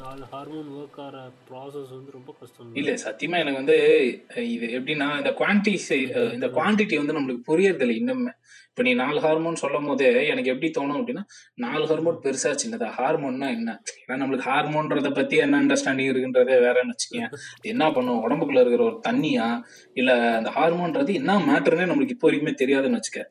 நாலு 0.00 0.24
ஹார்மோன் 0.30 0.70
ஒர்க் 0.78 0.98
ஆகிற 1.02 1.18
ப்ராசஸ் 1.48 1.92
வந்து 1.96 2.10
ரொம்ப 2.16 2.30
கஷ்டம். 2.38 2.74
இல்ல 2.80 2.90
சத்தியமா 3.04 3.36
எனக்கு 3.42 3.60
வந்து 3.60 3.76
இது 4.54 4.66
எப்படின்னா 4.78 5.06
இந்த 5.20 5.30
குவான்டிட்டி 5.40 5.98
இந்த 6.36 6.48
குவான்டிட்டி 6.56 6.96
வந்து 7.00 7.16
நம்மளுக்கு 7.18 7.46
புரியறதில்லை 7.50 7.94
இன்னுமே. 8.00 8.32
இப்போ 8.70 8.84
நீ 8.86 8.92
நாலு 9.02 9.18
ஹார்மோன் 9.24 9.60
சொல்லும் 9.62 9.86
போதே 9.88 10.08
எனக்கு 10.32 10.52
எப்படி 10.52 10.68
தோணும் 10.78 10.98
அப்படின்னா 11.00 11.22
நாலு 11.64 11.84
ஹார்மோன் 11.90 12.18
பெருசா 12.24 12.50
சின்னதா. 12.62 12.88
ஹார்மோன்னா 12.98 13.48
என்ன? 13.58 13.70
ஏன்னா 14.02 14.18
நம்மளுக்கு 14.22 14.48
ஹார்மோன்றதை 14.50 15.12
பற்றி 15.18 15.36
என்ன 15.44 15.60
அண்டர்ஸ்டாண்டிங் 15.62 16.10
இருக்குன்றதே 16.12 16.56
வேறன்னு 16.66 16.94
வச்சுக்கேன் 16.94 17.30
என்ன 17.72 17.92
பண்ணும்? 17.98 18.22
உடம்புக்குள்ள 18.26 18.64
இருக்கிற 18.64 18.84
ஒரு 18.90 18.98
தண்ணியா? 19.08 19.46
இல்லை 20.00 20.16
அந்த 20.40 20.52
ஹார்மோன்றது 20.58 21.14
என்ன 21.22 21.38
மேட்டர்னே 21.50 21.88
நம்மளுக்கு 21.92 22.16
இப்போ 22.16 22.28
வரைக்குமே 22.30 22.54
தெரியாதுன்னு 22.64 23.00
வச்சுக்க. 23.00 23.22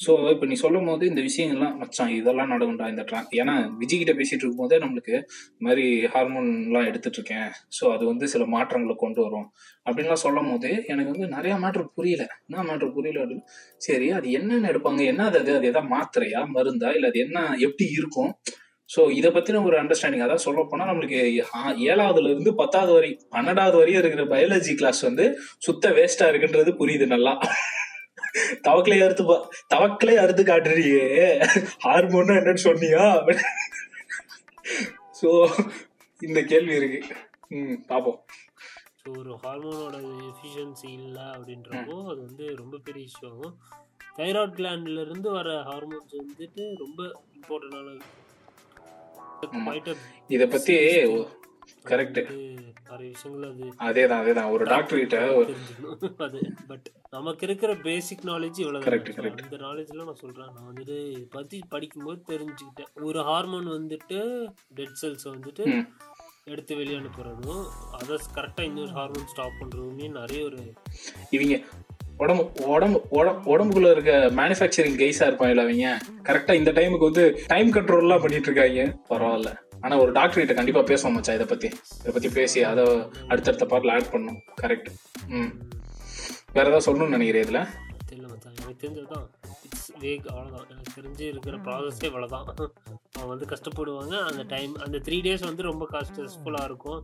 ஸோ 0.00 0.12
இப்போ 0.32 0.46
நீ 0.46 0.54
சொல்லும் 0.54 0.86
போது 0.86 1.04
இந்த 1.06 1.20
விஷயங்கள்லாம் 1.26 1.74
மச்சான் 1.80 2.12
இதெல்லாம் 2.18 2.52
நடக்கும்டா 2.52 2.86
இந்த 2.88 3.02
ட்ரா 3.08 3.18
ஏன்னா 3.40 3.54
விஜய்கிட்ட 3.80 4.12
பேசிட்டு 4.18 4.44
இருக்கும்போதே 4.44 4.76
நம்மளுக்கு 4.78 5.14
இந்த 5.50 5.64
மாதிரி 5.66 5.84
ஹார்மோன்லாம் 6.14 6.88
எடுத்துட்டு 6.90 7.18
இருக்கேன் 7.20 7.48
ஸோ 7.78 7.84
அது 7.94 8.04
வந்து 8.04 8.26
சில 8.28 8.44
மாற்றங்களை 8.46 8.94
கொண்டு 8.96 9.20
வரும். 9.26 9.46
அப்படின்லாம் 9.86 10.22
சொல்லும் 10.24 10.48
போது 10.50 10.70
எனக்கு 10.88 11.12
வந்து 11.14 11.28
நிறைய 11.36 11.54
மேட்ரு 11.56 11.84
புரியல. 11.98 12.24
என்ன 12.48 12.64
மேட்ரு 12.70 12.88
புரியல 12.96 13.20
அப்படின்னு 13.22 13.44
சரி 13.78 14.08
அது 14.10 14.30
என்னென்ன 14.30 14.70
எடுப்பாங்க. 14.72 15.02
என்ன 15.12 15.24
அது 15.24 15.38
அது 15.38 15.52
அது 15.56 15.70
எதாவது 15.72 15.92
மாத்திரையா 15.94 16.42
மருந்தா? 16.56 16.90
இல்லை 16.96 17.10
அது 17.12 17.20
என்ன 17.20 17.38
எப்படி 17.60 17.88
இருக்கும்? 17.98 18.32
ஸோ 18.90 19.00
இதை 19.10 19.30
பற்றின 19.30 19.62
ஒரு 19.64 19.76
அண்டர்ஸ்டாண்டிங் 19.80 20.24
அதான் 20.26 20.44
சொல்ல 20.44 20.60
போனால் 20.64 20.88
நம்மளுக்கு 20.90 21.18
ஏழாவதுல 21.86 22.30
இருந்து 22.32 22.52
பத்தாவது 22.54 22.92
வரை 22.92 23.10
பன்னெண்டாவது 23.34 23.76
வரையும் 23.76 24.00
இருக்கிற 24.02 24.24
பயாலஜி 24.32 24.74
கிளாஸ் 24.74 25.02
வந்து 25.08 25.26
சுத்த 25.58 25.92
வேஸ்டா 25.98 26.28
இருக்குன்றது 26.32 26.72
புரியுது 26.80 27.06
நல்லா. 27.06 27.34
தவக்கலே 28.68 28.98
அறுத்து 29.06 29.24
தவக்கலே 29.74 30.14
அறுத்து 30.22 30.42
காட்டுறியே. 30.42 31.04
ஹார்மோன் 31.86 32.36
என்னன்னு 32.38 32.66
சொன்னியா? 32.68 33.04
ஸோ 35.20 35.30
இந்த 36.20 36.40
கேள்வி 36.52 36.74
இருக்கு. 36.80 37.00
ம் 37.56 37.76
பாப்போம். 37.90 38.20
ஸோ 39.02 39.10
ஒரு 39.18 39.32
ஹார்மோனோட 39.42 39.96
எஃபிஷியன்சி 40.30 40.88
இல்லை 40.98 41.26
அப்படின்றப்போ 41.36 41.96
அது 42.12 42.20
வந்து 42.28 42.46
ரொம்ப 42.56 42.78
பெரிய 42.86 43.04
விஷயம். 43.10 43.54
தைராய்ட் 44.18 44.56
கிளாண்ட்ல 44.58 45.04
இருந்து 45.06 45.28
வர 45.38 45.50
ஹார்மோன்ஸ் 45.68 46.16
வந்துட்டு 46.22 46.64
ரொம்ப 46.84 47.00
இம்பார்ட்டண்டான. 47.36 47.98
இத 50.34 50.46
பத்தி 50.46 50.74
correct. 51.84 52.30
நிறைய 52.90 53.12
விஷயங்கள் 53.12 53.54
அது 53.76 54.06
அதேதான் 54.06 54.18
அதேதான். 54.18 54.50
ஒரு 54.50 54.64
டாக்டர் 54.64 54.98
கிட்ட 54.98 55.44
அது 56.18 56.52
பட் 56.66 56.90
நமக்கு 57.10 57.46
இருக்கிற 57.46 57.76
பேசிக் 57.76 58.24
நாலேஜ் 58.24 58.58
இவ்வளவு 58.58 58.84
Correct, 58.84 59.08
correct. 59.08 59.42
இந்த 59.42 59.56
நாலேஜ்ல 59.56 60.04
நான் 60.04 60.14
சொல்றேன். 60.14 60.44
நான் 60.44 60.72
வந்துட்டு 60.72 61.22
பத்தி 61.30 61.60
படிக்கும்போது 61.68 62.22
தெரிஞ்சுக்கிட்டேன். 62.28 63.02
ஒரு 63.02 63.22
ஹார்மோன் 63.22 63.66
வந்துட்டு 63.66 64.48
டெட் 64.74 64.98
செல்ஸ் 65.02 65.26
வந்துட்டு. 65.26 65.86
எடுத்து 66.44 66.76
வெளியே 66.76 66.96
அனுப்புறதும் 66.96 67.64
அதை 67.92 68.18
கரெக்டாக 68.34 68.60
இன்னொரு 68.60 68.90
ஹார்மோன் 68.90 69.26
ஸ்டாப் 69.26 69.52
பண்ணுறதுமே 69.60 70.10
நிறைய 70.10 70.44
ஒரு 70.44 70.72
இவங்க 71.30 71.60
உடம்பு 72.16 72.50
உடம்பு 72.64 73.02
உடம்பு 73.10 73.58
உடம்புக்குள்ள 73.58 73.90
இருக்க 73.90 74.30
மேனுஃபேக்சரிங் 74.36 75.00
கைஸா 75.00 75.32
இருப்பாங்க 75.32 75.60
அவங்க? 75.60 75.98
கரெக்டா 76.22 76.54
இந்த 76.54 76.72
டைமுக்கு 76.72 76.98
வந்து 76.98 77.40
டைம் 77.46 77.72
கண்ட்ரோல்லாம் 77.72 78.20
பண்ணிட்டு 78.20 78.52
இருக்காங்க. 78.52 78.98
பரவாயில்ல. 79.08 79.69
ஆனா 79.80 79.94
ஒரு 79.98 80.12
டாக்டர் 80.12 80.40
கிட்ட 80.40 80.54
கண்டிப்பா 80.54 80.80
பேசுவோம் 80.84 81.12
மச்சான் 81.12 81.34
இதை 81.34 81.46
பத்தி. 81.46 81.68
இதை 82.00 82.12
பத்தி 82.12 82.28
பேசி 82.30 82.60
அதை 82.64 82.84
அடுத்தடுத்த 83.28 83.66
பார்ட்ல 83.66 83.92
ஆட் 83.92 84.10
பண்ணும் 84.10 84.40
கரெக்ட் 84.62 84.88
ம். 85.32 85.50
வேற 86.52 86.64
ஏதாவது 86.68 86.86
சொல்லணும்னு 86.86 87.08
நினைக்கிறேன் 87.08 87.44
இதுல? 87.46 87.60
தெரியல 88.08 88.28
மச்சான். 88.28 88.54
எனக்கு 88.56 88.80
தெரிஞ்சதுதான். 88.84 89.26
இட்ஸ் 89.66 89.90
வேக் 90.00 90.26
அவ்வளோதான் 90.30 90.66
எனக்கு 90.70 90.92
தெரிஞ்சு 90.96 91.24
இருக்கிற 91.26 91.56
ப்ராசஸே 91.58 92.06
இவ்வளோதான் 92.10 92.46
அவங்க 93.12 93.28
வந்து 93.28 93.46
கஷ்டப்படுவாங்க. 93.46 94.14
அந்த 94.22 94.42
டைம் 94.48 94.74
அந்த 94.78 94.98
த்ரீ 94.98 95.18
டேஸ் 95.20 95.46
வந்து 95.46 95.62
ரொம்ப 95.62 95.86
ஸ்ட்ரெஸ்ஃபுல்லாக 96.02 96.64
இருக்கும். 96.64 97.00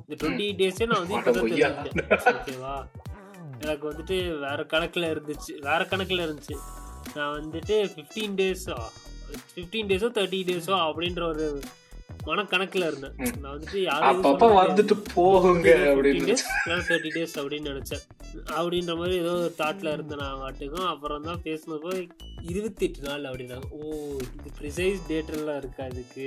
இந்த 0.00 0.16
டுவெண்ட்டி 0.20 0.48
டேஸே 0.58 0.86
நான் 0.86 1.02
வந்து 1.02 1.16
இப்போ. 1.18 1.32
தெரிஞ்சுக்கிட்டேன். 1.38 2.34
ஓகேவா? 2.34 2.74
எனக்கு 3.60 3.84
வந்துட்டு 3.90 4.16
வேற 4.38 4.64
கணக்கில் 4.64 5.12
இருந்துச்சு. 5.12 5.52
வேற 5.60 5.80
கணக்கில் 5.84 6.24
இருந்துச்சு. 6.26 6.56
நான் 7.14 7.34
வந்துட்டு 7.34 7.76
ஃபிஃப்டீன் 7.92 8.36
டேஸோ 8.36 8.76
ஃபிஃப்டீன் 9.52 9.88
டேஸோ 9.90 10.08
தேர்ட்டி 10.12 10.40
டேஸோ 10.48 10.74
அப்படின்ற 10.86 11.22
ஒரு 11.28 11.46
மனக்கணக்கில் 12.26 12.86
இருந்தேன். 12.88 13.14
நான் 13.42 13.52
வந்துட்டு 13.54 13.78
யாரும் 13.82 14.56
வந்துட்டு 14.60 14.94
போகுங்க 15.14 15.68
அப்படின்னு 15.90 16.36
தேர்ட்டி 16.88 17.10
டேஸ் 17.16 17.36
அப்படின்னு 17.40 17.70
நினைச்சேன். 17.72 18.02
அப்படின்ற 18.58 18.92
மாதிரி 19.00 19.14
ஏதோ 19.22 19.32
ஒரு 19.42 19.54
தாட்ல 19.60 19.92
இருந்தேன் 19.96 20.22
நான் 20.24 20.40
வாட்டுக்கும் 20.42 20.88
அப்புறம் 20.92 21.26
தான் 21.28 21.40
பேசினப்போ 21.46 21.92
இருபத்தி 22.50 22.84
எட்டு 22.86 23.00
நாள் 23.06 23.28
அப்படின்னாங்க 23.30 23.68
ஓ 23.78 23.80
இது 24.36 24.50
ப்ரிசைஸ் 24.58 25.00
டேட் 25.08 25.32
எல்லாம் 25.38 25.58
இருக்கா 25.62 25.86
இதுக்கு? 25.92 26.26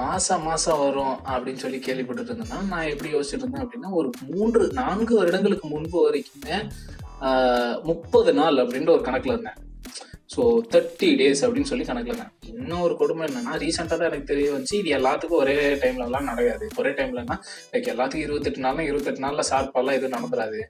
மாசம் 0.00 0.46
மாசம் 0.48 0.80
வரும் 0.84 1.16
அப்படின்னு 1.32 1.62
சொல்லி 1.64 1.80
கேள்விப்பட்டு 1.88 2.24
இருந்தேன்னா 2.24 2.60
நான் 2.72 2.90
எப்படி 2.92 3.10
யோசிச்சுட்டு 3.16 3.44
இருந்தேன் 3.44 3.66
அப்படின்னா 3.66 3.92
ஒரு 4.00 4.10
மூன்று 4.32 4.64
நான்கு 4.80 5.14
வருடங்களுக்கு 5.20 5.68
முன்பு 5.74 5.98
வரைக்குமே 6.06 6.58
முப்பது 7.90 8.32
நாள் 8.40 8.62
அப்படின்ற 8.62 8.90
ஒரு 8.96 9.04
கணக்குல 9.06 9.34
இருந்தேன். 9.36 9.60
ஸோ 10.36 10.44
தேர்ட்டி 10.72 11.08
டேஸ் 11.20 11.42
அப்படின்னு 11.44 11.70
சொல்லி 11.70 11.84
கணக்கில் 11.88 12.18
தான் 12.22 12.32
இன்னொரு 12.52 12.94
கொடுமை 13.02 13.22
என்னன்னா 13.26 13.52
ரீசெண்டாக 13.62 13.96
தான் 14.00 14.08
எனக்கு 14.10 14.30
தெரிய 14.30 14.48
வந்துச்சு. 14.54 14.78
இது 14.80 14.90
எல்லாத்துக்கும் 14.98 15.40
ஒரே 15.42 15.54
டைம்லலாம் 15.82 16.28
நடக்காது. 16.30 16.66
ஒரே 16.80 16.90
டைம்லன்னா 16.98 17.36
லைக் 17.72 17.92
எல்லாத்துக்கும் 17.94 18.26
இருபத்தெட்டு 18.26 18.64
நாள்னா 18.66 18.86
இருபத்தெட்டு 18.90 19.24
நாளில் 19.26 19.50
சாப்பாடுலாம் 19.52 19.98
எதுவும் 19.98 20.16
நடந்துடாது 20.16 20.60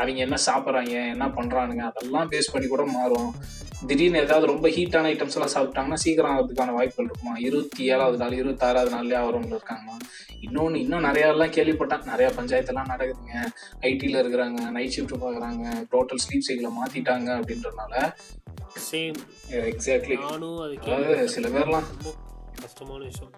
அவங்க 0.00 0.20
என்ன 0.26 0.38
சாப்பிட்றாங்க 0.48 0.94
என்ன 1.14 1.28
பண்ணுறானுங்க 1.38 1.84
அதெல்லாம் 1.90 2.30
பேஸ் 2.34 2.52
பண்ணி 2.54 2.68
கூட 2.68 2.84
மாறும். 2.98 3.32
திடீர்னு 3.86 4.18
ஏதாவது 4.18 4.46
ரொம்ப 4.46 4.68
ஹீட்டான 4.68 5.08
ஐட்டம்ஸ் 5.12 5.36
எல்லாம் 5.36 5.54
சாப்பிட்டாங்கன்னா 5.54 5.94
சீக்கிரம் 5.94 6.32
ஆகிறதுக்கான 6.32 6.72
வாய்ப்புகள் 6.72 7.04
இருக்குமா? 7.04 7.34
இருபத்தி 7.36 7.84
ஏழாவது 7.84 8.18
நாள் 8.18 8.36
இருபத்தாறாவது 8.42 8.92
நாள்லயே 8.94 9.18
ஆகிறவங்க 9.20 9.54
இருக்காங்கம்மா 9.54 9.96
இன்னொன்று 10.40 10.80
இன்னும் 10.80 11.00
நிறைய 11.00 11.28
எல்லாம் 11.28 11.48
கேள்விப்பட்டேன் 11.48 12.04
நிறைய 12.04 12.28
பஞ்சாயத்தெல்லாம் 12.36 12.90
நடக்குதுங்க. 12.92 13.34
ஐடியில் 13.80 14.20
இருக்கிறாங்க 14.22 14.70
நைட் 14.70 14.94
ஷிஃப்ட் 14.96 15.16
பார்க்குறாங்க 15.24 15.64
டோட்டல் 15.92 16.22
ஸ்லீப் 16.24 16.46
சைக்கிளை 16.48 16.70
மாத்திட்டாங்க 16.78 17.28
அப்படின்றனால 17.38 17.94
சேம் 18.90 19.18
எக்ஸாக்ட்லி 19.50 20.16
அதாவது. 20.86 21.28
சில 21.28 21.48
பேர்லாம் 21.48 21.88
கஷ்டமான 22.60 23.04
விஷயம். 23.04 23.32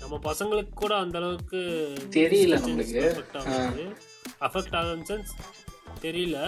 நம்ம 0.00 0.18
பசங்களுக்கு 0.32 0.72
கூட 0.74 0.92
அந்த 0.94 1.18
அளவுக்கு 1.18 1.60
தெரியல 2.10 2.58
நம்மளுக்கு. 2.64 3.04
அஃபெக்ட் 4.40 4.76
ஆகும் 4.76 5.06
சென்ஸ் 5.10 5.32
தெரியல. 6.00 6.38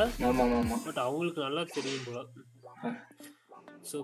பட் 0.84 1.02
அவங்களுக்கு 1.06 1.40
நல்லா 1.42 1.64
தெரியும் 1.74 2.04
போல. 2.06 2.24
ஸோ 3.90 3.98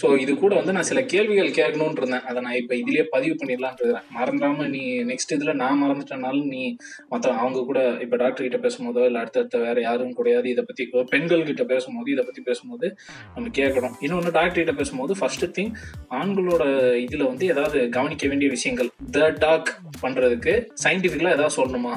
ஸோ 0.00 0.06
இது 0.22 0.32
கூட 0.42 0.52
வந்து 0.58 0.74
நான் 0.76 0.88
சில 0.90 1.00
கேள்விகள் 1.12 1.50
கேட்கணும்னு 1.58 2.00
இருந்தேன் 2.00 2.26
அதை 2.30 2.38
நான் 2.46 2.58
இப்போ 2.60 2.74
இதுலயே 2.80 3.04
பதிவு 3.14 3.34
பண்ணிடலான் 3.40 3.76
இருக்கிறேன். 3.78 4.06
மறந்துடாம 4.18 4.68
நீ 4.74 4.82
நெக்ஸ்ட் 5.10 5.34
இதில் 5.36 5.60
நான் 5.62 5.80
மறந்துட்டனாலும் 5.82 6.48
நீ 6.54 6.62
மற்ற 7.08 7.32
அவங்க 7.42 7.64
கூட 7.70 7.80
இப்போ 8.04 8.16
டாக்டர் 8.22 8.46
கிட்ட 8.46 8.60
பேசும்போதோ 8.66 9.04
இல்லை 9.08 9.20
அடுத்தடுத்த 9.22 9.58
வேற 9.66 9.80
யாரும் 9.88 10.14
கிடையாது. 10.20 10.48
இதை 10.54 10.64
பத்தி 10.70 10.86
பெண்கள் 11.14 11.48
கிட்ட 11.50 11.64
பேசும்போது 11.72 12.10
இதை 12.10 12.24
பத்தி 12.24 12.42
பேசும்போது 12.50 12.88
நம்ம 13.34 13.52
கேட்கணும். 13.60 13.96
இன்னொன்று 14.06 14.36
டாக்டர் 14.38 14.62
கிட்ட 14.62 14.76
பேசும்போது 14.80 15.14
ஃபர்ஸ்ட் 15.20 15.46
திங் 15.58 15.72
ஆண்களோட 16.20 16.64
இதில் 17.06 17.28
வந்து 17.30 17.46
ஏதாவது 17.54 17.80
கவனிக்க 17.98 18.26
வேண்டிய 18.32 18.50
விஷயங்கள் 18.56 18.90
த 19.18 19.28
டாக் 19.44 19.70
பண்ணுறதுக்கு 20.04 20.54
சயின்டிஃபிக்கலாக 20.84 21.36
ஏதாவது 21.38 21.56
சொல்லணுமா? 21.60 21.94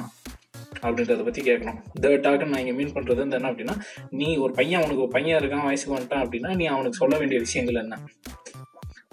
அப்படின்றத 0.88 1.24
பற்றி 1.28 1.42
கேட்கணும். 1.50 1.80
த 2.04 2.36
நான் 2.52 2.62
இங்கே 2.64 2.76
மீன் 2.80 2.96
பண்ணுறது 2.98 3.20
வந்து 3.24 3.38
என்ன 3.40 3.52
அப்படின்னா 3.52 3.76
நீ 4.22 4.30
ஒரு 4.46 4.54
பையன் 4.60 4.80
அவனுக்கு 4.82 5.06
ஒரு 5.06 5.14
பையன் 5.18 5.40
இருக்கான் 5.42 5.68
வயசுக்கு 5.70 5.98
வந்துட்டான் 5.98 6.24
அப்படின்னா 6.26 6.52
நீ 6.62 6.68
அவனுக்கு 6.76 7.02
சொல்ல 7.04 7.18
வேண்டிய 7.18 7.40
விஷயங்கள் 7.46 7.82
என்ன? 7.84 7.98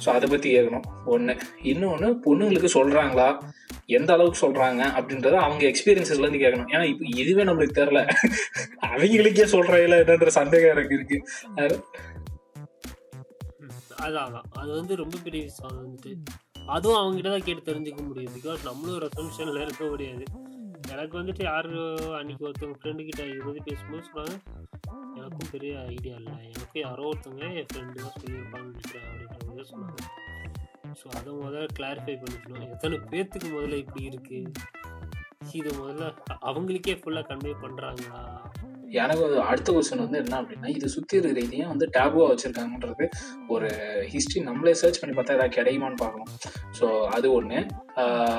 ஸோ 0.04 0.08
அதை 0.16 0.26
பற்றி 0.30 0.48
கேட்கணும். 0.54 0.86
ஒன்று 1.14 1.34
இன்னொன்று 1.72 2.08
பொண்ணுங்களுக்கு 2.24 2.70
சொல்கிறாங்களா 2.78 3.28
எந்த 3.96 4.10
அளவுக்கு 4.14 4.38
சொல்கிறாங்க 4.44 4.82
அப்படின்றத 4.98 5.36
அவங்க 5.46 5.62
எக்ஸ்பீரியன்ஸஸ்லேருந்து 5.70 6.42
கேட்கணும். 6.44 6.70
ஏன்னா 6.74 6.84
இப்போ 6.92 7.04
இதுவே 7.22 7.44
நம்மளுக்கு 7.48 7.78
தெரில 7.80 8.00
அவங்களுக்கே 8.90 9.46
சொல்கிறாங்களா 9.54 9.98
என்னன்ற 10.02 10.32
சந்தேகம் 10.40 10.74
எனக்கு 10.74 10.96
இருக்கு. 10.98 11.18
அதான் 14.04 14.24
அதான். 14.26 14.46
அது 14.60 14.70
வந்து 14.78 14.94
ரொம்ப 15.02 15.16
பெரிய 15.26 15.42
விஷயம். 15.48 15.68
அது 15.70 15.82
வந்துட்டு 15.86 16.12
அதுவும் 16.74 17.00
அவங்ககிட்ட 17.00 17.30
தான் 17.34 17.46
கேட்டு 17.46 17.68
தெரிஞ்சுக்க 17.68 18.02
முடியும். 18.08 18.34
பிகாஸ் 18.38 18.66
நம்மளும் 18.68 18.96
ஒரு 18.98 19.08
அசம்ஷனில் 19.10 19.62
இருக்க 19.66 19.84
முடியாது. 19.92 20.24
எனக்கு 20.92 21.14
வந்துட்டு 21.18 21.42
யார் 21.50 21.68
அன்னைக்கு 22.18 22.46
ஒருத்தவங்க 22.48 22.78
ஃப்ரெண்டு 22.80 23.06
கிட்ட 23.08 23.22
இது 23.32 23.44
வந்து 23.48 23.62
பேசும்போது 23.68 24.08
சொன்னாங்க 24.08 24.34
எனக்கும் 25.18 25.52
பெரிய 25.54 25.72
ஐடியா 25.92 26.14
இல்லை. 26.20 26.34
எனக்கும் 26.52 26.82
யாரோ 26.86 27.04
ஒருத்தவங்க 27.10 27.46
என் 27.60 27.68
ஃப்ரெண்டு 27.70 28.02
தான் 28.04 28.16
சொல்லியிருப்பான்னு 28.20 28.70
நினைக்கிறேன் 28.70 29.06
அப்படின்ற 29.10 29.46
மாதிரி 29.48 29.66
சொன்னாங்க. 29.72 30.00
ஸோ 31.00 31.06
அதை 31.18 31.30
முதல்ல 31.42 31.68
கிளாரிஃபை 31.78 32.14
பண்ணிக்கணும். 32.22 32.70
எத்தனை 32.74 32.96
பேர்த்துக்கு 33.12 33.48
முதல்ல 33.56 33.78
இப்படி 33.84 34.02
இருக்கு? 34.10 34.40
இது 35.58 35.70
முதல்ல 35.78 36.04
அவங்களுக்கே 36.48 36.94
ஃபுல்லாக 37.00 37.28
கன்வே 37.30 37.54
பண்ணுறாங்களா 37.62 38.20
எனக்கு 39.02 39.24
அடுத்த 39.50 39.68
கொஸ்டின் 39.74 40.02
வந்து 40.04 40.18
என்ன 40.22 40.34
அப்படின்னா 40.40 40.68
இது 40.76 40.86
சுத்தி 40.94 41.16
இருக்கிற 41.18 41.42
இதையும் 41.46 41.70
வந்து 41.72 41.86
டேபுவா 41.96 42.26
வச்சிருக்காங்கன்றது 42.30 43.04
ஒரு 43.54 43.68
ஹிஸ்ட்ரி 44.12 44.40
நம்மளே 44.48 44.74
சர்ச் 44.82 45.00
பண்ணி 45.00 45.14
பார்த்தா 45.16 45.36
ஏதாவது 45.38 45.56
கிடையுமான்னு 45.58 46.00
பார்க்கணும். 46.02 46.30
ஸோ 46.78 46.86
அது 47.16 47.26
ஒன்று 47.38 47.60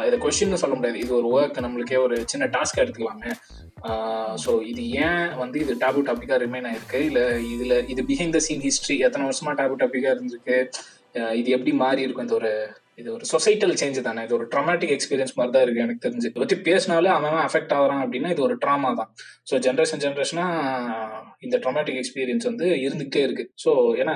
இதை 0.07 0.17
கொஸ்டின் 0.25 0.61
சொல்ல 0.63 0.75
முடியாது. 0.77 0.99
இது 1.05 1.13
ஒரு 1.19 1.29
ஒர்க் 1.37 1.63
நம்மளுக்கே 1.65 1.99
ஒரு 2.05 2.17
சின்ன 2.33 2.49
டாஸ்க் 2.55 2.81
எடுத்துக்கலாமே. 2.83 3.31
ஸோ 4.43 4.51
இது 4.71 4.83
ஏன் 5.05 5.25
வந்து 5.43 5.57
இது 5.65 5.73
டேபு 5.83 6.05
டாப்பிக்காக 6.09 6.39
ரிமைன் 6.45 6.67
ஆயிருக்கு? 6.69 7.01
இல்லை 7.09 7.25
இதில் 7.53 7.75
இது 7.93 8.03
பிஹைண்ட் 8.11 8.37
த 8.37 8.41
சீன் 8.47 8.63
ஹிஸ்ட்ரி 8.67 8.97
எத்தனை 9.07 9.25
வருஷமா 9.29 9.53
டேபு 9.61 9.81
டாப்பிக்காக 9.83 10.15
இருந்திருக்கு? 10.15 10.57
இது 11.39 11.49
எப்படி 11.57 11.73
மாறி 11.83 12.05
இருக்கும்? 12.05 12.27
இந்த 12.27 12.37
ஒரு 12.41 12.53
இது 13.01 13.09
ஒரு 13.15 13.25
சொசைட்டல் 13.33 13.75
சேஞ்ச் 13.81 13.99
தானே? 14.07 14.23
இது 14.27 14.35
ஒரு 14.39 14.47
ட்ராமாட்டிக் 14.53 14.93
எக்ஸ்பீரியன்ஸ் 14.95 15.35
மாதிரி 15.37 15.53
தான் 15.55 15.65
இருக்கு 15.65 15.83
எனக்கு 15.85 16.03
தெரிஞ்சு. 16.05 16.27
இதை 16.31 16.39
பற்றி 16.43 16.57
பேசினாலே 16.69 17.11
அவன் 17.17 17.39
அஃபெக்ட் 17.47 17.73
ஆகிறான் 17.77 18.03
அப்படின்னா 18.05 18.31
இது 18.35 18.43
ஒரு 18.47 18.57
ட்ராமா 18.63 18.91
தான். 19.01 19.11
ஸோ 19.49 19.59
ஜென்ரேஷன் 19.67 20.03
ஜென்ரேஷனா 20.05 20.47
இந்த 21.45 21.55
ட்ராமாட்டிக் 21.63 21.99
எக்ஸ்பீரியன்ஸ் 22.01 22.49
வந்து 22.51 22.67
இருந்துகிட்டே 22.85 23.23
இருக்கு. 23.27 23.45
ஸோ 23.63 23.71
ஏன்னா 24.01 24.15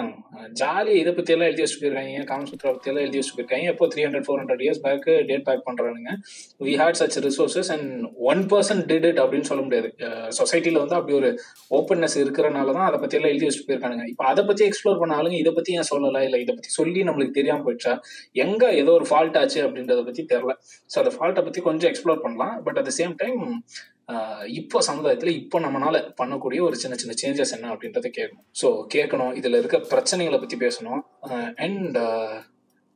ஜாலியாக 0.61 1.01
இதை 1.03 1.13
பத்தி 1.19 1.33
எல்லாம் 1.35 1.49
எழுதி 1.51 1.63
வச்சுருக்காங்க 1.63 1.85
போயிருக்காங்க. 1.87 2.27
காமசூத்ரா 2.31 2.71
பத்தி 2.75 2.89
எல்லாம் 2.91 3.05
எழுதி 3.05 3.19
வச்சுருக்காங்க 3.19 3.35
போயிருக்காங்க. 3.37 3.73
எப்போ 3.73 3.87
three 3.93 4.01
hundred 4.05 4.25
four 4.27 4.39
hundred 4.41 4.63
years 4.65 4.81
back 4.85 5.07
date 5.29 5.45
back 5.47 5.63
பண்றானுங்க. 5.67 6.11
We 6.67 6.73
had 6.81 6.99
such 7.01 7.17
resources 7.27 7.69
and 7.75 7.89
one 8.31 8.41
person 8.53 8.81
did 8.91 9.07
it 9.09 9.21
அப்படின்னு 9.23 9.49
சொல்ல 9.51 9.63
முடியாது. 9.67 9.89
சொசைட்டில 10.39 10.81
வந்து 10.83 10.97
அப்படி 10.99 11.15
ஒரு 11.21 11.29
ஓப்பன்னஸ் 11.79 12.17
இருக்கிறனால 12.23 12.73
தான் 12.77 12.87
அதை 12.89 12.99
பத்தி 13.03 13.17
எல்லாம் 13.19 13.33
எழுதி 13.33 13.47
வச்சுட்டு 13.47 13.69
போயிருக்கானுங்க. 13.69 14.05
இப்போ 14.13 14.25
அதை 14.31 14.43
பத்தி 14.49 14.65
எக்ஸ்ப்ளோர் 14.69 15.01
பண்ண 15.01 15.19
ஆளுங்க 15.19 15.37
இதை 15.43 15.53
பத்தி 15.59 15.73
ஏன் 15.79 15.89
சொல்லலை? 15.91 16.23
இல்லை 16.29 16.41
இதை 16.45 16.55
பத்தி 16.57 16.71
சொல்லி 16.79 17.03
நம்மளுக்கு 17.09 17.37
தெரியாம 17.39 17.63
போயிடுச்சா? 17.67 17.95
எங்க 18.45 18.63
ஏதோ 18.71 18.91
ஒரு 18.91 19.05
ஃபால்ட் 19.09 19.37
ஆச்சு 19.37 19.69
அப்படின்றத 19.69 20.05
பத்தி 20.05 20.23
தெரில 20.23 20.51
ஸோ 20.91 20.97
அந்த 21.01 21.11
ஃபால்ட்டை 21.15 21.43
பத்தி 21.43 21.61
கொஞ்சம் 21.61 21.91
எக்ஸ்ப்ளோர் 21.91 22.21
பண்ணலாம். 22.21 22.63
But 22.63 22.77
at 22.77 22.89
the 22.89 23.03
same 23.03 23.13
time 23.15 23.41
இப்போ 24.45 24.81
சமுதாயத்தில் 24.81 25.33
இப்போ 25.33 25.59
நம்மளால 25.59 25.97
பண்ணக்கூடிய 26.21 26.61
ஒரு 26.61 26.75
சின்ன 26.75 26.95
சின்ன 26.95 27.15
சேஞ்சஸ் 27.23 27.53
என்ன 27.55 27.73
அப்படின்றத 27.75 28.09
கேட்கணும். 28.17 28.45
ஸோ 28.61 28.67
கேட்கணும். 28.93 29.35
இதில் 29.35 29.53
இருக்க 29.53 29.77
பிரச்சனைகளை 29.93 30.39
பத்தி 30.39 30.57
பேசணும். 30.57 31.01
அண்ட் 31.55 31.97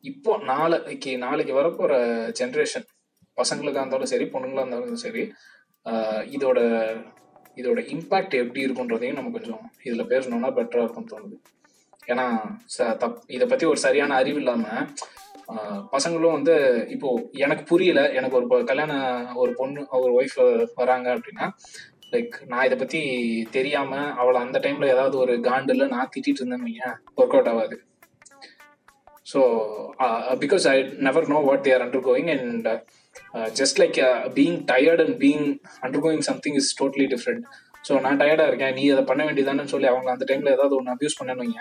இப்போ 0.04 0.38
நாளைக்கு 0.44 1.18
நாளைக்கு 1.18 1.54
வரப்போற 1.54 1.94
ஜென்ரேஷன் 2.40 2.88
பசங்களுக்காக 3.38 3.84
இருந்தாலும் 3.84 4.06
சரி 4.06 4.24
பொண்ணுங்களாக 4.24 4.66
இருந்தாலும் 4.66 4.96
சரி 4.96 5.24
இதோட 6.36 6.60
இதோட 7.56 7.80
இம்பாக்ட் 7.94 8.34
எப்படி 8.34 8.66
இருக்குன்றதையும் 8.66 9.14
நம்ம 9.14 9.32
கொஞ்சம் 9.32 9.72
இதில் 9.84 10.06
பேசணும்னா 10.06 10.50
பெட்டராக 10.52 10.84
இருக்கும்னு 10.84 11.14
தோணுது. 11.14 11.38
ஏன்னா 12.08 12.26
ச- 12.78 12.96
தப் 12.98 13.18
இதை 13.28 13.48
பத்தி 13.48 13.66
ஒரு 13.66 13.78
சரியான 13.78 14.16
அறிவு 14.16 14.38
இல்லாமல் 14.38 14.88
பசங்களும் 15.94 16.36
வந்து 16.38 16.56
இப்போ 16.96 17.10
எனக்கு 17.46 17.64
புரியல. 17.72 18.02
எனக்கு 18.20 18.38
ஒரு 18.40 18.66
கல்யாண 18.72 18.94
ஒரு 19.44 19.54
பொண்ணு 19.60 19.82
ஒரு 20.04 20.12
ஒய்ஃப் 20.20 20.38
வராங்க 20.82 21.08
அப்படின்னா 21.16 21.48
லைக் 22.14 22.34
நான் 22.52 22.66
இதை 22.68 22.78
பத்தி 22.78 23.02
தெரியாம 23.58 24.02
அவளை 24.22 24.40
அந்த 24.46 24.60
டைம்ல 24.64 24.88
ஏதாவது 24.96 25.16
ஒரு 25.24 25.34
காண்டுல 25.50 25.88
நான் 25.96 26.12
திட்டிட்டு 26.16 26.42
இருந்தேன் 26.42 26.98
ஒர்க் 27.20 27.36
அவுட் 27.38 27.52
ஆகாது. 27.54 27.78
So 29.32 29.42
because 30.44 30.64
I 30.74 30.78
never 31.08 31.28
know 31.34 31.40
what 31.50 31.66
they're 31.68 31.84
undergoing 32.10 32.30
and 32.36 32.70
just 33.60 33.80
like 33.82 34.00
being 34.38 34.58
tired 34.72 35.04
and 35.06 35.18
being 35.26 35.46
undergoing 36.06 36.26
something 36.30 36.58
is 36.62 36.72
totally 36.82 37.08
different 37.14 37.46
so 37.88 37.94
நான் 38.06 38.20
டயர்டாக 38.22 38.50
இருக்கேன். 38.52 38.74
நீ 38.80 38.84
அதை 38.94 39.04
பண்ண 39.12 39.22
வேண்டியதானு 39.28 39.72
சொல்லி 39.72 39.88
அவங்க 39.92 40.10
அந்த 40.16 40.26
டைமில் 40.30 40.54
ஏதாவது 40.56 40.76
ஒன்று 40.80 40.94
அப்யூஸ் 40.96 41.20
பண்ணணுங்க 41.20 41.60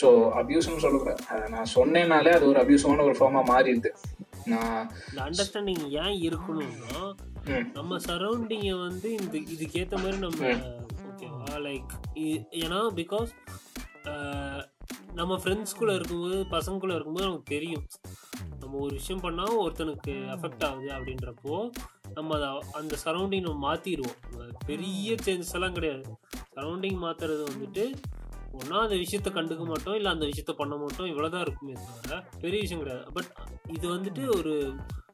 ஸோ 0.00 0.08
அப்யூஸ்னு 0.40 0.82
சொல்லக்கூடாது 0.84 1.50
நான் 1.54 1.72
சொன்னேனாலே 1.74 2.30
அது 2.36 2.44
ஒரு 2.52 2.58
அப்யூஸான 2.62 3.04
ஒரு 3.08 3.16
ஃபார்மாக 3.18 3.44
மாறிடுது. 3.50 3.90
நான் 4.52 4.80
அண்டர்ஸ்டாண்டிங் 5.26 5.84
ஏன் 6.02 6.16
இருக்கணும்னா 6.28 7.02
நம்ம 7.76 7.98
சரௌண்டிங்கை 8.06 8.74
வந்து 8.86 9.08
இந்த 9.20 9.34
இதுக்கேற்ற 9.54 9.96
மாதிரி 10.02 10.18
நம்ம 10.26 10.50
ஓகேவா 11.10 11.58
லைக் 11.66 11.92
ஏன்னா 12.62 12.80
பிகாஸ் 13.00 13.30
நம்ம 15.20 15.32
ஃப்ரெண்ட்ஸ்குள்ளே 15.42 15.94
இருக்கும்போது 15.98 16.38
பசங்களுக்குள்ள 16.54 16.94
இருக்கும்போது 16.96 17.28
நமக்கு 17.28 17.54
தெரியும். 17.56 17.84
நம்ம 18.60 18.78
ஒரு 18.84 18.92
விஷயம் 19.00 19.22
பண்ணால் 19.24 19.60
ஒருத்தனுக்கு 19.62 20.14
அஃபெக்ட் 20.34 20.64
ஆகுது 20.68 20.90
அப்படின்றப்போ 20.96 21.54
நம்ம 22.16 22.34
அதை 22.38 22.50
அந்த 22.80 22.94
சரௌண்டிங் 23.04 23.46
நம்ம 23.46 23.62
மாற்றிடுவோம் 23.68 24.18
பெரிய 24.70 25.16
சேஞ்சஸ் 25.26 25.54
எல்லாம் 25.58 25.76
கிடையாது. 25.78 26.04
சரௌண்டிங் 26.56 26.98
மாற்றுறது 27.04 27.42
வந்துட்டு 27.52 27.84
ஒன்றா 28.58 28.80
அந்த 28.86 28.96
விஷயத்த 29.04 29.30
கண்டுக்க 29.38 29.64
மாட்டோம் 29.70 29.96
இல்லை 29.98 30.10
அந்த 30.14 30.24
விஷயத்த 30.30 30.52
பண்ண 30.58 30.74
மாட்டோம் 30.82 31.08
இவ்வளோதான் 31.12 31.44
இருக்குமே 31.46 31.74
தவிர 31.86 32.18
பெரிய 32.42 32.58
விஷயம் 32.64 32.82
கிடையாது. 32.82 33.06
பட் 33.16 33.30
இது 33.76 33.86
வந்துட்டு 33.94 34.22
ஒரு 34.38 34.52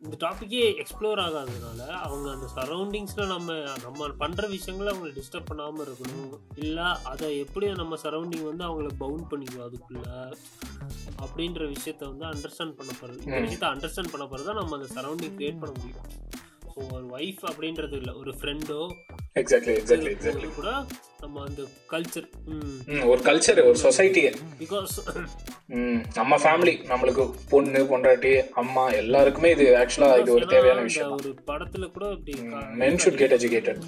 இந்த 0.05 0.17
டாப்பிக்கே 0.25 0.61
எக்ஸ்ப்ளோர் 0.83 1.21
ஆகாததுனால 1.25 1.81
அவங்க 2.05 2.27
அந்த 2.35 2.47
சரௌண்டிங்ஸில் 2.59 3.31
நம்ம 3.33 3.57
நம்ம 3.87 4.09
பண்ணுற 4.23 4.45
விஷயங்களை 4.55 4.89
அவங்களை 4.93 5.13
டிஸ்டர்ப் 5.19 5.51
பண்ணாமல் 5.51 5.85
இருக்கணும். 5.87 6.31
இல்லை 6.65 6.87
அதை 7.13 7.29
எப்படி 7.45 7.67
நம்ம 7.83 7.99
சரௌண்டிங் 8.05 8.47
வந்து 8.51 8.65
அவங்கள 8.69 8.93
பவுண்ட் 9.03 9.29
பண்ணிக்கும் 9.33 9.67
அதுக்குள்ள 9.67 10.07
அப்படின்ற 11.25 11.63
விஷயத்த 11.75 12.03
வந்து 12.13 12.27
அண்டர்ஸ்டாண்ட் 12.33 12.79
பண்ண 12.81 12.93
போகிறது 13.01 13.21
இந்த. 13.25 13.43
விஷயத்த 13.47 13.69
அண்டர்ஸ்டாண்ட் 13.75 14.13
பண்ண 14.15 14.27
போகிறது 14.27 14.49
தான் 14.51 14.61
நம்ம 14.63 14.79
அந்த 14.81 14.91
சரௌண்டிங் 14.97 15.37
கிரியேட் 15.41 15.63
பண்ண 15.65 15.75
முடியும். 15.81 16.09
ஸோ 16.73 16.81
ஒரு 16.97 17.07
ஒய்ஃப் 17.19 17.45
அப்படின்றது 17.51 17.97
இல்லை 18.01 18.15
ஒரு 18.23 18.33
ஃப்ரெண்டோ 18.41 18.81
எக்ஸாக்ட்லி 19.43 19.75
எக்ஸாக்ட்லி 19.81 20.13
எக்ஸாக்ட்லி 20.17 20.51
கூட 20.59 20.71
நம்ம 21.23 21.43
அந்த 21.49 21.63
கல்ச்சர் 21.93 22.27
ஒரு 23.11 23.21
கல்ச்சர் 23.29 23.61
ஒரு 23.69 23.79
சொசைட்டி 23.85 24.23
பிகாஸ் 24.61 24.95
நம்ம 26.19 26.39
ஃபேமிலி 26.45 26.75
நம்மளுக்கு 26.91 27.25
பொண்ணு 27.51 27.81
பொண்டாட்டி 27.91 28.33
அம்மா 28.63 28.85
எல்லாருக்குமே 29.03 29.51
இது 29.51 29.67
ஆக்சுவலா 29.83 30.11
இது 30.23 30.33
ஒரு 30.33 30.47
தேவையான 30.47 30.83
விஷயம் 30.89 31.15
ஒரு 31.19 31.33
படத்துல 31.51 31.91
கூட 31.93 32.07
இப்படி 32.17 32.35
மென் 32.83 33.01
ஷுட் 33.05 33.21
கெட் 33.23 33.37
எஜுகேட்டட் 33.39 33.81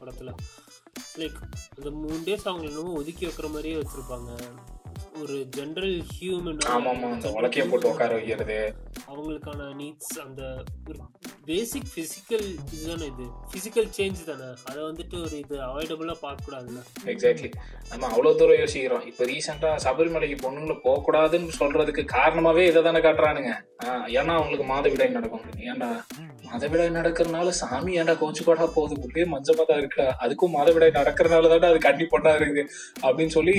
படத்துல. 0.00 0.30
லைக் 1.20 1.38
அந்த 1.76 1.88
மூணு 2.00 2.18
டேஸ் 2.26 2.48
அவங்க 2.50 2.66
என்னமோ 2.70 2.92
ஒதுக்கி 3.00 3.24
வைக்கிற 3.26 3.48
மாதிரியே 3.54 3.76
வச்சிருப்பாங்க. 3.80 4.30
ஒரு 5.20 5.36
ஜென்ரல் 5.56 5.96
ஹியூமன் 6.10 6.60
ஆமா 6.66 6.90
ஆமா 6.90 7.08
அந்த 7.12 7.28
உலக்கைய 7.30 7.70
போட்டு 7.70 7.88
உட்கார 7.88 8.12
வைக்கிறது. 8.14 8.58
அவங்களுக்கான 9.08 9.68
நீட்ஸ் 9.74 10.18
அந்த 10.24 10.42
ஒரு 10.88 10.98
பேசிக் 11.44 11.90
ஃபிசிக்கல் 11.92 12.46
இதுதானே 12.74 13.06
இது? 13.06 13.26
ஃபிசிக்கல் 13.50 13.88
சேஞ்ச் 13.96 14.24
தானே? 14.24 14.48
அதை 14.64 14.82
வந்துட்டு 14.82 15.16
ஒரு 15.22 15.38
இது 15.38 15.56
அவாய்டபுளாக 15.60 16.18
பார்க்கக்கூடாதுல்ல? 16.22 16.82
எக்ஸாக்ட்லி 17.04 17.50
நம்ம 17.90 18.06
அவ்வளவு 18.06 18.36
தூரம் 18.36 18.58
யோசிக்கிறோம். 18.58 19.06
இப்ப 19.06 19.24
ரீசெண்டா 19.24 19.72
சபரிமலைக்கு 19.84 20.38
பொண்ணுங்களை 20.44 20.80
போக 20.82 21.02
கூடாதுன்னு 21.06 21.58
சொல்றதுக்கு 21.60 22.04
காரணமாவே 22.16 22.66
இதை 22.66 22.82
தானே 22.82 23.00
காட்டுறானுங்க 23.00 23.52
ஏன்னா 24.18 24.32
அவங்களுக்கு 24.38 24.66
மாதவிடாய் 24.72 25.16
நடக்கும். 25.18 25.44
ஏன்டா? 25.70 25.90
மதவிடாய் 26.52 26.96
நடக்கிறனால 26.96 27.48
சாமி 27.48 28.00
ஏன்டா 28.00 28.16
கோச்சுப்பாடா 28.16 28.66
போகுது 28.74 28.96
உள்ளே 29.02 29.24
மஞ்சமா 29.24 29.64
தான் 29.66 29.78
இருக்கா 29.78 30.16
அதுக்கும் 30.20 30.54
மதவிடாய் 30.54 30.98
நடக்கிறனால 31.00 31.48
தான் 31.48 31.70
அது 31.70 31.78
கண்டி 31.78 32.04
பொண்ணா 32.04 32.32
இருக்குது. 32.32 32.68
அப்படின்னு 33.02 33.26
சொல்லி 33.26 33.54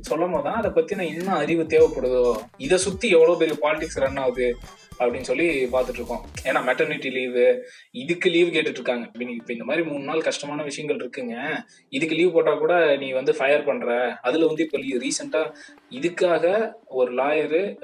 சொல்லும் 0.00 0.30
போது 0.30 0.44
தான் 0.44 0.54
அதை 0.54 0.84
நான் 0.96 1.06
இன்னும் 1.06 1.34
அறிவு 1.34 1.62
தேவைப்படுதோ? 1.62 2.36
இதை 2.56 2.78
சுத்தி 2.78 3.08
எவ்வளவு 3.08 3.38
பெரிய 3.38 3.56
பாலிடிக்ஸ் 3.62 3.98
ரன் 3.98 4.16
ஆகுது? 4.16 4.56
அப்படின்னு 4.98 5.20
சொல்லி 5.20 5.64
பார்த்துட்டு 5.64 5.94
இருக்கோம். 5.94 6.24
ஏன்னா 6.44 6.56
மெட்டர்னிட்டி 6.68 7.10
லீவு 7.10 7.64
இதுக்கு 7.90 8.30
லீவ் 8.30 8.48
கேட்டுட்டு 8.48 8.80
இருக்காங்க 8.80 9.08
இப்போ 9.12 9.24
நீ- 9.24 9.50
இந்த 9.50 9.64
மாதிரி 9.64 9.86
மூணு 9.86 10.04
நாள் 10.04 10.20
கஷ்டமான 10.20 10.62
விஷயங்கள் 10.62 11.08
இருக்குங்க. 11.08 11.64
இதுக்கு 11.88 12.14
லீவ் 12.14 12.32
போட்டால் 12.32 12.58
கூட 12.58 12.96
நீ 12.96 13.10
வந்து 13.10 13.34
ஃபயர் 13.34 13.66
பண்ணுற 13.66 14.16
அதில் 14.22 14.46
வந்து 14.46 14.62
இப்போ 14.62 14.78
ரீசெண்டாக 14.78 15.52
இதுக்காக 15.90 16.72
ஒரு 16.86 17.14
லாயரு 17.14 17.76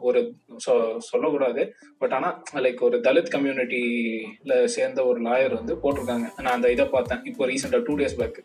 ஒரு 0.00 0.20
சொ- 0.64 0.76
சொல்லக்கூடாது 1.00 1.62
பட் 1.98 2.12
ஆனா 2.12 2.28
லைக் 2.58 2.82
ஒரு 2.82 2.98
தலித் 3.00 3.32
கம்யூனிட்டியில 3.34 4.64
சேர்ந்த 4.74 5.06
ஒரு 5.06 5.20
லாயர் 5.22 5.54
வந்து 5.54 5.74
போட்டிருக்காங்க 5.82 6.28
நான் 6.42 6.54
அந்த 6.54 6.70
இதை 6.70 6.86
பார்த்தேன் 6.86 7.22
இப்போ 7.24 7.46
ரீசெண்டா 7.46 7.80
two 7.86 7.96
days 7.96 8.18
back 8.18 8.38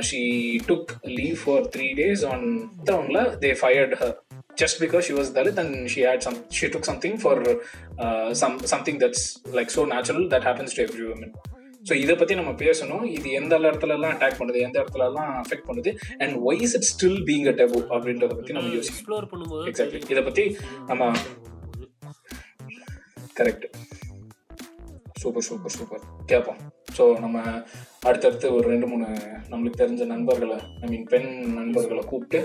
she 0.00 0.22
took 0.68 0.90
leave 1.18 1.38
for 1.44 1.66
three 1.68 1.88
days 1.94 2.24
on 2.32 2.46
அவங்கள 2.92 3.22
they 3.44 3.52
fired 3.62 3.96
her 4.02 4.16
just 4.58 4.80
because 4.80 5.04
she 5.06 5.14
was 5.14 5.28
Dalit 5.30 5.56
and 5.56 5.88
she 5.88 6.00
had 6.02 6.22
some 6.22 6.36
she 6.50 6.66
took 6.68 6.84
something 6.84 7.14
for 7.18 7.32
uh, 7.98 8.28
some 8.34 8.56
something 8.72 8.96
that's 8.98 9.22
like 9.50 9.70
so 9.70 9.82
natural 9.86 10.28
that 10.28 10.42
happens 10.42 10.74
to 10.74 10.82
every 10.82 11.06
woman 11.08 11.30
so 11.88 11.92
இதை 12.02 12.14
பத்தி 12.18 12.34
நம்ம 12.40 12.52
பேசணும். 12.64 13.04
இது 13.16 13.28
எந்த 13.40 13.54
இடத்துல 13.68 13.94
எல்லாம் 13.96 14.12
attack 14.14 14.38
பண்ணுது 14.40 14.58
எந்த 14.66 14.76
இடத்துல 14.82 15.06
எல்லாம் 15.10 15.30
அஃபெக்ட் 15.42 15.66
பண்ணுது 15.68 15.90
and 16.22 16.34
why 16.48 16.62
is 16.66 16.76
it 16.78 16.88
still 16.92 17.20
being 17.30 17.48
a 17.52 17.54
taboo 17.60 17.80
அப்படின்றத 17.94 18.32
பத்தி 18.40 18.56
நம்ம 18.58 18.74
யோசிக்கணும். 18.76 18.98
எக்ஸ்ப்ளோர் 18.98 19.30
பண்ணும்போது 19.32 19.64
எக்ஸாக்ட்லி 19.72 20.02
இதை 20.14 20.24
பத்தி 20.28 20.44
நம்ம 20.90 21.12
கரெக்ட் 23.40 23.66
சூப்பர் 25.22 25.46
சூப்பர் 25.48 25.74
சூப்பர் 25.78 26.04
கேட்போம். 26.30 26.60
ஸோ 26.96 27.04
நம்ம 27.24 27.38
அடுத்தடுத்து 28.08 28.46
ஒரு 28.56 28.64
ரெண்டு 28.72 28.86
மூணு 28.92 29.06
நம்மளுக்கு 29.50 29.80
தெரிஞ்ச 29.82 30.04
நண்பர்களை 30.14 30.56
ஐ 30.84 30.88
மீன் 30.92 31.06
பெண் 31.12 31.28
நண்பர்களை 31.58 32.02
கூப்பிட்டு 32.10 32.40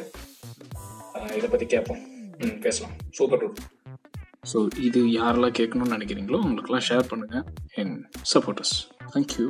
இதை 1.37 1.47
பற்றி 1.53 1.67
கேட்போம். 1.73 2.01
ம் 2.43 2.59
பேசலாம். 2.65 2.93
சூப்பர் 3.17 3.41
டூ 3.43 3.47
ஸோ 4.43 4.57
இது 4.79 4.99
யாரெல்லாம் 5.11 5.57
கேட்கணும்னு 5.59 5.95
நினைக்கிறீங்களோ 5.97 6.39
உங்களுக்கெல்லாம் 6.43 6.87
ஷேர் 6.89 7.09
பண்ணுங்கள் 7.11 7.45
என் 7.75 7.95
சப்போர்ட்டர்ஸ் 8.33 8.75
தேங்க்யூ 9.13 9.47